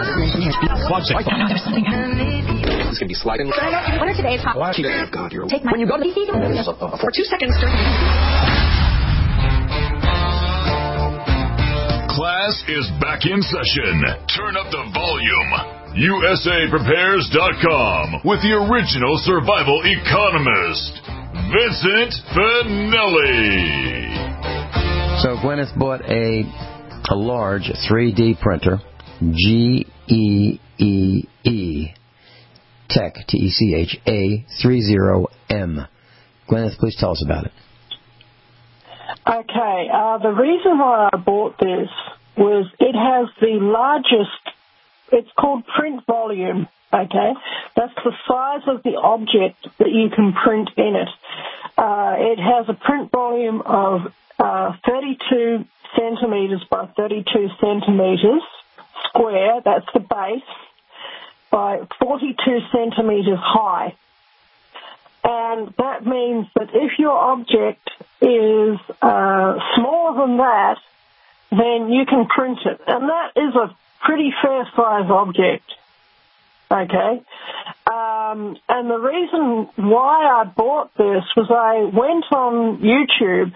One 0.00 1.04
second. 1.04 1.28
Oh, 1.28 1.36
no, 1.36 1.44
there's 1.48 1.62
something 1.64 1.84
This 1.84 2.88
is 2.96 2.98
going 2.98 3.04
to 3.04 3.06
be 3.12 3.14
sliding. 3.14 3.48
What 3.48 3.58
are 3.60 4.14
today's 4.16 4.40
hot? 4.40 4.56
Oh, 4.56 4.60
God, 5.12 5.32
you're... 5.32 5.46
Take 5.46 5.64
my... 5.64 5.72
When 5.72 5.80
you 5.80 5.86
go 5.88 5.98
to... 6.00 6.08
Uh, 6.08 6.96
for 6.96 7.10
two 7.12 7.24
seconds. 7.28 7.52
Class 12.16 12.64
is 12.68 12.88
back 13.00 13.26
in 13.28 13.42
session. 13.44 14.04
Turn 14.32 14.56
up 14.56 14.70
the 14.72 14.84
volume. 14.92 15.52
USAPrepares.com 15.90 18.20
with 18.24 18.40
the 18.42 18.52
original 18.56 19.18
survival 19.26 19.82
economist, 19.84 21.02
Vincent 21.50 22.14
Finelli. 22.30 24.14
So 25.22 25.34
Gwyneth 25.42 25.74
bought 25.76 26.02
a 26.08 26.44
a 27.10 27.14
large 27.14 27.70
3D 27.90 28.38
printer, 28.40 28.78
G 29.20 29.86
E 30.08 30.58
E 30.78 31.24
E 31.44 31.88
Tech 32.88 33.14
T 33.28 33.38
E 33.38 33.50
C 33.50 33.74
H 33.74 34.00
A 34.06 34.44
30M. 34.62 35.88
Gwyneth, 36.48 36.78
please 36.78 36.96
tell 36.98 37.12
us 37.12 37.22
about 37.24 37.46
it. 37.46 37.52
Okay, 39.28 39.88
uh, 39.92 40.18
the 40.18 40.30
reason 40.30 40.78
why 40.78 41.10
I 41.12 41.16
bought 41.16 41.58
this 41.58 41.88
was 42.36 42.66
it 42.80 42.94
has 42.94 43.28
the 43.40 43.60
largest, 43.60 44.56
it's 45.12 45.30
called 45.38 45.64
print 45.66 46.04
volume, 46.06 46.68
okay? 46.92 47.32
That's 47.76 47.94
the 47.96 48.12
size 48.26 48.62
of 48.66 48.82
the 48.82 48.96
object 48.96 49.68
that 49.78 49.90
you 49.90 50.08
can 50.14 50.32
print 50.32 50.70
in 50.76 50.96
it. 50.96 51.08
Uh, 51.76 52.14
it 52.18 52.38
has 52.38 52.68
a 52.68 52.74
print 52.74 53.10
volume 53.12 53.60
of 53.60 54.12
uh, 54.38 54.72
32 54.88 55.64
centimetres 55.96 56.64
by 56.70 56.86
32 56.96 57.48
centimetres 57.60 58.42
square, 59.08 59.60
that's 59.64 59.86
the 59.92 60.00
base, 60.00 60.42
by 61.50 61.86
42 62.00 62.60
centimetres 62.72 63.38
high. 63.38 63.94
And 65.22 65.74
that 65.78 66.06
means 66.06 66.46
that 66.54 66.70
if 66.72 66.98
your 66.98 67.16
object 67.16 67.90
is 68.20 68.78
uh, 69.02 69.58
smaller 69.76 70.26
than 70.26 70.36
that, 70.38 70.78
then 71.50 71.92
you 71.92 72.06
can 72.06 72.26
print 72.26 72.58
it. 72.64 72.80
And 72.86 73.08
that 73.08 73.32
is 73.36 73.54
a 73.54 73.76
pretty 74.04 74.32
fair 74.42 74.64
size 74.76 75.10
object. 75.10 75.70
Okay. 76.70 77.22
Um, 77.86 78.56
and 78.68 78.88
the 78.88 78.98
reason 78.98 79.68
why 79.76 80.40
I 80.40 80.44
bought 80.44 80.94
this 80.96 81.24
was 81.36 81.50
I 81.50 81.82
went 81.82 82.24
on 82.32 82.78
YouTube 82.78 83.52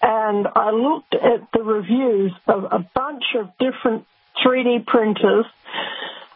and 0.00 0.48
I 0.56 0.70
looked 0.70 1.14
at 1.14 1.52
the 1.52 1.62
reviews 1.62 2.32
of 2.46 2.64
a 2.64 2.78
bunch 2.94 3.24
of 3.36 3.50
different 3.58 4.06
3D 4.44 4.86
printers 4.86 5.46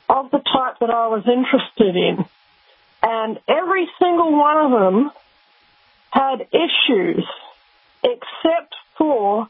of 0.08 0.30
the 0.30 0.38
type 0.38 0.78
that 0.80 0.90
I 0.90 1.08
was 1.08 1.24
interested 1.26 1.96
in. 1.96 2.24
And 3.02 3.40
every 3.48 3.88
single 3.98 4.32
one 4.32 4.58
of 4.58 4.70
them 4.70 5.10
had 6.10 6.46
issues 6.52 7.26
except 8.04 8.74
for, 8.98 9.48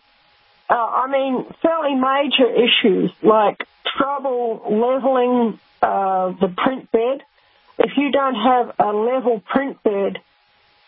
uh, 0.71 0.75
I 0.75 1.11
mean, 1.11 1.47
fairly 1.63 1.95
major 1.95 2.51
issues 2.51 3.11
like 3.23 3.67
trouble 3.97 4.63
leveling 4.71 5.59
uh, 5.83 6.33
the 6.41 6.49
print 6.49 6.91
bed. 6.93 7.23
If 7.79 7.97
you 7.97 8.13
don't 8.13 8.35
have 8.35 8.75
a 8.79 8.93
level 8.93 9.41
print 9.41 9.83
bed, 9.83 10.19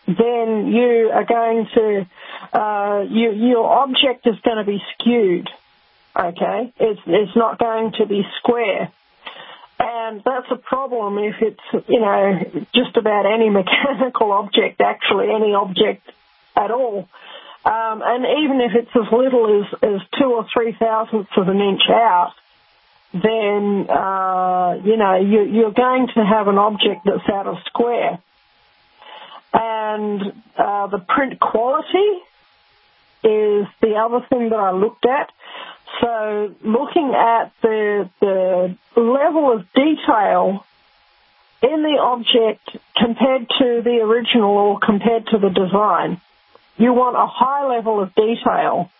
then 0.07 0.67
you 0.67 1.11
are 1.13 1.25
going 1.25 1.67
to, 1.73 2.07
uh, 2.53 3.05
you, 3.09 3.31
your 3.31 3.67
object 3.67 4.27
is 4.27 4.39
going 4.41 4.57
to 4.57 4.63
be 4.63 4.81
skewed. 4.93 5.49
Okay, 6.17 6.73
it's 6.79 7.01
it's 7.05 7.35
not 7.35 7.59
going 7.59 7.91
to 7.99 8.05
be 8.05 8.21
square, 8.39 8.89
and 9.79 10.21
that's 10.23 10.47
a 10.49 10.55
problem 10.55 11.17
if 11.17 11.35
it's 11.41 11.87
you 11.89 11.99
know 11.99 12.39
just 12.73 12.95
about 12.95 13.25
any 13.25 13.49
mechanical 13.61 14.31
object, 14.31 14.79
actually 14.79 15.27
any 15.29 15.53
object 15.53 16.09
at 16.55 16.71
all. 16.71 17.09
Um, 17.65 18.01
and 18.05 18.25
even 18.43 18.61
if 18.61 18.71
it's 18.75 18.95
as 18.95 19.11
little 19.11 19.61
as, 19.61 19.73
as 19.81 20.01
two 20.17 20.27
or 20.27 20.45
three 20.53 20.71
thousandths 20.79 21.31
of 21.35 21.49
an 21.49 21.59
inch 21.59 21.81
out, 21.89 22.33
then 23.11 23.89
uh, 23.89 24.79
you 24.85 24.95
know 24.95 25.17
you, 25.19 25.43
you're 25.51 25.73
going 25.73 26.07
to 26.15 26.23
have 26.23 26.47
an 26.47 26.57
object 26.57 27.01
that's 27.03 27.27
out 27.29 27.47
of 27.47 27.57
square. 27.65 28.19
And 29.51 30.21
uh, 30.57 30.87
the 30.87 30.99
print 30.99 31.39
quality 31.39 32.21
is 33.23 33.67
the 33.81 33.95
other 33.97 34.25
thing 34.29 34.49
that 34.49 34.59
I 34.59 34.71
looked 34.71 35.05
at. 35.05 35.31
So 36.01 36.53
looking 36.63 37.13
at 37.15 37.51
the, 37.61 38.09
the 38.19 38.77
level 38.95 39.53
of 39.53 39.65
detail 39.73 40.65
in 41.61 41.83
the 41.83 41.97
object 41.99 42.77
compared 42.97 43.47
to 43.59 43.81
the 43.83 43.99
original 44.03 44.51
or 44.51 44.79
compared 44.79 45.27
to 45.27 45.37
the 45.37 45.49
design, 45.49 46.21
you 46.77 46.93
want 46.93 47.15
a 47.15 47.27
high 47.27 47.67
level 47.67 48.01
of 48.01 48.13
detail. 48.15 48.91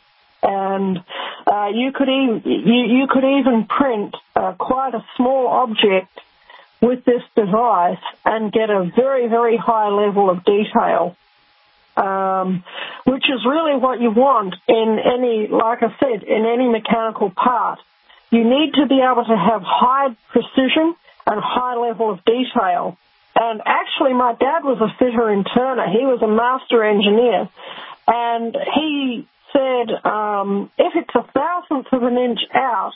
And 0.42 1.04
uh, 1.48 1.70
you 1.74 1.92
could 1.92 2.08
even 2.08 2.42
you, 2.46 3.00
you 3.00 3.08
could 3.10 3.24
even 3.24 3.66
print 3.66 4.16
uh, 4.36 4.54
quite 4.54 4.94
a 4.94 5.04
small 5.18 5.48
object 5.48 6.10
with 6.82 7.04
this 7.04 7.24
device 7.36 8.04
and 8.24 8.52
get 8.52 8.70
a 8.70 8.92
very 8.96 9.28
very 9.28 9.58
high 9.58 9.90
level 9.90 10.30
of 10.30 10.46
detail 10.46 11.16
um, 11.96 12.64
which 13.06 13.26
is 13.30 13.46
really 13.46 13.78
what 13.78 14.02
you 14.02 14.12
want 14.12 14.56
in 14.68 15.00
any, 15.00 15.48
like 15.48 15.82
I 15.82 15.96
said, 16.00 16.24
in 16.24 16.46
any 16.46 16.68
mechanical 16.68 17.32
part. 17.32 17.80
You 18.32 18.44
need 18.44 18.74
to 18.76 18.88
be 18.88 19.00
able 19.00 19.24
to 19.26 19.38
have 19.38 19.62
high 19.64 20.16
precision 20.32 20.96
and 21.26 21.42
high 21.42 21.76
level 21.76 22.12
of 22.12 22.24
detail. 22.26 22.98
And 23.38 23.62
actually, 23.66 24.14
my 24.14 24.34
dad 24.34 24.64
was 24.64 24.80
a 24.82 24.94
fitter 24.98 25.30
and 25.30 25.46
turner. 25.54 25.88
He 25.90 26.06
was 26.06 26.22
a 26.22 26.28
master 26.28 26.84
engineer. 26.84 27.50
And 28.08 28.56
he 28.76 29.28
said, 29.52 29.90
um, 30.06 30.72
if 30.78 30.94
it's 30.96 31.16
a 31.16 31.24
thousandth 31.32 31.88
of 31.92 32.04
an 32.04 32.18
inch 32.18 32.40
out, 32.54 32.94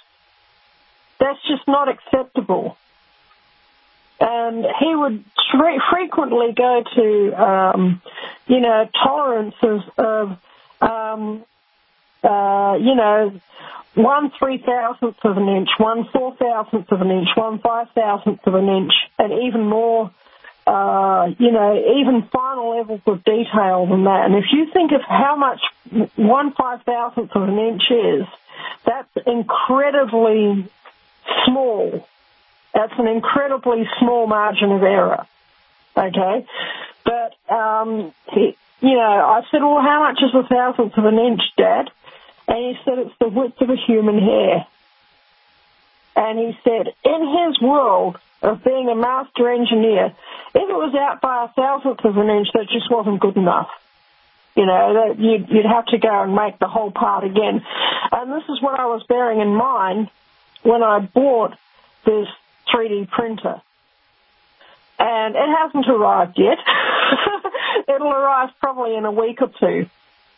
that's 1.19 1.39
just 1.47 1.67
not 1.67 1.89
acceptable 1.89 2.77
and 4.19 4.65
he 4.79 4.95
would 4.95 5.23
frequently 5.91 6.53
go 6.53 6.83
to, 6.95 7.41
um, 7.41 8.01
you 8.47 8.59
know, 8.59 8.87
tolerances 9.03 9.81
of, 9.97 10.37
um, 10.81 11.43
uh, 12.23 12.77
you 12.79 12.95
know, 12.95 13.39
one 13.95 14.31
three 14.37 14.57
thousandth 14.57 15.17
of 15.23 15.37
an 15.37 15.47
inch, 15.47 15.69
one 15.77 16.05
four 16.11 16.35
thousandth 16.35 16.91
of 16.91 17.01
an 17.01 17.11
inch, 17.11 17.29
one 17.35 17.59
five 17.59 17.89
thousandth 17.91 18.45
of 18.45 18.55
an 18.55 18.67
inch, 18.67 18.93
and 19.17 19.33
even 19.43 19.65
more, 19.65 20.11
uh, 20.67 21.31
you 21.37 21.51
know, 21.51 21.81
even 21.97 22.23
finer 22.31 22.61
levels 22.61 23.01
of 23.05 23.23
detail 23.23 23.87
than 23.87 24.03
that. 24.03 24.25
And 24.25 24.35
if 24.35 24.45
you 24.51 24.67
think 24.71 24.91
of 24.91 25.01
how 25.01 25.35
much 25.35 25.61
one 26.15 26.53
five 26.53 26.83
thousandth 26.83 27.31
of 27.35 27.43
an 27.43 27.57
inch 27.57 27.83
is, 27.89 28.27
that's 28.85 29.09
incredibly 29.25 30.69
small 31.45 32.07
that's 32.73 32.93
an 32.97 33.07
incredibly 33.07 33.87
small 33.99 34.27
margin 34.27 34.71
of 34.71 34.83
error. 34.83 35.25
Okay? 35.97 36.45
But, 37.03 37.53
um, 37.53 38.13
he, 38.31 38.55
you 38.81 38.95
know, 38.95 39.01
I 39.01 39.41
said, 39.51 39.61
well, 39.61 39.81
how 39.81 40.07
much 40.07 40.19
is 40.21 40.33
a 40.33 40.47
thousandth 40.47 40.97
of 40.97 41.05
an 41.05 41.19
inch, 41.19 41.41
Dad? 41.57 41.89
And 42.47 42.57
he 42.57 42.79
said, 42.85 42.99
it's 42.99 43.15
the 43.19 43.27
width 43.27 43.61
of 43.61 43.69
a 43.69 43.75
human 43.75 44.19
hair. 44.19 44.65
And 46.15 46.39
he 46.39 46.57
said, 46.63 46.93
in 47.03 47.45
his 47.45 47.61
world 47.61 48.17
of 48.41 48.63
being 48.63 48.89
a 48.89 48.95
master 48.95 49.49
engineer, 49.49 50.07
if 50.55 50.69
it 50.69 50.73
was 50.73 50.95
out 50.95 51.21
by 51.21 51.45
a 51.45 51.47
thousandth 51.49 52.03
of 52.03 52.17
an 52.17 52.29
inch, 52.29 52.47
that 52.53 52.67
just 52.69 52.89
wasn't 52.89 53.19
good 53.19 53.37
enough. 53.37 53.69
You 54.55 54.65
know, 54.65 54.93
that 54.93 55.19
you'd, 55.19 55.49
you'd 55.49 55.65
have 55.65 55.85
to 55.87 55.97
go 55.97 56.23
and 56.23 56.35
make 56.35 56.59
the 56.59 56.67
whole 56.67 56.91
part 56.91 57.23
again. 57.23 57.63
And 58.11 58.31
this 58.31 58.43
is 58.49 58.61
what 58.61 58.79
I 58.79 58.87
was 58.87 59.03
bearing 59.07 59.39
in 59.39 59.55
mind 59.55 60.09
when 60.63 60.83
I 60.83 60.99
bought 60.99 61.55
this 62.05 62.27
3D 62.73 63.09
printer. 63.09 63.61
And 64.99 65.35
it 65.35 65.49
hasn't 65.57 65.87
arrived 65.87 66.37
yet. 66.37 66.57
It'll 67.87 68.11
arrive 68.11 68.49
probably 68.59 68.95
in 68.95 69.05
a 69.05 69.11
week 69.11 69.41
or 69.41 69.51
two. 69.59 69.89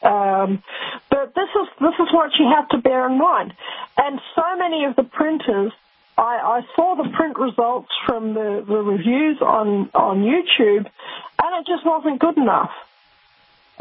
Um, 0.08 0.64
but 1.10 1.34
this 1.36 1.50
is 1.50 1.68
this 1.80 1.94
is 2.00 2.14
what 2.14 2.32
you 2.40 2.52
have 2.56 2.70
to 2.70 2.78
bear 2.78 3.08
in 3.08 3.18
mind. 3.18 3.54
And 3.98 4.20
so 4.36 4.58
many 4.58 4.86
of 4.86 4.96
the 4.96 5.04
printers, 5.04 5.72
I, 6.18 6.62
I 6.62 6.62
saw 6.76 6.96
the 6.96 7.10
print 7.16 7.38
results 7.38 7.90
from 8.06 8.34
the, 8.34 8.64
the 8.68 8.78
reviews 8.78 9.42
on 9.42 9.90
on 9.94 10.24
YouTube, 10.24 10.90
and 11.44 11.60
it 11.60 11.68
just 11.68 11.86
wasn't 11.86 12.20
good 12.20 12.38
enough. 12.38 12.72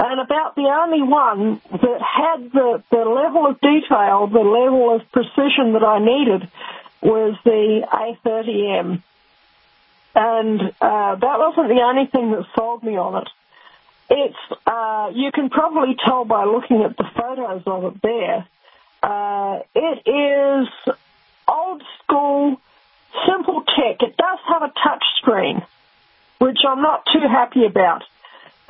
And 0.02 0.18
about 0.18 0.54
the 0.54 0.62
only 0.62 1.02
one 1.02 1.60
that 1.72 2.00
had 2.00 2.52
the, 2.52 2.82
the 2.90 3.04
level 3.04 3.46
of 3.46 3.60
detail, 3.60 4.28
the 4.28 4.40
level 4.40 4.96
of 4.96 5.02
precision 5.12 5.74
that 5.74 5.84
I 5.84 5.98
needed, 5.98 6.48
was 7.02 7.36
the 7.44 7.86
A30M. 7.92 9.02
And 10.14 10.60
uh, 10.60 11.14
that 11.14 11.38
wasn't 11.38 11.68
the 11.68 11.82
only 11.82 12.06
thing 12.06 12.32
that 12.32 12.44
sold 12.56 12.82
me 12.82 12.96
on 12.96 13.22
it. 13.22 13.28
It's 14.10 14.60
uh, 14.66 15.12
you 15.14 15.30
can 15.30 15.50
probably 15.50 15.94
tell 16.04 16.24
by 16.24 16.44
looking 16.44 16.82
at 16.82 16.96
the 16.96 17.04
photos 17.14 17.62
of 17.64 17.84
it 17.84 18.02
there. 18.02 18.46
Uh, 19.02 19.60
it 19.74 20.02
is 20.04 20.94
old 21.46 21.82
school, 22.02 22.60
simple 23.26 23.62
tech. 23.62 24.02
It 24.02 24.16
does 24.16 24.38
have 24.48 24.62
a 24.62 24.72
touch 24.82 25.04
screen, 25.18 25.62
which 26.38 26.58
I'm 26.68 26.82
not 26.82 27.06
too 27.12 27.20
happy 27.20 27.64
about. 27.64 28.02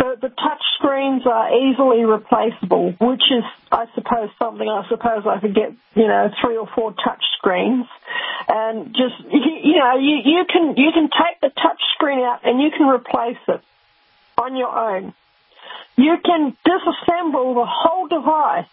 But 0.01 0.23
the 0.23 0.31
touch 0.31 0.63
screens 0.79 1.27
are 1.27 1.55
easily 1.55 2.07
replaceable, 2.07 2.93
which 2.93 3.21
is, 3.31 3.45
I 3.71 3.85
suppose, 3.95 4.31
something 4.39 4.67
I 4.67 4.89
suppose 4.89 5.27
I 5.27 5.39
could 5.41 5.55
get, 5.55 5.75
you 5.95 6.09
know, 6.09 6.31
three 6.41 6.57
or 6.57 6.67
four 6.67 6.95
touch 6.95 7.23
screens, 7.37 7.85
and 8.49 8.97
just, 8.97 9.21
you 9.31 9.77
know, 9.77 9.99
you, 9.99 10.17
you 10.25 10.47
can 10.51 10.75
you 10.79 10.91
can 10.93 11.11
take 11.11 11.41
the 11.43 11.51
touch 11.51 11.83
screen 11.93 12.21
out 12.21 12.41
and 12.45 12.63
you 12.63 12.71
can 12.71 12.89
replace 12.89 13.37
it 13.47 13.61
on 14.39 14.57
your 14.57 14.75
own. 14.75 15.13
You 15.97 16.17
can 16.25 16.57
disassemble 16.67 17.55
the 17.57 17.67
whole 17.69 18.09
device 18.09 18.73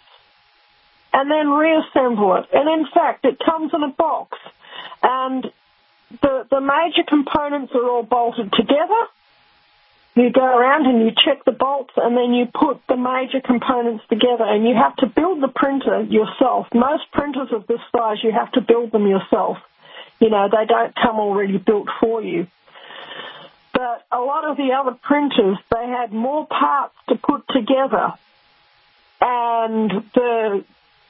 and 1.12 1.30
then 1.30 1.50
reassemble 1.50 2.38
it. 2.38 2.46
And 2.54 2.70
in 2.70 2.88
fact, 2.94 3.26
it 3.26 3.38
comes 3.38 3.74
in 3.74 3.84
a 3.84 3.90
box, 3.90 4.38
and 5.04 5.44
the 6.22 6.48
the 6.50 6.62
major 6.62 7.04
components 7.06 7.74
are 7.76 7.90
all 7.90 8.04
bolted 8.04 8.54
together 8.54 9.08
you 10.20 10.32
go 10.32 10.44
around 10.44 10.86
and 10.86 11.02
you 11.02 11.12
check 11.26 11.44
the 11.46 11.52
bolts 11.52 11.94
and 11.98 12.16
then 12.16 12.34
you 12.34 12.46
put 12.46 12.80
the 12.88 12.96
major 12.96 13.42
components 13.42 14.04
together 14.10 14.44
and 14.44 14.68
you 14.68 14.76
have 14.76 14.96
to 14.98 15.08
build 15.08 15.42
the 15.42 15.48
printer 15.48 16.02
yourself. 16.04 16.68
Most 16.74 17.12
printers 17.12 17.50
of 17.52 17.68
this 17.68 17.80
size, 17.96 18.18
you 18.24 18.32
have 18.32 18.52
to 18.54 18.62
build 18.62 18.92
them 18.92 19.08
yourself. 19.08 19.58
You 20.20 20.30
know, 20.30 20.48
they 20.50 20.66
don't 20.66 20.96
come 20.96 21.20
already 21.20 21.58
built 21.58 21.90
for 22.00 22.22
you. 22.22 22.48
But 23.74 24.06
a 24.12 24.20
lot 24.20 24.46
of 24.50 24.58
the 24.58 24.72
other 24.74 24.98
printers, 25.02 25.58
they 25.72 25.88
had 25.88 26.12
more 26.12 26.48
parts 26.48 26.96
to 27.10 27.16
put 27.16 27.48
together. 27.50 28.14
And 29.22 29.92
the, 30.16 30.64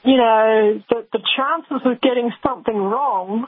you 0.03 0.17
know, 0.17 0.81
that 0.89 1.11
the 1.11 1.21
chances 1.35 1.81
of 1.85 2.01
getting 2.01 2.33
something 2.43 2.75
wrong 2.75 3.47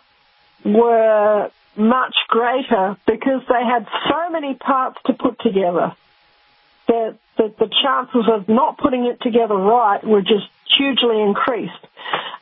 were 0.64 1.52
much 1.76 2.16
greater 2.28 2.98
because 3.06 3.42
they 3.48 3.64
had 3.64 3.88
so 4.10 4.30
many 4.30 4.54
parts 4.56 4.98
to 5.06 5.14
put 5.14 5.40
together 5.40 5.96
that, 6.88 7.16
that 7.38 7.58
the 7.58 7.70
chances 7.84 8.30
of 8.32 8.50
not 8.50 8.78
putting 8.78 9.06
it 9.06 9.22
together 9.22 9.56
right 9.56 10.04
were 10.04 10.22
just 10.22 10.50
hugely 10.78 11.22
increased. 11.22 11.86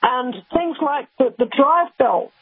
And 0.01 0.33
things 0.53 0.77
like 0.81 1.07
the, 1.17 1.33
the 1.37 1.45
drive 1.45 1.95
belts, 1.97 2.33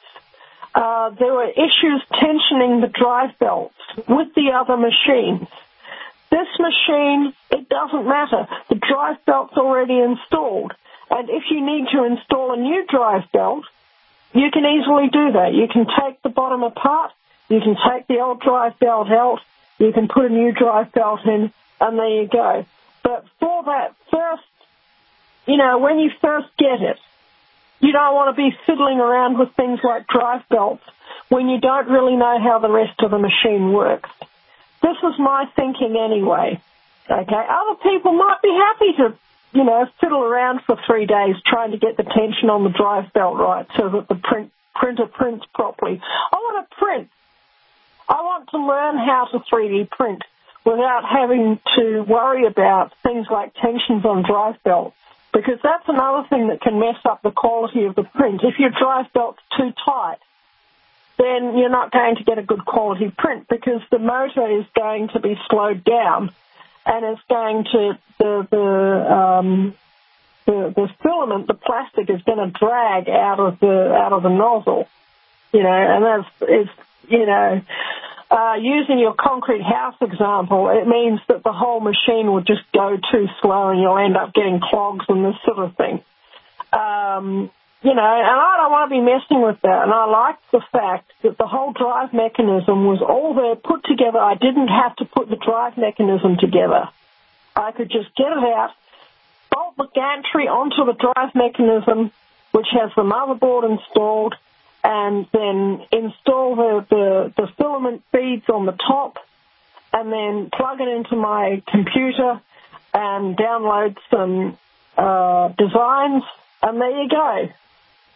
uh, 0.73 1.09
there 1.11 1.33
were 1.33 1.49
issues 1.49 2.03
tensioning 2.11 2.81
the 2.81 2.91
drive 2.93 3.37
belts 3.39 3.75
with 4.07 4.33
the 4.35 4.51
other 4.53 4.77
machines. 4.77 5.47
This 6.29 6.47
machine, 6.59 7.33
it 7.51 7.69
doesn't 7.69 8.05
matter. 8.05 8.47
The 8.69 8.75
drive 8.75 9.23
belt's 9.25 9.57
already 9.57 9.99
installed. 9.99 10.73
And 11.09 11.29
if 11.29 11.43
you 11.49 11.65
need 11.65 11.87
to 11.93 12.03
install 12.03 12.53
a 12.53 12.57
new 12.57 12.85
drive 12.87 13.31
belt, 13.31 13.65
you 14.35 14.51
can 14.51 14.65
easily 14.65 15.07
do 15.09 15.31
that. 15.31 15.53
You 15.53 15.67
can 15.71 15.85
take 15.85 16.21
the 16.21 16.29
bottom 16.29 16.61
apart, 16.61 17.11
you 17.49 17.61
can 17.61 17.75
take 17.89 18.07
the 18.07 18.19
old 18.19 18.41
drive 18.41 18.77
belt 18.79 19.09
out, 19.09 19.39
you 19.79 19.91
can 19.93 20.07
put 20.07 20.25
a 20.25 20.29
new 20.29 20.51
drive 20.51 20.91
belt 20.91 21.21
in, 21.25 21.51
and 21.79 21.97
there 21.97 22.21
you 22.21 22.27
go. 22.27 22.65
But 23.01 23.25
for 23.39 23.63
that 23.63 23.95
first, 24.11 24.43
you 25.47 25.57
know, 25.57 25.77
when 25.77 25.99
you 25.99 26.11
first 26.21 26.47
get 26.57 26.81
it, 26.81 26.97
you 27.79 27.91
don't 27.91 28.15
want 28.15 28.35
to 28.35 28.41
be 28.41 28.55
fiddling 28.65 28.99
around 28.99 29.37
with 29.37 29.53
things 29.55 29.79
like 29.83 30.07
drive 30.07 30.47
belts 30.49 30.83
when 31.29 31.49
you 31.49 31.59
don't 31.59 31.87
really 31.87 32.15
know 32.15 32.39
how 32.39 32.59
the 32.59 32.69
rest 32.69 32.99
of 33.01 33.11
the 33.11 33.19
machine 33.19 33.71
works. 33.71 34.09
This 34.81 34.97
is 34.97 35.19
my 35.19 35.45
thinking 35.55 35.95
anyway. 35.97 36.59
Okay, 37.09 37.45
other 37.49 37.79
people 37.83 38.13
might 38.13 38.41
be 38.41 38.49
happy 38.49 38.93
to 38.97 39.17
you 39.55 39.63
know, 39.63 39.87
fiddle 40.01 40.21
around 40.21 40.61
for 40.65 40.77
three 40.85 41.05
days 41.05 41.35
trying 41.45 41.71
to 41.71 41.77
get 41.77 41.95
the 41.95 42.03
tension 42.03 42.49
on 42.49 42.63
the 42.63 42.69
drive 42.69 43.11
belt 43.13 43.37
right 43.37 43.65
so 43.77 43.89
that 43.89 44.07
the 44.09 44.15
print, 44.15 44.51
printer 44.75 45.05
prints 45.05 45.45
properly. 45.53 46.01
I 46.31 46.35
want 46.35 46.69
to 46.69 46.75
print. 46.75 47.09
I 48.07 48.21
want 48.21 48.49
to 48.49 48.57
learn 48.59 48.97
how 48.97 49.27
to 49.31 49.39
3D 49.39 49.89
print 49.89 50.21
without 50.65 51.03
having 51.09 51.59
to 51.77 52.01
worry 52.01 52.45
about 52.45 52.91
things 53.01 53.27
like 53.31 53.53
tensions 53.55 54.03
on 54.03 54.23
drive 54.23 54.61
belts 54.63 54.95
because 55.31 55.59
that's 55.63 55.87
another 55.87 56.27
thing 56.29 56.49
that 56.49 56.61
can 56.61 56.79
mess 56.79 56.97
up 57.05 57.21
the 57.23 57.31
quality 57.31 57.85
of 57.85 57.95
the 57.95 58.03
print. 58.03 58.41
If 58.43 58.59
your 58.59 58.71
drive 58.71 59.11
belt's 59.13 59.41
too 59.57 59.71
tight, 59.85 60.17
then 61.17 61.57
you're 61.57 61.69
not 61.69 61.91
going 61.91 62.17
to 62.17 62.23
get 62.23 62.37
a 62.37 62.43
good 62.43 62.65
quality 62.65 63.11
print 63.17 63.47
because 63.49 63.81
the 63.89 63.99
motor 63.99 64.59
is 64.59 64.65
going 64.75 65.09
to 65.13 65.19
be 65.19 65.35
slowed 65.49 65.83
down 65.83 66.31
and 66.85 67.05
it's 67.05 67.21
going 67.27 67.65
to 67.71 67.97
the 68.19 68.47
the 68.49 69.13
um, 69.13 69.75
the, 70.45 70.73
the 70.75 70.89
filament, 71.01 71.47
the 71.47 71.55
plastic 71.55 72.09
is 72.09 72.21
going 72.21 72.37
to 72.37 72.51
drag 72.57 73.09
out 73.09 73.39
of 73.39 73.59
the 73.59 73.93
out 73.93 74.13
of 74.13 74.23
the 74.23 74.29
nozzle, 74.29 74.87
you 75.51 75.63
know, 75.63 75.69
and 75.69 76.03
that's 76.03 76.51
is 76.51 76.69
you 77.09 77.25
know. 77.25 77.61
Uh, 78.27 78.55
using 78.59 78.97
your 78.97 79.13
concrete 79.13 79.61
house 79.61 79.95
example, 80.01 80.69
it 80.69 80.87
means 80.87 81.19
that 81.27 81.43
the 81.43 81.53
whole 81.53 81.79
machine 81.79 82.25
will 82.33 82.41
just 82.41 82.63
go 82.73 82.97
too 83.11 83.27
slow 83.39 83.69
and 83.69 83.79
you'll 83.79 83.99
end 83.99 84.17
up 84.17 84.33
getting 84.33 84.59
clogs 84.59 85.05
and 85.07 85.23
this 85.23 85.35
sort 85.45 85.59
of 85.59 85.75
thing. 85.77 86.03
Um, 86.73 87.51
you 87.81 87.93
know, 87.93 88.01
and 88.01 88.39
I 88.39 88.57
don't 88.57 88.71
want 88.71 88.89
to 88.89 88.95
be 88.95 89.01
messing 89.01 89.45
with 89.45 89.61
that. 89.61 89.83
And 89.83 89.93
I 89.93 90.05
like 90.05 90.37
the 90.51 90.61
fact 90.71 91.11
that 91.21 91.37
the 91.37 91.45
whole 91.45 91.71
drive 91.71 92.13
mechanism 92.13 92.85
was 92.85 93.01
all 93.01 93.33
there 93.35 93.55
put 93.55 93.83
together. 93.83 94.17
I 94.17 94.35
didn't 94.35 94.69
have 94.69 94.95
to 94.97 95.05
put 95.05 95.29
the 95.29 95.35
drive 95.35 95.77
mechanism 95.77 96.37
together. 96.37 96.89
I 97.55 97.71
could 97.71 97.91
just 97.91 98.15
get 98.15 98.31
it 98.31 98.43
out, 98.43 98.71
bolt 99.51 99.77
the 99.77 99.87
gantry 99.93 100.47
onto 100.47 100.83
the 100.85 100.97
drive 100.97 101.35
mechanism, 101.35 102.11
which 102.51 102.67
has 102.71 102.91
the 102.95 103.03
motherboard 103.03 103.69
installed, 103.69 104.35
and 104.83 105.27
then 105.31 105.85
install 105.91 106.55
the, 106.55 106.85
the, 106.89 107.33
the 107.37 107.47
filament 107.57 108.03
feeds 108.11 108.49
on 108.49 108.65
the 108.65 108.73
top, 108.73 109.17
and 109.93 110.11
then 110.11 110.49
plug 110.49 110.81
it 110.81 110.87
into 110.87 111.15
my 111.15 111.61
computer 111.67 112.41
and 112.93 113.37
download 113.37 113.97
some 114.09 114.57
uh, 114.97 115.49
designs, 115.49 116.23
and 116.63 116.81
there 116.81 117.03
you 117.03 117.09
go 117.09 117.49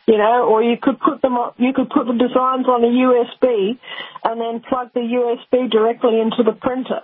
you 0.10 0.18
know, 0.18 0.46
or 0.50 0.64
you 0.64 0.76
could 0.76 1.00
put 1.00 1.22
them 1.22 1.38
on, 1.38 1.54
you 1.58 1.72
could 1.72 1.88
put 1.92 2.08
the 2.08 2.14
designs 2.14 2.66
on 2.66 2.84
a 2.84 2.88
USB 2.88 3.78
and 4.24 4.42
then 4.42 4.60
plug 4.60 4.92
the 4.94 5.02
USB 5.02 5.70
directly 5.70 6.20
into 6.20 6.42
the 6.42 6.52
printer. 6.52 7.02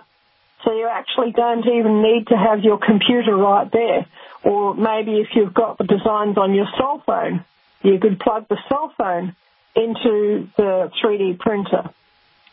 So 0.64 0.72
you 0.72 0.88
actually 0.90 1.30
don't 1.30 1.64
even 1.68 2.02
need 2.02 2.26
to 2.28 2.36
have 2.36 2.64
your 2.64 2.78
computer 2.78 3.36
right 3.36 3.70
there. 3.70 4.06
Or 4.42 4.74
maybe 4.74 5.20
if 5.20 5.28
you've 5.36 5.54
got 5.54 5.78
the 5.78 5.84
designs 5.84 6.36
on 6.36 6.52
your 6.52 6.66
cell 6.76 7.00
phone, 7.06 7.44
you 7.80 8.00
could 8.00 8.18
plug 8.18 8.48
the 8.48 8.58
cell 8.68 8.92
phone 8.98 9.36
into 9.76 10.48
the 10.56 10.90
3D 11.00 11.38
printer. 11.38 11.88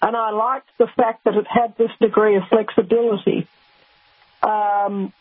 And 0.04 0.16
I 0.16 0.30
liked 0.30 0.70
the 0.78 0.86
fact 0.86 1.24
that 1.24 1.34
it 1.34 1.48
had 1.50 1.76
this 1.78 1.92
degree 2.00 2.36
of 2.36 2.44
flexibility. 2.50 3.48
Um, 4.44 5.12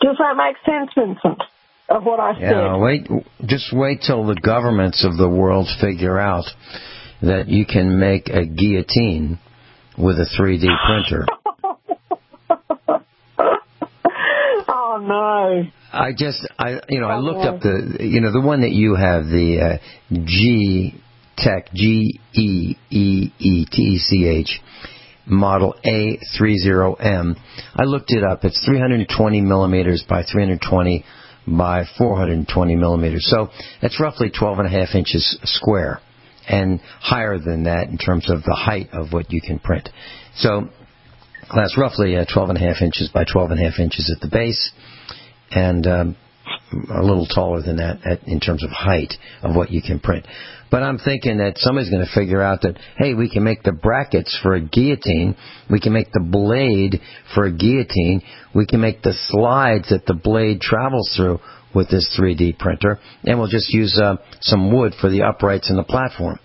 does 0.00 0.16
that 0.18 0.36
make 0.36 0.56
sense, 0.66 0.90
Vincent? 0.96 1.42
Of 1.96 2.04
what 2.04 2.20
I 2.20 2.34
said. 2.34 2.42
Yeah, 2.42 2.76
wait, 2.78 3.08
just 3.46 3.72
wait 3.72 4.02
till 4.06 4.26
the 4.26 4.34
governments 4.34 5.04
of 5.04 5.16
the 5.16 5.28
world 5.28 5.68
figure 5.80 6.18
out 6.18 6.44
that 7.22 7.48
you 7.48 7.64
can 7.66 7.98
make 7.98 8.28
a 8.28 8.44
guillotine 8.44 9.38
with 9.96 10.16
a 10.16 10.26
3D 10.38 10.66
printer. 10.86 11.26
oh 14.68 14.98
no. 15.02 15.64
I 15.92 16.12
just, 16.16 16.46
I, 16.58 16.80
you 16.88 17.00
know, 17.00 17.08
I 17.08 17.18
looked 17.18 17.44
up 17.44 17.60
the, 17.60 17.98
you 18.00 18.20
know, 18.20 18.32
the 18.32 18.40
one 18.40 18.62
that 18.62 18.72
you 18.72 18.94
have, 18.94 19.24
the 19.24 19.78
uh, 19.78 19.78
G 20.24 20.94
Tech, 21.36 21.72
G 21.74 22.18
E 22.32 22.76
E 22.90 23.32
E 23.38 23.66
T 23.70 23.82
E 23.82 23.98
C 23.98 24.26
H 24.26 24.60
model 25.26 25.74
A30M. 25.84 27.36
I 27.74 27.84
looked 27.84 28.10
it 28.12 28.24
up. 28.24 28.44
It's 28.44 28.64
320 28.64 29.40
millimeters 29.40 30.04
by 30.08 30.24
320 30.24 31.04
by 31.46 31.84
420 31.98 32.76
millimeters. 32.76 33.26
So 33.28 33.48
that's 33.80 34.00
roughly 34.00 34.30
12 34.30 34.60
and 34.60 34.66
a 34.66 34.70
half 34.70 34.94
inches 34.94 35.38
square 35.44 36.00
and 36.48 36.80
higher 37.00 37.38
than 37.38 37.64
that 37.64 37.88
in 37.88 37.98
terms 37.98 38.30
of 38.30 38.42
the 38.42 38.54
height 38.54 38.88
of 38.92 39.12
what 39.12 39.32
you 39.32 39.40
can 39.40 39.58
print. 39.58 39.88
So 40.36 40.68
that's 41.54 41.76
roughly 41.76 42.16
uh, 42.16 42.24
12 42.32 42.50
and 42.50 42.58
a 42.58 42.60
half 42.60 42.82
inches 42.82 43.10
by 43.12 43.24
12 43.24 43.52
and 43.52 43.60
a 43.60 43.70
half 43.70 43.78
inches 43.78 44.12
at 44.14 44.20
the 44.20 44.34
base 44.34 44.72
and 45.50 45.86
um, 45.86 46.16
a 46.72 47.02
little 47.02 47.26
taller 47.26 47.62
than 47.62 47.76
that 47.76 47.98
at, 48.04 48.26
in 48.26 48.40
terms 48.40 48.64
of 48.64 48.70
height 48.70 49.14
of 49.42 49.54
what 49.54 49.70
you 49.70 49.82
can 49.82 50.00
print. 50.00 50.26
But 50.70 50.82
I'm 50.82 50.98
thinking 50.98 51.38
that 51.38 51.58
somebody's 51.58 51.90
going 51.90 52.04
to 52.04 52.12
figure 52.14 52.40
out 52.40 52.62
that, 52.62 52.78
hey, 52.96 53.12
we 53.12 53.28
can 53.28 53.44
make 53.44 53.62
the 53.62 53.72
brackets 53.72 54.38
for 54.42 54.54
a 54.54 54.60
guillotine. 54.60 55.36
We 55.70 55.80
can 55.80 55.92
make 55.92 56.10
the 56.12 56.26
blade 56.26 57.00
for 57.34 57.44
a 57.44 57.52
guillotine. 57.52 58.22
We 58.54 58.66
can 58.66 58.80
make 58.80 59.02
the 59.02 59.12
slides 59.28 59.90
that 59.90 60.06
the 60.06 60.14
blade 60.14 60.62
travels 60.62 61.12
through 61.14 61.40
with 61.74 61.90
this 61.90 62.16
3D 62.18 62.58
printer. 62.58 62.98
And 63.24 63.38
we'll 63.38 63.48
just 63.48 63.72
use 63.72 64.00
uh, 64.02 64.16
some 64.40 64.72
wood 64.74 64.94
for 64.98 65.10
the 65.10 65.22
uprights 65.22 65.68
and 65.68 65.78
the 65.78 65.84
platform. 65.84 66.38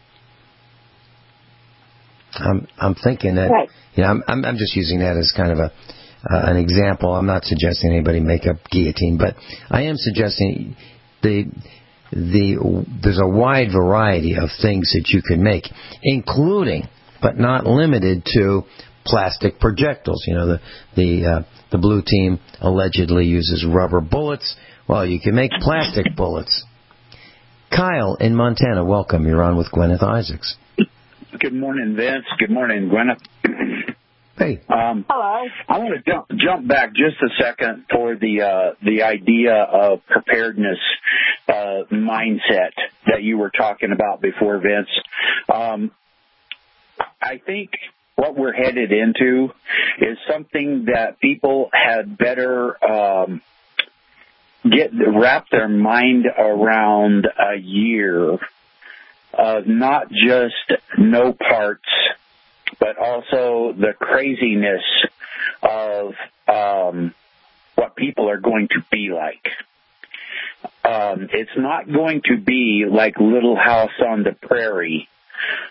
I'm, 2.34 2.68
I'm 2.78 2.96
thinking 2.96 3.36
that, 3.36 3.50
right. 3.50 3.70
you 3.96 4.04
know, 4.04 4.10
I'm, 4.10 4.24
I'm, 4.28 4.46
I'm 4.46 4.58
just 4.58 4.76
using 4.76 5.00
that 5.00 5.16
as 5.16 5.34
kind 5.36 5.52
of 5.52 5.60
a, 5.60 5.72
uh, 6.30 6.52
an 6.52 6.58
example. 6.58 7.14
I'm 7.14 7.26
not 7.26 7.46
suggesting 7.46 7.92
anybody 7.92 8.20
make 8.20 8.46
a 8.46 8.60
guillotine, 8.70 9.18
but 9.18 9.36
I 9.70 9.84
am 9.84 9.96
suggesting 9.98 10.76
the 11.22 11.46
the 12.12 12.86
there's 13.04 13.20
a 13.20 13.28
wide 13.28 13.70
variety 13.72 14.36
of 14.36 14.50
things 14.62 14.92
that 14.94 15.10
you 15.10 15.22
can 15.22 15.44
make, 15.44 15.66
including 16.04 16.88
but 17.22 17.38
not 17.38 17.66
limited 17.66 18.24
to 18.34 18.64
plastic 19.06 19.60
projectiles. 19.60 20.24
You 20.28 20.36
know, 20.36 20.48
the 20.48 20.60
the 20.96 21.26
uh, 21.26 21.44
the 21.72 21.78
blue 21.78 22.02
team 22.06 22.40
allegedly 22.62 23.26
uses 23.26 23.66
rubber 23.66 24.02
bullets. 24.02 24.56
Well, 24.88 25.06
you 25.06 25.20
can 25.20 25.36
make 25.36 25.52
plastic 25.62 26.16
bullets. 26.16 26.66
Kyle 27.70 28.16
in 28.20 28.36
Montana, 28.36 28.86
welcome. 28.86 29.28
You're 29.28 29.44
on 29.44 29.58
with 29.58 29.68
Gwyneth 29.72 30.02
Isaacs. 30.02 30.56
Good 31.40 31.54
morning, 31.54 31.96
Vince. 31.96 32.26
Good 32.40 32.50
morning, 32.50 32.90
Gwyneth. 32.90 33.96
Hey. 34.38 34.62
Um, 34.70 35.04
Hello. 35.10 35.48
I 35.68 35.80
want 35.80 35.96
to 35.96 36.12
jump 36.12 36.28
jump 36.30 36.68
back 36.68 36.94
just 36.94 37.18
a 37.24 37.44
second 37.44 37.86
for 37.92 38.16
the 38.16 38.42
uh, 38.42 38.76
the 38.84 39.02
idea 39.02 39.56
of 39.56 40.06
preparedness 40.06 40.78
uh, 41.48 41.84
mindset 41.92 42.72
that 43.08 43.24
you 43.24 43.40
were 43.40 43.50
talking 43.50 43.92
about 43.92 44.22
before, 44.22 44.60
Vince. 44.60 44.90
Um, 45.52 45.92
I 47.20 47.42
think 47.44 47.72
what 48.16 48.38
we're 48.38 48.54
headed 48.54 48.92
into 48.92 49.50
is 50.00 50.18
something 50.32 50.86
that 50.86 51.20
people 51.20 51.70
had 51.74 52.16
better 52.16 52.78
um, 52.86 53.42
get 54.64 54.92
wrap 54.94 55.48
their 55.52 55.68
mind 55.68 56.26
around 56.26 57.26
a 57.26 57.58
year 57.58 58.38
of 59.34 59.68
not 59.68 60.10
just 60.12 60.80
no 60.98 61.34
parts 61.34 61.90
but 62.80 62.98
also 62.98 63.74
the 63.74 63.94
craziness 63.98 64.84
of 65.62 66.14
um, 66.48 67.14
what 67.76 67.96
people 67.96 68.30
are 68.30 68.40
going 68.40 68.68
to 68.70 68.84
be 68.92 69.10
like. 69.10 69.48
Um, 70.84 71.30
it's 71.32 71.56
not 71.58 71.92
going 71.92 72.22
to 72.26 72.38
be 72.38 72.86
like 72.90 73.20
Little 73.20 73.56
House 73.56 73.92
on 74.06 74.24
the 74.24 74.32
Prairie, 74.32 75.08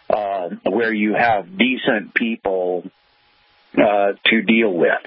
uh, 0.09 0.51
where 0.65 0.93
you 0.93 1.15
have 1.15 1.57
decent 1.57 2.15
people 2.15 2.85
uh, 3.77 4.13
to 4.27 4.43
deal 4.43 4.73
with. 4.73 5.03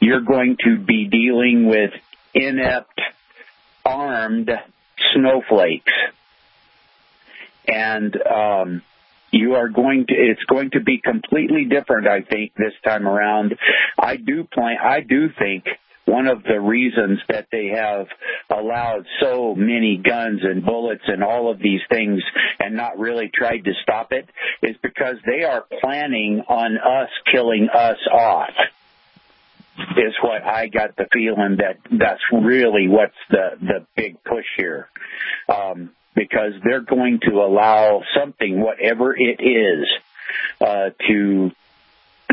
You're 0.00 0.22
going 0.22 0.56
to 0.64 0.78
be 0.78 1.04
dealing 1.06 1.66
with 1.66 1.92
inept, 2.34 3.00
armed 3.84 4.50
snowflakes, 5.12 5.92
and 7.66 8.16
um, 8.22 8.82
you 9.30 9.54
are 9.54 9.68
going 9.68 10.06
to 10.06 10.14
it's 10.14 10.42
going 10.44 10.70
to 10.70 10.80
be 10.80 11.00
completely 11.02 11.64
different 11.64 12.06
i 12.06 12.22
think 12.22 12.52
this 12.54 12.72
time 12.84 13.06
around 13.06 13.54
i 13.98 14.16
do 14.16 14.44
plan 14.44 14.76
i 14.82 15.00
do 15.00 15.28
think 15.38 15.64
one 16.08 16.26
of 16.26 16.42
the 16.42 16.58
reasons 16.58 17.18
that 17.28 17.48
they 17.52 17.66
have 17.66 18.06
allowed 18.48 19.04
so 19.20 19.54
many 19.54 19.98
guns 19.98 20.40
and 20.42 20.64
bullets 20.64 21.02
and 21.06 21.22
all 21.22 21.50
of 21.50 21.58
these 21.58 21.82
things 21.90 22.22
and 22.58 22.74
not 22.74 22.98
really 22.98 23.30
tried 23.32 23.58
to 23.58 23.72
stop 23.82 24.10
it 24.12 24.26
is 24.62 24.74
because 24.82 25.16
they 25.26 25.44
are 25.44 25.66
planning 25.82 26.42
on 26.48 26.78
us 26.78 27.10
killing 27.30 27.68
us 27.74 27.98
off 28.10 28.54
is 29.96 30.14
what 30.22 30.42
I 30.42 30.66
got 30.66 30.96
the 30.96 31.06
feeling 31.12 31.58
that 31.58 31.76
that's 31.90 32.22
really 32.32 32.88
what's 32.88 33.14
the 33.30 33.50
the 33.60 33.86
big 33.96 34.22
push 34.24 34.46
here. 34.56 34.88
Um, 35.48 35.90
because 36.18 36.52
they're 36.64 36.80
going 36.80 37.20
to 37.22 37.36
allow 37.36 38.02
something, 38.18 38.60
whatever 38.60 39.14
it 39.16 39.40
is, 39.40 39.86
uh, 40.60 40.90
to 41.06 41.50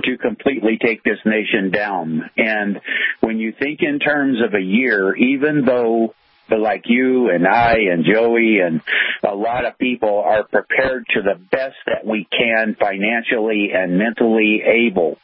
to 0.03 0.17
completely 0.17 0.77
take 0.83 1.03
this 1.03 1.19
nation 1.25 1.71
down. 1.71 2.29
And 2.37 2.81
when 3.21 3.39
you 3.39 3.53
think 3.53 3.79
in 3.81 3.99
terms 3.99 4.39
of 4.43 4.53
a 4.53 4.61
year, 4.61 5.15
even 5.15 5.63
though 5.65 6.13
like 6.49 6.83
you 6.85 7.29
and 7.29 7.47
I 7.47 7.75
and 7.91 8.05
Joey 8.05 8.59
and 8.59 8.81
a 9.23 9.33
lot 9.33 9.65
of 9.65 9.77
people 9.77 10.19
are 10.25 10.43
prepared 10.43 11.05
to 11.15 11.21
the 11.21 11.39
best 11.39 11.77
that 11.87 12.05
we 12.05 12.27
can 12.29 12.75
financially 12.79 13.71
and 13.73 13.97
mentally 13.97 14.61
able. 14.63 15.17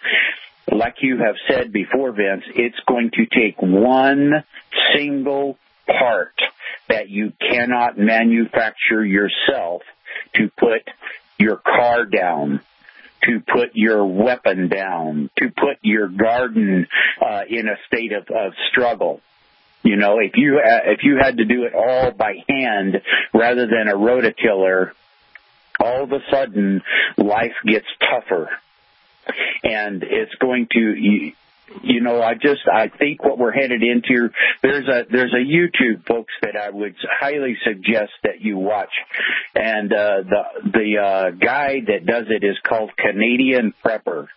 Like 0.72 0.96
you 1.02 1.18
have 1.18 1.36
said 1.48 1.72
before, 1.72 2.12
Vince, 2.12 2.46
it's 2.56 2.80
going 2.88 3.12
to 3.12 3.26
take 3.26 3.62
one 3.62 4.44
single 4.96 5.58
part 6.00 6.34
that 6.90 7.10
you 7.10 7.34
cannot 7.40 7.98
manufacture 7.98 9.06
yourself 9.06 9.82
to 10.36 10.50
put 10.58 10.82
your 11.38 11.58
car 11.58 12.06
down 12.06 12.62
to 13.24 13.40
put 13.40 13.76
your 13.76 14.06
weapon 14.06 14.68
down, 14.68 15.30
to 15.38 15.50
put 15.50 15.78
your 15.82 16.08
garden 16.08 16.88
uh, 17.22 17.42
in 17.48 17.68
a 17.68 17.76
state 17.88 18.14
of, 18.14 18.24
of 18.30 18.54
struggle. 18.72 19.22
You 19.84 19.96
know, 19.96 20.20
if 20.20 20.34
you 20.36 20.60
uh, 20.60 20.92
if 20.92 21.04
you 21.04 21.18
had 21.22 21.38
to 21.38 21.46
do 21.46 21.64
it 21.64 21.74
all 21.74 22.12
by 22.12 22.34
hand 22.48 23.02
rather 23.34 23.68
than 23.68 23.88
a 23.88 23.96
rototiller, 23.96 24.92
all 25.80 26.04
of 26.04 26.12
a 26.12 26.20
sudden 26.32 26.82
life 27.18 27.56
gets 27.66 27.88
tougher, 28.00 28.50
and 29.64 30.04
it's 30.04 30.36
going 30.36 30.68
to. 30.72 31.32
You 31.84 32.02
know, 32.02 32.22
I 32.22 32.34
just 32.34 32.62
I 32.72 32.88
think 32.88 33.24
what 33.24 33.38
we're 33.38 33.52
headed 33.52 33.82
into 33.84 34.30
there's 34.62 34.88
a 34.88 35.06
there's 35.10 35.34
a 35.34 35.38
YouTube 35.38 36.06
folks 36.06 36.34
that 36.42 36.56
I 36.56 36.70
would 36.70 36.96
highly 37.20 37.58
suggest 37.64 38.12
that 38.24 38.42
you 38.42 38.58
watch, 38.58 38.92
and 39.56 39.92
uh, 39.92 40.24
the 40.24 40.44
the 40.72 40.98
uh, 40.98 41.30
guy 41.32 41.82
that 41.88 42.06
does 42.06 42.26
it 42.30 42.44
is 42.44 42.58
called 42.68 42.92
Canadian 42.98 43.74
Prepper, 43.84 44.28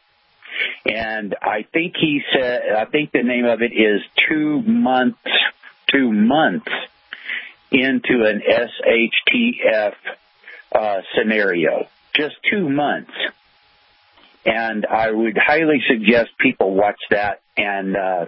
and 0.87 1.35
I 1.43 1.67
think 1.73 1.95
he 2.01 2.23
said 2.33 2.63
I 2.77 2.85
think 2.87 3.13
the 3.13 3.23
name 3.23 3.47
of 3.47 3.63
it 3.63 3.73
is 3.73 4.01
two 4.29 4.63
months 4.63 5.19
two 5.93 6.13
months 6.13 6.71
into 7.71 8.25
an 8.25 8.43
SHTF 8.49 9.95
uh, 10.73 11.01
scenario, 11.17 11.89
just 12.15 12.37
two 12.51 12.69
months 12.69 13.13
and 14.45 14.87
I 14.87 15.11
would 15.11 15.39
highly 15.39 15.83
suggest 15.89 16.31
people 16.39 16.75
watch 16.75 17.01
that 17.11 17.41
and 17.57 17.97
uh, 17.97 18.27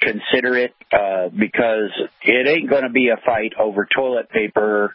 consider 0.00 0.56
it 0.56 0.74
uh, 0.92 1.28
because 1.28 1.90
it 2.22 2.48
ain't 2.48 2.70
going 2.70 2.84
to 2.84 2.90
be 2.90 3.08
a 3.08 3.16
fight 3.24 3.52
over 3.58 3.88
toilet 3.94 4.30
paper. 4.30 4.94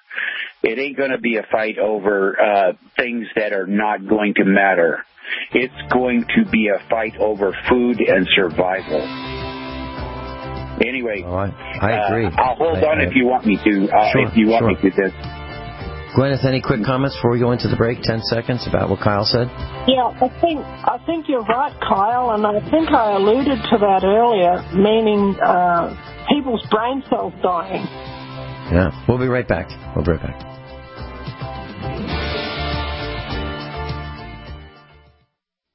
It 0.62 0.80
ain't 0.80 0.98
going 0.98 1.12
to 1.12 1.18
be 1.18 1.38
a 1.38 1.46
fight 1.52 1.78
over 1.78 2.40
uh, 2.40 2.74
things 2.96 3.28
that 3.36 3.52
are 3.52 3.68
not 3.68 4.08
going 4.08 4.36
to 4.36 4.46
matter. 4.46 5.04
It's 5.52 5.92
going 5.92 6.26
to 6.36 6.50
be 6.50 6.70
a 6.70 6.88
fight 6.90 7.18
over 7.18 7.56
food 7.70 8.00
and 8.00 8.28
survival. 8.36 9.02
Anyway, 10.86 11.24
oh, 11.26 11.36
I, 11.36 11.52
I, 11.82 12.08
agree. 12.08 12.26
Uh, 12.26 12.32
I'll 12.38 12.56
hold 12.56 12.78
I, 12.78 12.88
on 12.88 13.02
if 13.02 13.16
you 13.16 13.26
want 13.26 13.46
me 13.46 13.58
to. 13.58 13.90
Uh, 13.90 14.12
sure, 14.12 14.28
if 14.28 14.36
you 14.38 14.48
want 14.48 14.80
sure. 14.82 14.92
me 14.92 14.96
to. 14.96 15.43
This. 16.14 16.22
Gwyneth, 16.22 16.46
any 16.46 16.62
quick 16.62 16.86
comments 16.86 17.16
before 17.16 17.32
we 17.32 17.40
go 17.40 17.52
into 17.52 17.68
the 17.68 17.76
break? 17.76 18.02
Ten 18.02 18.22
seconds 18.22 18.68
about 18.68 18.90
what 18.90 19.00
Kyle 19.00 19.26
said. 19.26 19.48
Yeah, 19.88 20.14
I 20.22 20.30
think 20.42 20.60
I 20.60 20.98
think 21.06 21.28
you're 21.28 21.44
right, 21.44 21.74
Kyle, 21.82 22.32
and 22.32 22.46
I 22.46 22.60
think 22.70 22.90
I 22.90 23.16
alluded 23.16 23.60
to 23.72 23.78
that 23.80 24.04
earlier, 24.04 24.62
meaning 24.74 25.36
uh, 25.42 25.96
people's 26.30 26.66
brain 26.70 27.04
cells 27.10 27.34
dying. 27.42 27.86
Yeah, 28.72 28.92
we'll 29.08 29.20
be 29.20 29.28
right 29.28 29.48
back. 29.48 29.70
We'll 29.96 30.06
be 30.06 30.12
right 30.12 30.22
back. 30.22 30.50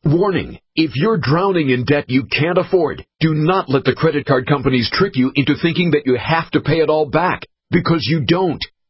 Warning. 0.04 0.58
If 0.74 0.92
you're 0.94 1.18
drowning 1.18 1.70
in 1.70 1.84
debt 1.84 2.04
you 2.08 2.24
can't 2.30 2.56
afford, 2.56 3.04
do 3.20 3.34
not 3.34 3.68
let 3.68 3.84
the 3.84 3.94
credit 3.94 4.24
card 4.26 4.46
companies 4.46 4.88
trick 4.92 5.16
you 5.16 5.32
into 5.34 5.54
thinking 5.60 5.90
that 5.90 6.06
you 6.06 6.16
have 6.16 6.50
to 6.52 6.60
pay 6.60 6.78
it 6.78 6.88
all 6.88 7.10
back, 7.10 7.42
because 7.70 8.06
you 8.08 8.24
don't. 8.24 8.64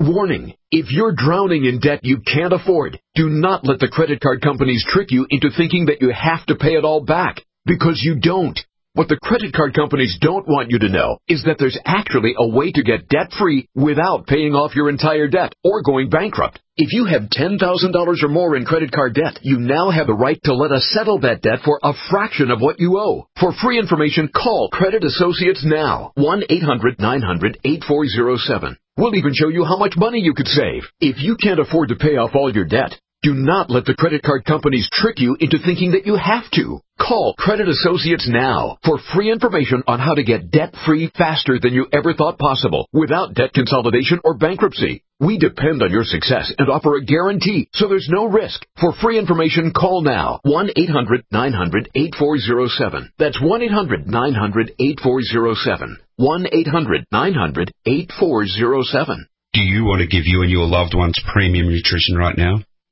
Warning. 0.00 0.54
If 0.70 0.92
you're 0.92 1.10
drowning 1.10 1.64
in 1.64 1.80
debt 1.80 2.04
you 2.04 2.20
can't 2.20 2.52
afford, 2.52 3.00
do 3.16 3.28
not 3.28 3.64
let 3.64 3.80
the 3.80 3.88
credit 3.88 4.20
card 4.20 4.40
companies 4.40 4.86
trick 4.88 5.10
you 5.10 5.26
into 5.28 5.50
thinking 5.50 5.86
that 5.86 6.00
you 6.00 6.12
have 6.12 6.46
to 6.46 6.54
pay 6.54 6.74
it 6.74 6.84
all 6.84 7.02
back, 7.02 7.42
because 7.66 8.00
you 8.04 8.14
don't. 8.14 8.56
What 8.92 9.08
the 9.08 9.18
credit 9.20 9.52
card 9.52 9.74
companies 9.74 10.16
don't 10.20 10.46
want 10.46 10.70
you 10.70 10.78
to 10.78 10.88
know 10.88 11.18
is 11.26 11.42
that 11.44 11.56
there's 11.58 11.76
actually 11.84 12.36
a 12.38 12.46
way 12.46 12.70
to 12.70 12.84
get 12.84 13.08
debt 13.08 13.32
free 13.36 13.66
without 13.74 14.28
paying 14.28 14.54
off 14.54 14.76
your 14.76 14.88
entire 14.88 15.26
debt 15.26 15.52
or 15.64 15.82
going 15.82 16.10
bankrupt. 16.10 16.60
If 16.76 16.92
you 16.92 17.06
have 17.06 17.22
$10,000 17.22 18.22
or 18.22 18.28
more 18.28 18.54
in 18.54 18.64
credit 18.64 18.92
card 18.92 19.14
debt, 19.14 19.40
you 19.42 19.58
now 19.58 19.90
have 19.90 20.06
the 20.06 20.14
right 20.14 20.40
to 20.44 20.54
let 20.54 20.70
us 20.70 20.88
settle 20.92 21.18
that 21.20 21.42
debt 21.42 21.62
for 21.64 21.80
a 21.82 21.92
fraction 22.08 22.52
of 22.52 22.60
what 22.60 22.78
you 22.78 23.00
owe. 23.00 23.26
For 23.40 23.52
free 23.52 23.80
information, 23.80 24.28
call 24.28 24.68
Credit 24.72 25.02
Associates 25.02 25.64
now. 25.64 26.12
1-800-900-8407. 26.16 28.76
We'll 28.98 29.14
even 29.14 29.32
show 29.32 29.46
you 29.46 29.64
how 29.64 29.76
much 29.76 29.94
money 29.96 30.18
you 30.18 30.34
could 30.34 30.48
save. 30.48 30.82
If 31.00 31.22
you 31.22 31.36
can't 31.36 31.60
afford 31.60 31.90
to 31.90 31.94
pay 31.94 32.16
off 32.16 32.34
all 32.34 32.52
your 32.52 32.64
debt, 32.64 32.98
do 33.22 33.34
not 33.34 33.68
let 33.68 33.84
the 33.84 33.96
credit 33.96 34.22
card 34.22 34.44
companies 34.44 34.88
trick 34.92 35.18
you 35.18 35.36
into 35.40 35.58
thinking 35.58 35.90
that 35.92 36.06
you 36.06 36.14
have 36.14 36.48
to. 36.52 36.80
Call 37.00 37.34
Credit 37.36 37.68
Associates 37.68 38.28
now 38.28 38.78
for 38.84 39.00
free 39.12 39.32
information 39.32 39.82
on 39.88 39.98
how 39.98 40.14
to 40.14 40.22
get 40.22 40.52
debt 40.52 40.72
free 40.86 41.10
faster 41.18 41.58
than 41.60 41.74
you 41.74 41.88
ever 41.92 42.14
thought 42.14 42.38
possible 42.38 42.88
without 42.92 43.34
debt 43.34 43.52
consolidation 43.54 44.20
or 44.22 44.34
bankruptcy. 44.34 45.02
We 45.18 45.36
depend 45.36 45.82
on 45.82 45.90
your 45.90 46.04
success 46.04 46.52
and 46.58 46.70
offer 46.70 46.94
a 46.94 47.04
guarantee, 47.04 47.68
so 47.72 47.88
there's 47.88 48.08
no 48.08 48.26
risk. 48.26 48.64
For 48.80 48.92
free 48.92 49.18
information, 49.18 49.72
call 49.72 50.02
now 50.02 50.38
1-800-900-8407. 50.46 53.08
That's 53.18 53.40
1-800-900-8407. 53.40 55.96
1-800-900-8407. 56.20 59.16
Do 59.54 59.62
you 59.62 59.84
want 59.84 60.02
to 60.02 60.06
give 60.06 60.26
you 60.26 60.42
and 60.42 60.50
your 60.50 60.66
loved 60.66 60.92
ones 60.94 61.18
premium 61.32 61.68
nutrition 61.68 62.16
right 62.16 62.36
now? 62.36 62.60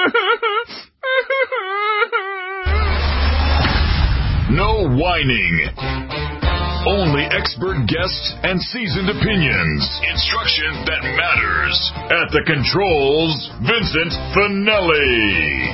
No 4.50 4.82
whining. 4.82 5.68
Only 6.84 7.22
expert 7.22 7.86
guests 7.86 8.34
and 8.42 8.60
seasoned 8.60 9.08
opinions. 9.08 10.00
Instruction 10.10 10.74
that 10.90 11.02
matters. 11.14 11.92
At 12.10 12.34
the 12.34 12.42
controls, 12.44 13.30
Vincent 13.62 14.10
Finelli. 14.34 15.70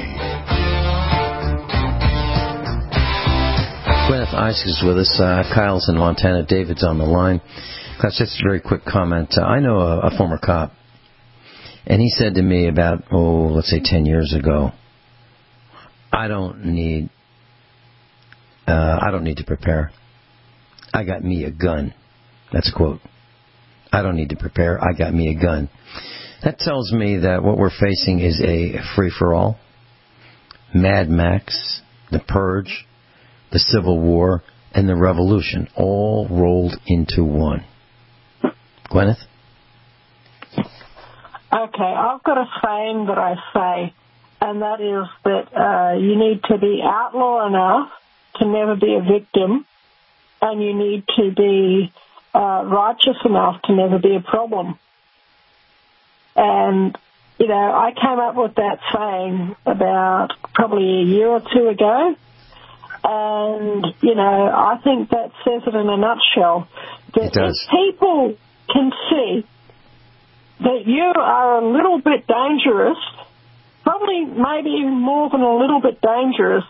Gwyneth 4.11 4.35
Isaac 4.35 4.67
is 4.67 4.83
with 4.85 4.99
us. 4.99 5.19
Uh, 5.19 5.43
Kyle's 5.55 5.89
in 5.89 5.97
Montana. 5.97 6.45
David's 6.45 6.85
on 6.85 6.99
the 6.99 7.07
line. 7.07 7.41
That's 8.03 8.19
just 8.19 8.39
a 8.39 8.45
very 8.47 8.61
quick 8.61 8.85
comment. 8.85 9.35
Uh, 9.39 9.43
I 9.43 9.61
know 9.61 9.79
a, 9.79 10.01
a 10.01 10.19
former 10.19 10.37
cop, 10.37 10.73
and 11.87 12.01
he 12.01 12.11
said 12.11 12.35
to 12.35 12.43
me 12.43 12.69
about, 12.69 13.05
oh, 13.13 13.53
let's 13.55 13.71
say 13.71 13.81
10 13.83 14.07
years 14.07 14.35
ago, 14.37 14.73
I 16.13 16.29
don't 16.29 16.65
need, 16.65 17.11
uh, 18.67 18.99
I 19.01 19.11
don't 19.11 19.25
need 19.25 19.37
to 19.37 19.45
prepare. 19.45 19.93
I 20.93 21.05
got 21.05 21.23
me 21.23 21.45
a 21.45 21.51
gun. 21.51 21.95
That's 22.53 22.71
a 22.73 22.77
quote. 22.77 23.01
I 23.93 24.03
don't 24.03 24.17
need 24.17 24.31
to 24.31 24.37
prepare. 24.37 24.83
I 24.83 24.93
got 24.97 25.15
me 25.15 25.37
a 25.37 25.41
gun. 25.41 25.69
That 26.43 26.59
tells 26.59 26.93
me 26.93 27.19
that 27.19 27.43
what 27.43 27.57
we're 27.57 27.71
facing 27.71 28.21
is 28.21 28.41
a 28.41 28.79
free 28.95 29.13
for 29.17 29.35
all. 29.35 29.59
Mad 30.75 31.09
Max, 31.09 31.81
The 32.11 32.21
Purge, 32.21 32.87
the 33.53 33.59
Civil 33.59 34.01
War, 34.01 34.43
and 34.73 34.89
the 34.89 34.97
Revolution 34.97 35.69
all 35.77 36.29
rolled 36.31 36.75
into 36.87 37.25
one. 37.25 37.65
Gwyneth? 38.91 39.23
Okay, 41.53 41.85
I've 41.85 42.23
got 42.23 42.39
a 42.39 42.47
saying 42.65 43.07
that 43.07 43.19
I 43.19 43.35
say, 43.55 43.95
and 44.41 44.63
that 44.63 44.81
is 44.81 45.07
that 45.25 45.57
uh, 45.57 45.99
you 45.99 46.17
need 46.17 46.43
to 46.45 46.59
be 46.59 46.83
outlaw 46.85 47.47
enough 47.47 47.91
to 48.37 48.47
never 48.47 48.75
be 48.77 48.95
a 48.95 49.01
victim, 49.01 49.65
and 50.43 50.63
you 50.63 50.75
need 50.75 51.05
to 51.17 51.31
be 51.31 51.93
uh, 52.35 52.65
righteous 52.65 53.17
enough 53.25 53.63
to 53.63 53.75
never 53.75 53.99
be 53.99 54.17
a 54.17 54.21
problem. 54.21 54.79
And, 56.35 56.97
you 57.39 57.47
know, 57.47 57.55
I 57.55 57.93
came 57.93 58.19
up 58.19 58.35
with 58.35 58.57
that 58.57 58.81
saying 58.95 59.57
about 59.65 60.33
probably 60.53 61.01
a 61.01 61.05
year 61.05 61.29
or 61.29 61.41
two 61.41 61.69
ago. 61.69 62.15
And, 63.05 63.87
you 64.03 64.15
know, 64.15 64.51
I 64.53 64.79
think 64.83 65.11
that 65.11 65.31
says 65.45 65.63
it 65.67 65.75
in 65.75 65.89
a 65.89 65.97
nutshell. 65.97 66.69
That 67.15 67.25
It 67.25 67.33
does. 67.33 67.63
if 67.63 67.71
people 67.71 68.37
can 68.69 68.93
see 69.09 69.47
that 70.61 70.83
you 70.87 71.13
are 71.17 71.59
a 71.59 71.73
little 71.73 72.01
bit 72.01 72.27
dangerous, 72.27 72.99
probably 73.85 74.25
maybe 74.25 74.71
even 74.81 74.95
more 74.95 75.29
than 75.31 75.41
a 75.43 75.57
little 75.57 75.81
bit 75.81 76.01
dangerous, 76.01 76.65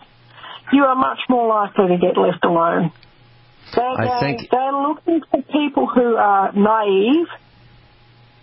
you 0.73 0.83
are 0.83 0.95
much 0.95 1.19
more 1.29 1.47
likely 1.47 1.87
to 1.89 1.97
get 1.97 2.17
left 2.17 2.43
alone. 2.43 2.91
They, 3.75 3.81
I 3.81 4.05
they, 4.05 4.19
think- 4.37 4.49
they're 4.51 4.71
looking 4.73 5.21
for 5.31 5.41
people 5.41 5.87
who 5.87 6.15
are 6.15 6.51
naive. 6.53 7.27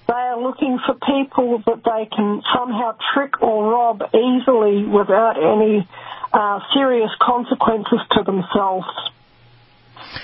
They 0.06 0.12
are 0.14 0.40
looking 0.42 0.78
for 0.84 0.94
people 0.94 1.62
that 1.66 1.80
they 1.84 2.06
can 2.14 2.42
somehow 2.54 2.96
trick 3.14 3.40
or 3.42 3.70
rob 3.72 4.02
easily 4.14 4.84
without 4.84 5.36
any 5.38 5.88
uh, 6.32 6.60
serious 6.74 7.10
consequences 7.22 8.00
to 8.12 8.22
themselves. 8.22 8.86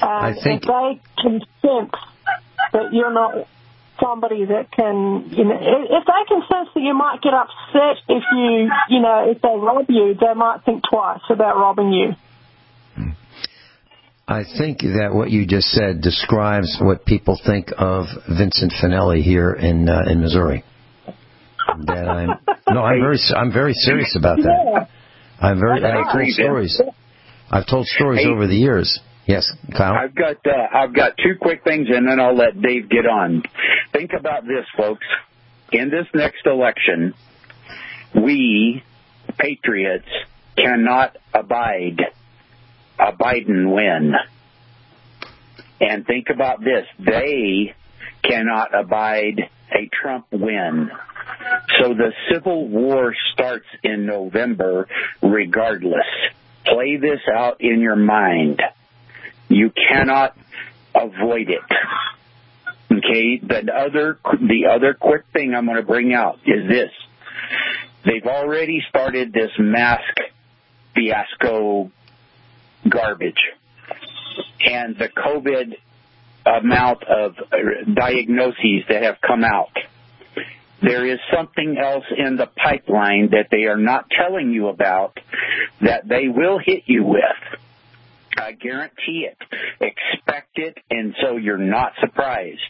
I 0.02 0.28
And 0.28 0.40
think- 0.40 0.62
if 0.64 0.68
they 0.68 1.00
can 1.22 1.40
sense 1.62 1.94
that 2.72 2.92
you're 2.92 3.12
not 3.12 3.46
somebody 4.02 4.44
that 4.46 4.70
can, 4.72 5.30
you 5.30 5.44
know, 5.44 5.56
if 5.56 6.04
they 6.06 6.22
can 6.28 6.42
sense 6.50 6.68
that 6.74 6.80
you 6.80 6.94
might 6.94 7.20
get 7.22 7.34
upset 7.34 8.02
if 8.08 8.22
you, 8.32 8.70
you 8.88 9.00
know, 9.00 9.30
if 9.30 9.40
they 9.42 9.54
rob 9.54 9.86
you, 9.88 10.14
they 10.18 10.34
might 10.34 10.64
think 10.64 10.82
twice 10.90 11.20
about 11.30 11.56
robbing 11.56 11.92
you. 11.92 12.14
I 14.30 14.44
think 14.44 14.78
that 14.78 15.10
what 15.12 15.30
you 15.30 15.44
just 15.44 15.66
said 15.72 16.00
describes 16.02 16.78
what 16.80 17.04
people 17.04 17.36
think 17.44 17.72
of 17.76 18.06
Vincent 18.28 18.72
Finelli 18.80 19.22
here 19.22 19.52
in 19.52 19.88
uh, 19.88 20.02
in 20.06 20.20
Missouri. 20.20 20.62
That 21.86 22.08
I'm 22.08 22.28
no, 22.72 22.80
I'm 22.80 23.00
very 23.00 23.18
I'm 23.34 23.52
very 23.52 23.72
serious 23.74 24.14
about 24.16 24.36
that. 24.36 24.88
I'm 25.40 25.58
very. 25.58 25.84
I 25.84 26.02
I've 26.02 26.12
told 26.12 26.28
stories. 26.28 26.80
I've 27.50 27.66
told 27.66 27.86
stories 27.86 28.24
over 28.24 28.46
the 28.46 28.54
years. 28.54 29.00
Yes, 29.30 29.48
Kyle. 29.76 29.94
I've 29.94 30.14
got 30.16 30.44
uh, 30.44 30.66
I've 30.74 30.92
got 30.92 31.12
two 31.16 31.36
quick 31.40 31.62
things, 31.62 31.86
and 31.88 32.08
then 32.08 32.18
I'll 32.18 32.36
let 32.36 32.60
Dave 32.60 32.90
get 32.90 33.06
on. 33.06 33.44
Think 33.92 34.10
about 34.12 34.42
this, 34.42 34.66
folks. 34.76 35.06
In 35.70 35.88
this 35.88 36.06
next 36.12 36.44
election, 36.46 37.14
we 38.12 38.82
patriots 39.38 40.08
cannot 40.56 41.16
abide 41.32 42.00
a 42.98 43.12
Biden 43.12 43.72
win. 43.72 44.14
And 45.80 46.04
think 46.04 46.26
about 46.28 46.58
this: 46.58 46.88
they 46.98 47.76
cannot 48.28 48.74
abide 48.76 49.48
a 49.70 49.88
Trump 50.02 50.26
win. 50.32 50.90
So 51.80 51.94
the 51.94 52.10
civil 52.32 52.66
war 52.66 53.14
starts 53.32 53.66
in 53.84 54.06
November, 54.06 54.88
regardless. 55.22 56.08
Play 56.66 56.96
this 56.96 57.20
out 57.32 57.60
in 57.60 57.80
your 57.80 57.94
mind. 57.94 58.60
You 59.50 59.70
cannot 59.70 60.36
avoid 60.94 61.50
it. 61.50 61.60
Okay, 62.92 63.38
the 63.42 63.72
other 63.72 64.18
the 64.22 64.70
other 64.72 64.94
quick 64.94 65.24
thing 65.32 65.54
I'm 65.54 65.66
going 65.66 65.76
to 65.76 65.86
bring 65.86 66.14
out 66.14 66.38
is 66.46 66.68
this: 66.68 66.90
they've 68.04 68.26
already 68.26 68.82
started 68.88 69.32
this 69.32 69.50
mask 69.58 70.02
fiasco 70.94 71.90
garbage, 72.88 73.40
and 74.64 74.96
the 74.96 75.08
COVID 75.08 75.74
amount 76.46 77.02
of 77.04 77.34
uh, 77.38 77.56
diagnoses 77.92 78.84
that 78.88 79.02
have 79.02 79.16
come 79.20 79.44
out. 79.44 79.76
There 80.80 81.06
is 81.06 81.18
something 81.36 81.76
else 81.76 82.04
in 82.16 82.36
the 82.36 82.46
pipeline 82.46 83.30
that 83.32 83.48
they 83.50 83.64
are 83.64 83.76
not 83.76 84.06
telling 84.10 84.52
you 84.52 84.68
about 84.68 85.18
that 85.82 86.08
they 86.08 86.28
will 86.28 86.58
hit 86.64 86.84
you 86.86 87.04
with. 87.04 87.60
I 88.40 88.52
guarantee 88.52 89.28
it. 89.30 89.36
Expect 89.80 90.56
it, 90.56 90.78
and 90.90 91.14
so 91.22 91.36
you're 91.36 91.58
not 91.58 91.92
surprised. 92.00 92.60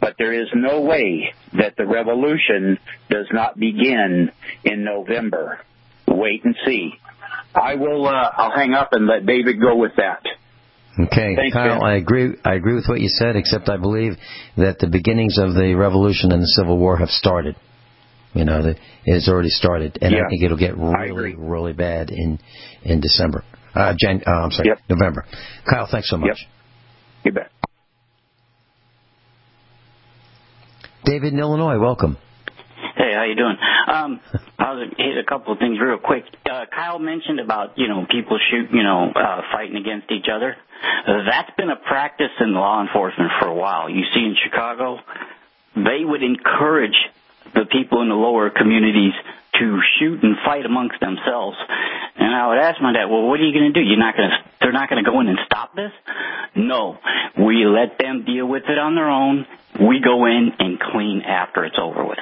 But 0.00 0.16
there 0.18 0.32
is 0.32 0.48
no 0.54 0.82
way 0.82 1.32
that 1.58 1.76
the 1.76 1.86
revolution 1.86 2.78
does 3.08 3.26
not 3.32 3.58
begin 3.58 4.30
in 4.64 4.84
November. 4.84 5.60
Wait 6.06 6.44
and 6.44 6.54
see. 6.66 6.92
I 7.54 7.76
will. 7.76 8.06
Uh, 8.06 8.30
I'll 8.36 8.54
hang 8.54 8.74
up 8.74 8.90
and 8.92 9.06
let 9.06 9.24
David 9.24 9.60
go 9.60 9.76
with 9.76 9.92
that. 9.96 10.22
Okay, 10.98 11.34
Thanks, 11.34 11.54
Kyle, 11.54 11.80
Ben. 11.80 11.88
I 11.88 11.96
agree. 11.96 12.36
I 12.44 12.54
agree 12.54 12.74
with 12.74 12.86
what 12.86 13.00
you 13.00 13.08
said, 13.08 13.34
except 13.34 13.68
I 13.68 13.76
believe 13.78 14.12
that 14.56 14.78
the 14.78 14.86
beginnings 14.86 15.38
of 15.38 15.54
the 15.54 15.74
revolution 15.74 16.30
and 16.30 16.42
the 16.42 16.46
Civil 16.48 16.78
War 16.78 16.96
have 16.98 17.08
started. 17.08 17.56
You 18.32 18.44
know, 18.44 18.62
the, 18.62 18.70
it 19.04 19.14
has 19.14 19.28
already 19.28 19.48
started, 19.48 19.98
and 20.02 20.12
Yeah. 20.12 20.18
I 20.26 20.28
think 20.28 20.42
it'll 20.42 20.58
get 20.58 20.76
really, 20.76 21.34
really 21.34 21.72
bad 21.72 22.10
in 22.10 22.38
in 22.82 23.00
December. 23.00 23.44
Uh, 23.74 23.94
Jan, 23.98 24.22
uh, 24.26 24.30
I'm 24.30 24.50
sorry, 24.52 24.70
November. 24.88 25.24
Kyle, 25.68 25.88
thanks 25.90 26.08
so 26.08 26.16
much. 26.16 26.46
You 27.24 27.32
bet. 27.32 27.50
David 31.04 31.32
in 31.32 31.38
Illinois, 31.38 31.78
welcome. 31.78 32.16
Hey, 32.96 33.12
how 33.14 33.24
you 33.24 33.34
doing? 33.34 33.56
Um, 33.88 34.20
I'll 34.58 34.78
hit 34.78 35.18
a 35.18 35.24
couple 35.28 35.52
of 35.52 35.58
things 35.58 35.78
real 35.80 35.98
quick. 35.98 36.24
Uh, 36.48 36.64
Kyle 36.72 36.98
mentioned 36.98 37.40
about 37.40 37.76
you 37.76 37.88
know 37.88 38.06
people 38.08 38.38
shoot 38.50 38.70
you 38.72 38.82
know 38.82 39.10
uh, 39.14 39.42
fighting 39.52 39.76
against 39.76 40.10
each 40.10 40.26
other. 40.32 40.56
Uh, 41.06 41.24
that's 41.28 41.50
been 41.56 41.70
a 41.70 41.76
practice 41.76 42.32
in 42.40 42.54
law 42.54 42.80
enforcement 42.82 43.30
for 43.40 43.48
a 43.48 43.54
while. 43.54 43.90
You 43.90 44.04
see 44.14 44.20
in 44.20 44.36
Chicago, 44.42 44.98
they 45.74 46.04
would 46.04 46.22
encourage 46.22 46.96
the 47.54 47.66
people 47.70 48.02
in 48.02 48.08
the 48.08 48.14
lower 48.14 48.50
communities 48.50 49.12
to 49.60 49.80
shoot 49.98 50.22
and 50.22 50.36
fight 50.44 50.64
amongst 50.64 51.00
themselves. 51.00 51.56
And 52.24 52.32
I 52.32 52.48
would 52.48 52.56
ask 52.56 52.80
my 52.80 52.92
dad, 52.96 53.04
well, 53.12 53.28
what 53.28 53.38
are 53.38 53.44
you 53.44 53.52
going 53.52 53.68
to 53.68 53.76
do? 53.76 53.84
You're 53.84 54.00
not 54.00 54.16
going 54.16 54.30
to, 54.32 54.36
they're 54.60 54.72
not 54.72 54.88
going 54.88 55.04
to 55.04 55.10
go 55.10 55.20
in 55.20 55.28
and 55.28 55.36
stop 55.44 55.76
this? 55.76 55.92
No. 56.56 56.96
We 57.36 57.68
let 57.68 57.98
them 58.00 58.24
deal 58.24 58.48
with 58.48 58.64
it 58.64 58.78
on 58.78 58.94
their 58.94 59.10
own. 59.10 59.44
We 59.76 60.00
go 60.00 60.24
in 60.24 60.48
and 60.58 60.80
clean 60.80 61.20
after 61.20 61.66
it's 61.66 61.76
over 61.76 62.02
with. 62.02 62.16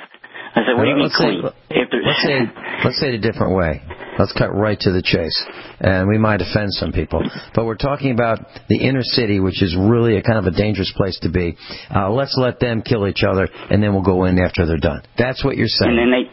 I 0.54 0.66
said, 0.66 0.74
what 0.74 0.84
do 0.84 0.90
you 0.90 0.96
mean 0.96 1.04
let's 1.04 1.16
say, 1.16 1.38
clean? 1.38 1.54
If 1.70 1.88
let's 1.94 2.22
say 2.26 2.38
let's 2.84 2.98
say 3.00 3.08
it 3.08 3.14
a 3.14 3.20
different 3.22 3.54
way. 3.54 3.80
Let's 4.18 4.32
cut 4.36 4.52
right 4.52 4.78
to 4.80 4.92
the 4.92 5.00
chase, 5.00 5.38
and 5.80 6.06
we 6.06 6.18
might 6.18 6.42
offend 6.42 6.74
some 6.74 6.92
people, 6.92 7.24
but 7.54 7.64
we're 7.64 7.80
talking 7.80 8.10
about 8.10 8.40
the 8.68 8.76
inner 8.76 9.02
city, 9.02 9.40
which 9.40 9.62
is 9.62 9.74
really 9.74 10.18
a 10.18 10.22
kind 10.22 10.36
of 10.36 10.44
a 10.44 10.50
dangerous 10.50 10.92
place 10.94 11.18
to 11.20 11.30
be. 11.30 11.56
Uh, 11.88 12.10
let's 12.10 12.36
let 12.36 12.60
them 12.60 12.82
kill 12.82 13.08
each 13.08 13.24
other, 13.24 13.48
and 13.70 13.82
then 13.82 13.94
we'll 13.94 14.02
go 14.02 14.24
in 14.24 14.38
after 14.38 14.66
they're 14.66 14.76
done. 14.76 15.00
That's 15.16 15.42
what 15.42 15.56
you're 15.56 15.66
saying. 15.66 15.96
And 15.96 15.98
then 15.98 16.10
they, 16.12 16.30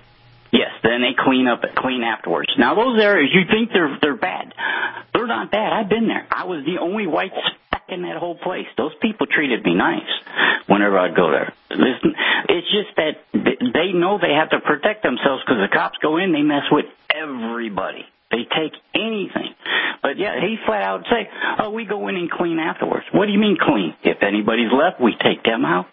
then 0.84 1.02
they 1.02 1.14
clean 1.18 1.48
up, 1.48 1.64
clean 1.76 2.04
afterwards. 2.04 2.50
Now 2.58 2.76
those 2.76 3.00
areas 3.00 3.32
you 3.34 3.44
think 3.50 3.72
they're 3.72 3.98
they're 4.02 4.18
bad, 4.18 4.54
they're 5.14 5.28
not 5.28 5.52
bad. 5.52 5.74
I've 5.74 5.90
been 5.90 6.08
there. 6.08 6.28
I 6.32 6.46
was 6.46 6.66
the 6.66 6.80
only 6.80 7.08
white 7.08 7.32
speck 7.32 7.84
in 7.90 8.04
that 8.04 8.18
whole 8.18 8.36
place. 8.36 8.68
Those 8.78 8.94
people 9.02 9.28
treated 9.28 9.64
me 9.64 9.76
nice 9.76 10.10
whenever 10.68 10.98
I'd 10.98 11.16
go 11.16 11.32
there. 11.32 11.54
Listen, 11.72 12.16
it's 12.50 12.68
just 12.72 12.96
that 12.98 13.18
they 13.34 13.92
know 13.94 14.20
they 14.20 14.34
have 14.34 14.52
to 14.52 14.60
protect 14.60 15.04
themselves 15.04 15.44
because 15.46 15.62
the 15.62 15.74
cops 15.74 15.98
go 16.02 16.18
in, 16.18 16.32
they 16.32 16.42
mess 16.42 16.66
with 16.72 16.86
everybody. 17.10 18.06
They 18.32 18.46
take 18.46 18.74
anything. 18.94 19.56
But 20.02 20.18
yeah, 20.18 20.40
he 20.40 20.58
flat 20.66 20.84
out 20.84 21.06
say, 21.10 21.30
"Oh, 21.60 21.72
we 21.72 21.86
go 21.86 22.08
in 22.08 22.16
and 22.16 22.30
clean 22.30 22.60
afterwards." 22.60 23.06
What 23.12 23.26
do 23.26 23.32
you 23.32 23.40
mean 23.40 23.58
clean? 23.60 23.96
If 24.04 24.22
anybody's 24.24 24.72
left, 24.72 25.02
we 25.02 25.16
take 25.16 25.44
them 25.44 25.66
out. 25.66 25.88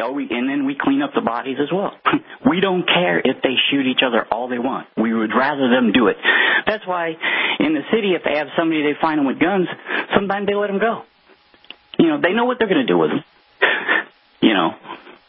And 0.00 0.48
then 0.48 0.66
we 0.66 0.76
clean 0.78 1.02
up 1.02 1.10
the 1.14 1.20
bodies 1.20 1.58
as 1.60 1.72
well. 1.72 1.92
we 2.48 2.60
don't 2.60 2.86
care 2.86 3.18
if 3.18 3.42
they 3.42 3.54
shoot 3.70 3.86
each 3.86 4.00
other 4.06 4.26
all 4.30 4.48
they 4.48 4.58
want. 4.58 4.86
We 4.96 5.12
would 5.12 5.30
rather 5.34 5.68
them 5.68 5.92
do 5.92 6.08
it. 6.08 6.16
That's 6.66 6.86
why 6.86 7.16
in 7.60 7.74
the 7.74 7.82
city, 7.92 8.14
if 8.14 8.22
they 8.24 8.38
have 8.38 8.48
somebody 8.56 8.82
they 8.82 8.98
find 9.00 9.18
them 9.18 9.26
with 9.26 9.38
guns, 9.38 9.68
sometimes 10.14 10.46
they 10.46 10.54
let 10.54 10.68
them 10.68 10.78
go. 10.78 11.02
You 11.98 12.08
know, 12.08 12.20
they 12.20 12.32
know 12.32 12.44
what 12.44 12.58
they're 12.58 12.68
going 12.68 12.86
to 12.86 12.92
do 12.92 12.98
with 12.98 13.10
them. 13.10 13.24
You 14.40 14.54
know, 14.54 14.70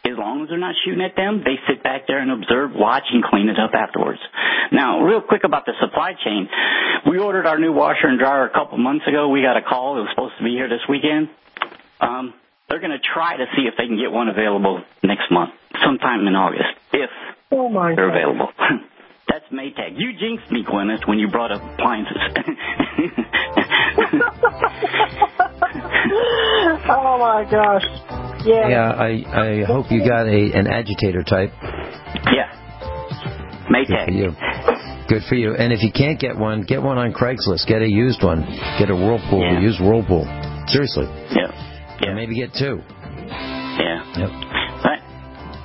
as 0.06 0.16
long 0.16 0.44
as 0.44 0.50
they're 0.50 0.60
not 0.60 0.76
shooting 0.86 1.02
at 1.02 1.16
them, 1.16 1.42
they 1.44 1.58
sit 1.68 1.82
back 1.82 2.06
there 2.06 2.20
and 2.20 2.30
observe, 2.30 2.72
watch, 2.76 3.06
and 3.12 3.24
clean 3.24 3.50
it 3.50 3.58
up 3.58 3.72
afterwards. 3.74 4.20
Now, 4.72 5.02
real 5.02 5.20
quick 5.20 5.44
about 5.44 5.66
the 5.66 5.74
supply 5.82 6.14
chain. 6.14 6.48
We 7.10 7.18
ordered 7.18 7.48
our 7.48 7.58
new 7.58 7.74
washer 7.74 8.06
and 8.06 8.20
dryer 8.20 8.46
a 8.46 8.54
couple 8.54 8.78
months 8.78 9.08
ago. 9.08 9.30
We 9.30 9.42
got 9.42 9.58
a 9.58 9.64
call. 9.64 9.98
It 9.98 10.02
was 10.02 10.10
supposed 10.12 10.38
to 10.38 10.44
be 10.44 10.52
here 10.52 10.70
this 10.70 10.86
weekend. 10.88 11.30
Um, 12.00 12.36
they're 12.70 12.80
going 12.80 12.92
to 12.92 13.00
try 13.14 13.36
to 13.38 13.46
see 13.56 13.64
if 13.64 13.74
they 13.78 13.88
can 13.88 13.98
get 13.98 14.12
one 14.12 14.28
available 14.30 14.84
next 15.04 15.32
month, 15.32 15.52
sometime 15.84 16.28
in 16.28 16.36
August, 16.36 16.66
if 16.94 17.10
oh 17.52 17.70
my 17.70 17.96
they're 17.96 18.10
available. 18.10 18.50
That's 19.28 19.46
Maytag. 19.54 19.94
You 19.98 20.14
jinxed 20.18 20.50
me, 20.52 20.64
Gwyneth, 20.64 21.08
when 21.08 21.20
you 21.20 21.28
brought 21.30 21.52
up 21.52 21.62
appliances. 21.62 22.18
oh 26.90 27.18
my 27.20 27.46
gosh. 27.50 27.84
Yeah. 28.46 28.68
Yeah, 28.70 28.92
I 28.92 29.24
I 29.30 29.64
hope 29.66 29.92
you 29.92 30.00
got 30.08 30.28
a 30.28 30.52
an 30.54 30.68
agitator 30.68 31.24
type. 31.24 31.52
yeah. 32.32 32.50
Maytag. 33.70 33.88
Good 33.88 34.00
Maytag. 34.00 34.06
for 34.06 34.12
you. 34.12 34.36
Good 35.10 35.24
for 35.28 35.36
you. 35.36 35.56
And 35.56 35.74
if 35.74 35.84
you 35.84 35.92
can't 35.92 36.20
get 36.20 36.38
one, 36.38 36.62
get 36.64 36.82
one 36.82 36.98
on 36.98 37.12
Craigslist. 37.14 37.68
Get 37.68 37.82
a 37.82 37.90
used 37.90 38.24
one. 38.24 38.46
Get 38.78 38.90
a 38.90 38.96
Whirlpool, 38.96 39.44
a 39.44 39.60
used 39.60 39.82
Whirlpool. 39.82 40.26
Seriously. 40.68 41.06
Yeah. 41.36 41.52
Yeah. 42.02 42.14
maybe 42.14 42.36
get 42.36 42.54
two. 42.54 42.82
Yeah. 42.88 44.18
Yep. 44.18 44.50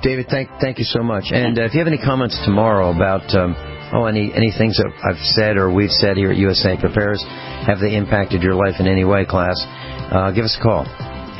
David, 0.05 0.29
thank 0.29 0.49
thank 0.61 0.77
you 0.77 0.85
so 0.85 1.01
much. 1.01 1.31
And 1.31 1.57
uh, 1.57 1.63
if 1.63 1.73
you 1.73 1.79
have 1.79 1.87
any 1.87 1.97
comments 1.97 2.39
tomorrow 2.45 2.93
about 2.93 3.25
um, 3.33 3.55
oh 3.91 4.05
any 4.05 4.31
any 4.35 4.51
things 4.55 4.77
that 4.77 4.85
I've 5.01 5.17
said 5.33 5.57
or 5.57 5.73
we've 5.73 5.89
said 5.89 6.15
here 6.15 6.29
at 6.29 6.37
USA 6.37 6.77
Prepares, 6.79 7.25
have 7.65 7.79
they 7.79 7.95
impacted 7.95 8.43
your 8.43 8.53
life 8.53 8.75
in 8.79 8.85
any 8.85 9.03
way, 9.03 9.25
class? 9.25 9.59
Uh, 9.65 10.29
give 10.29 10.45
us 10.45 10.55
a 10.59 10.61
call. 10.61 10.85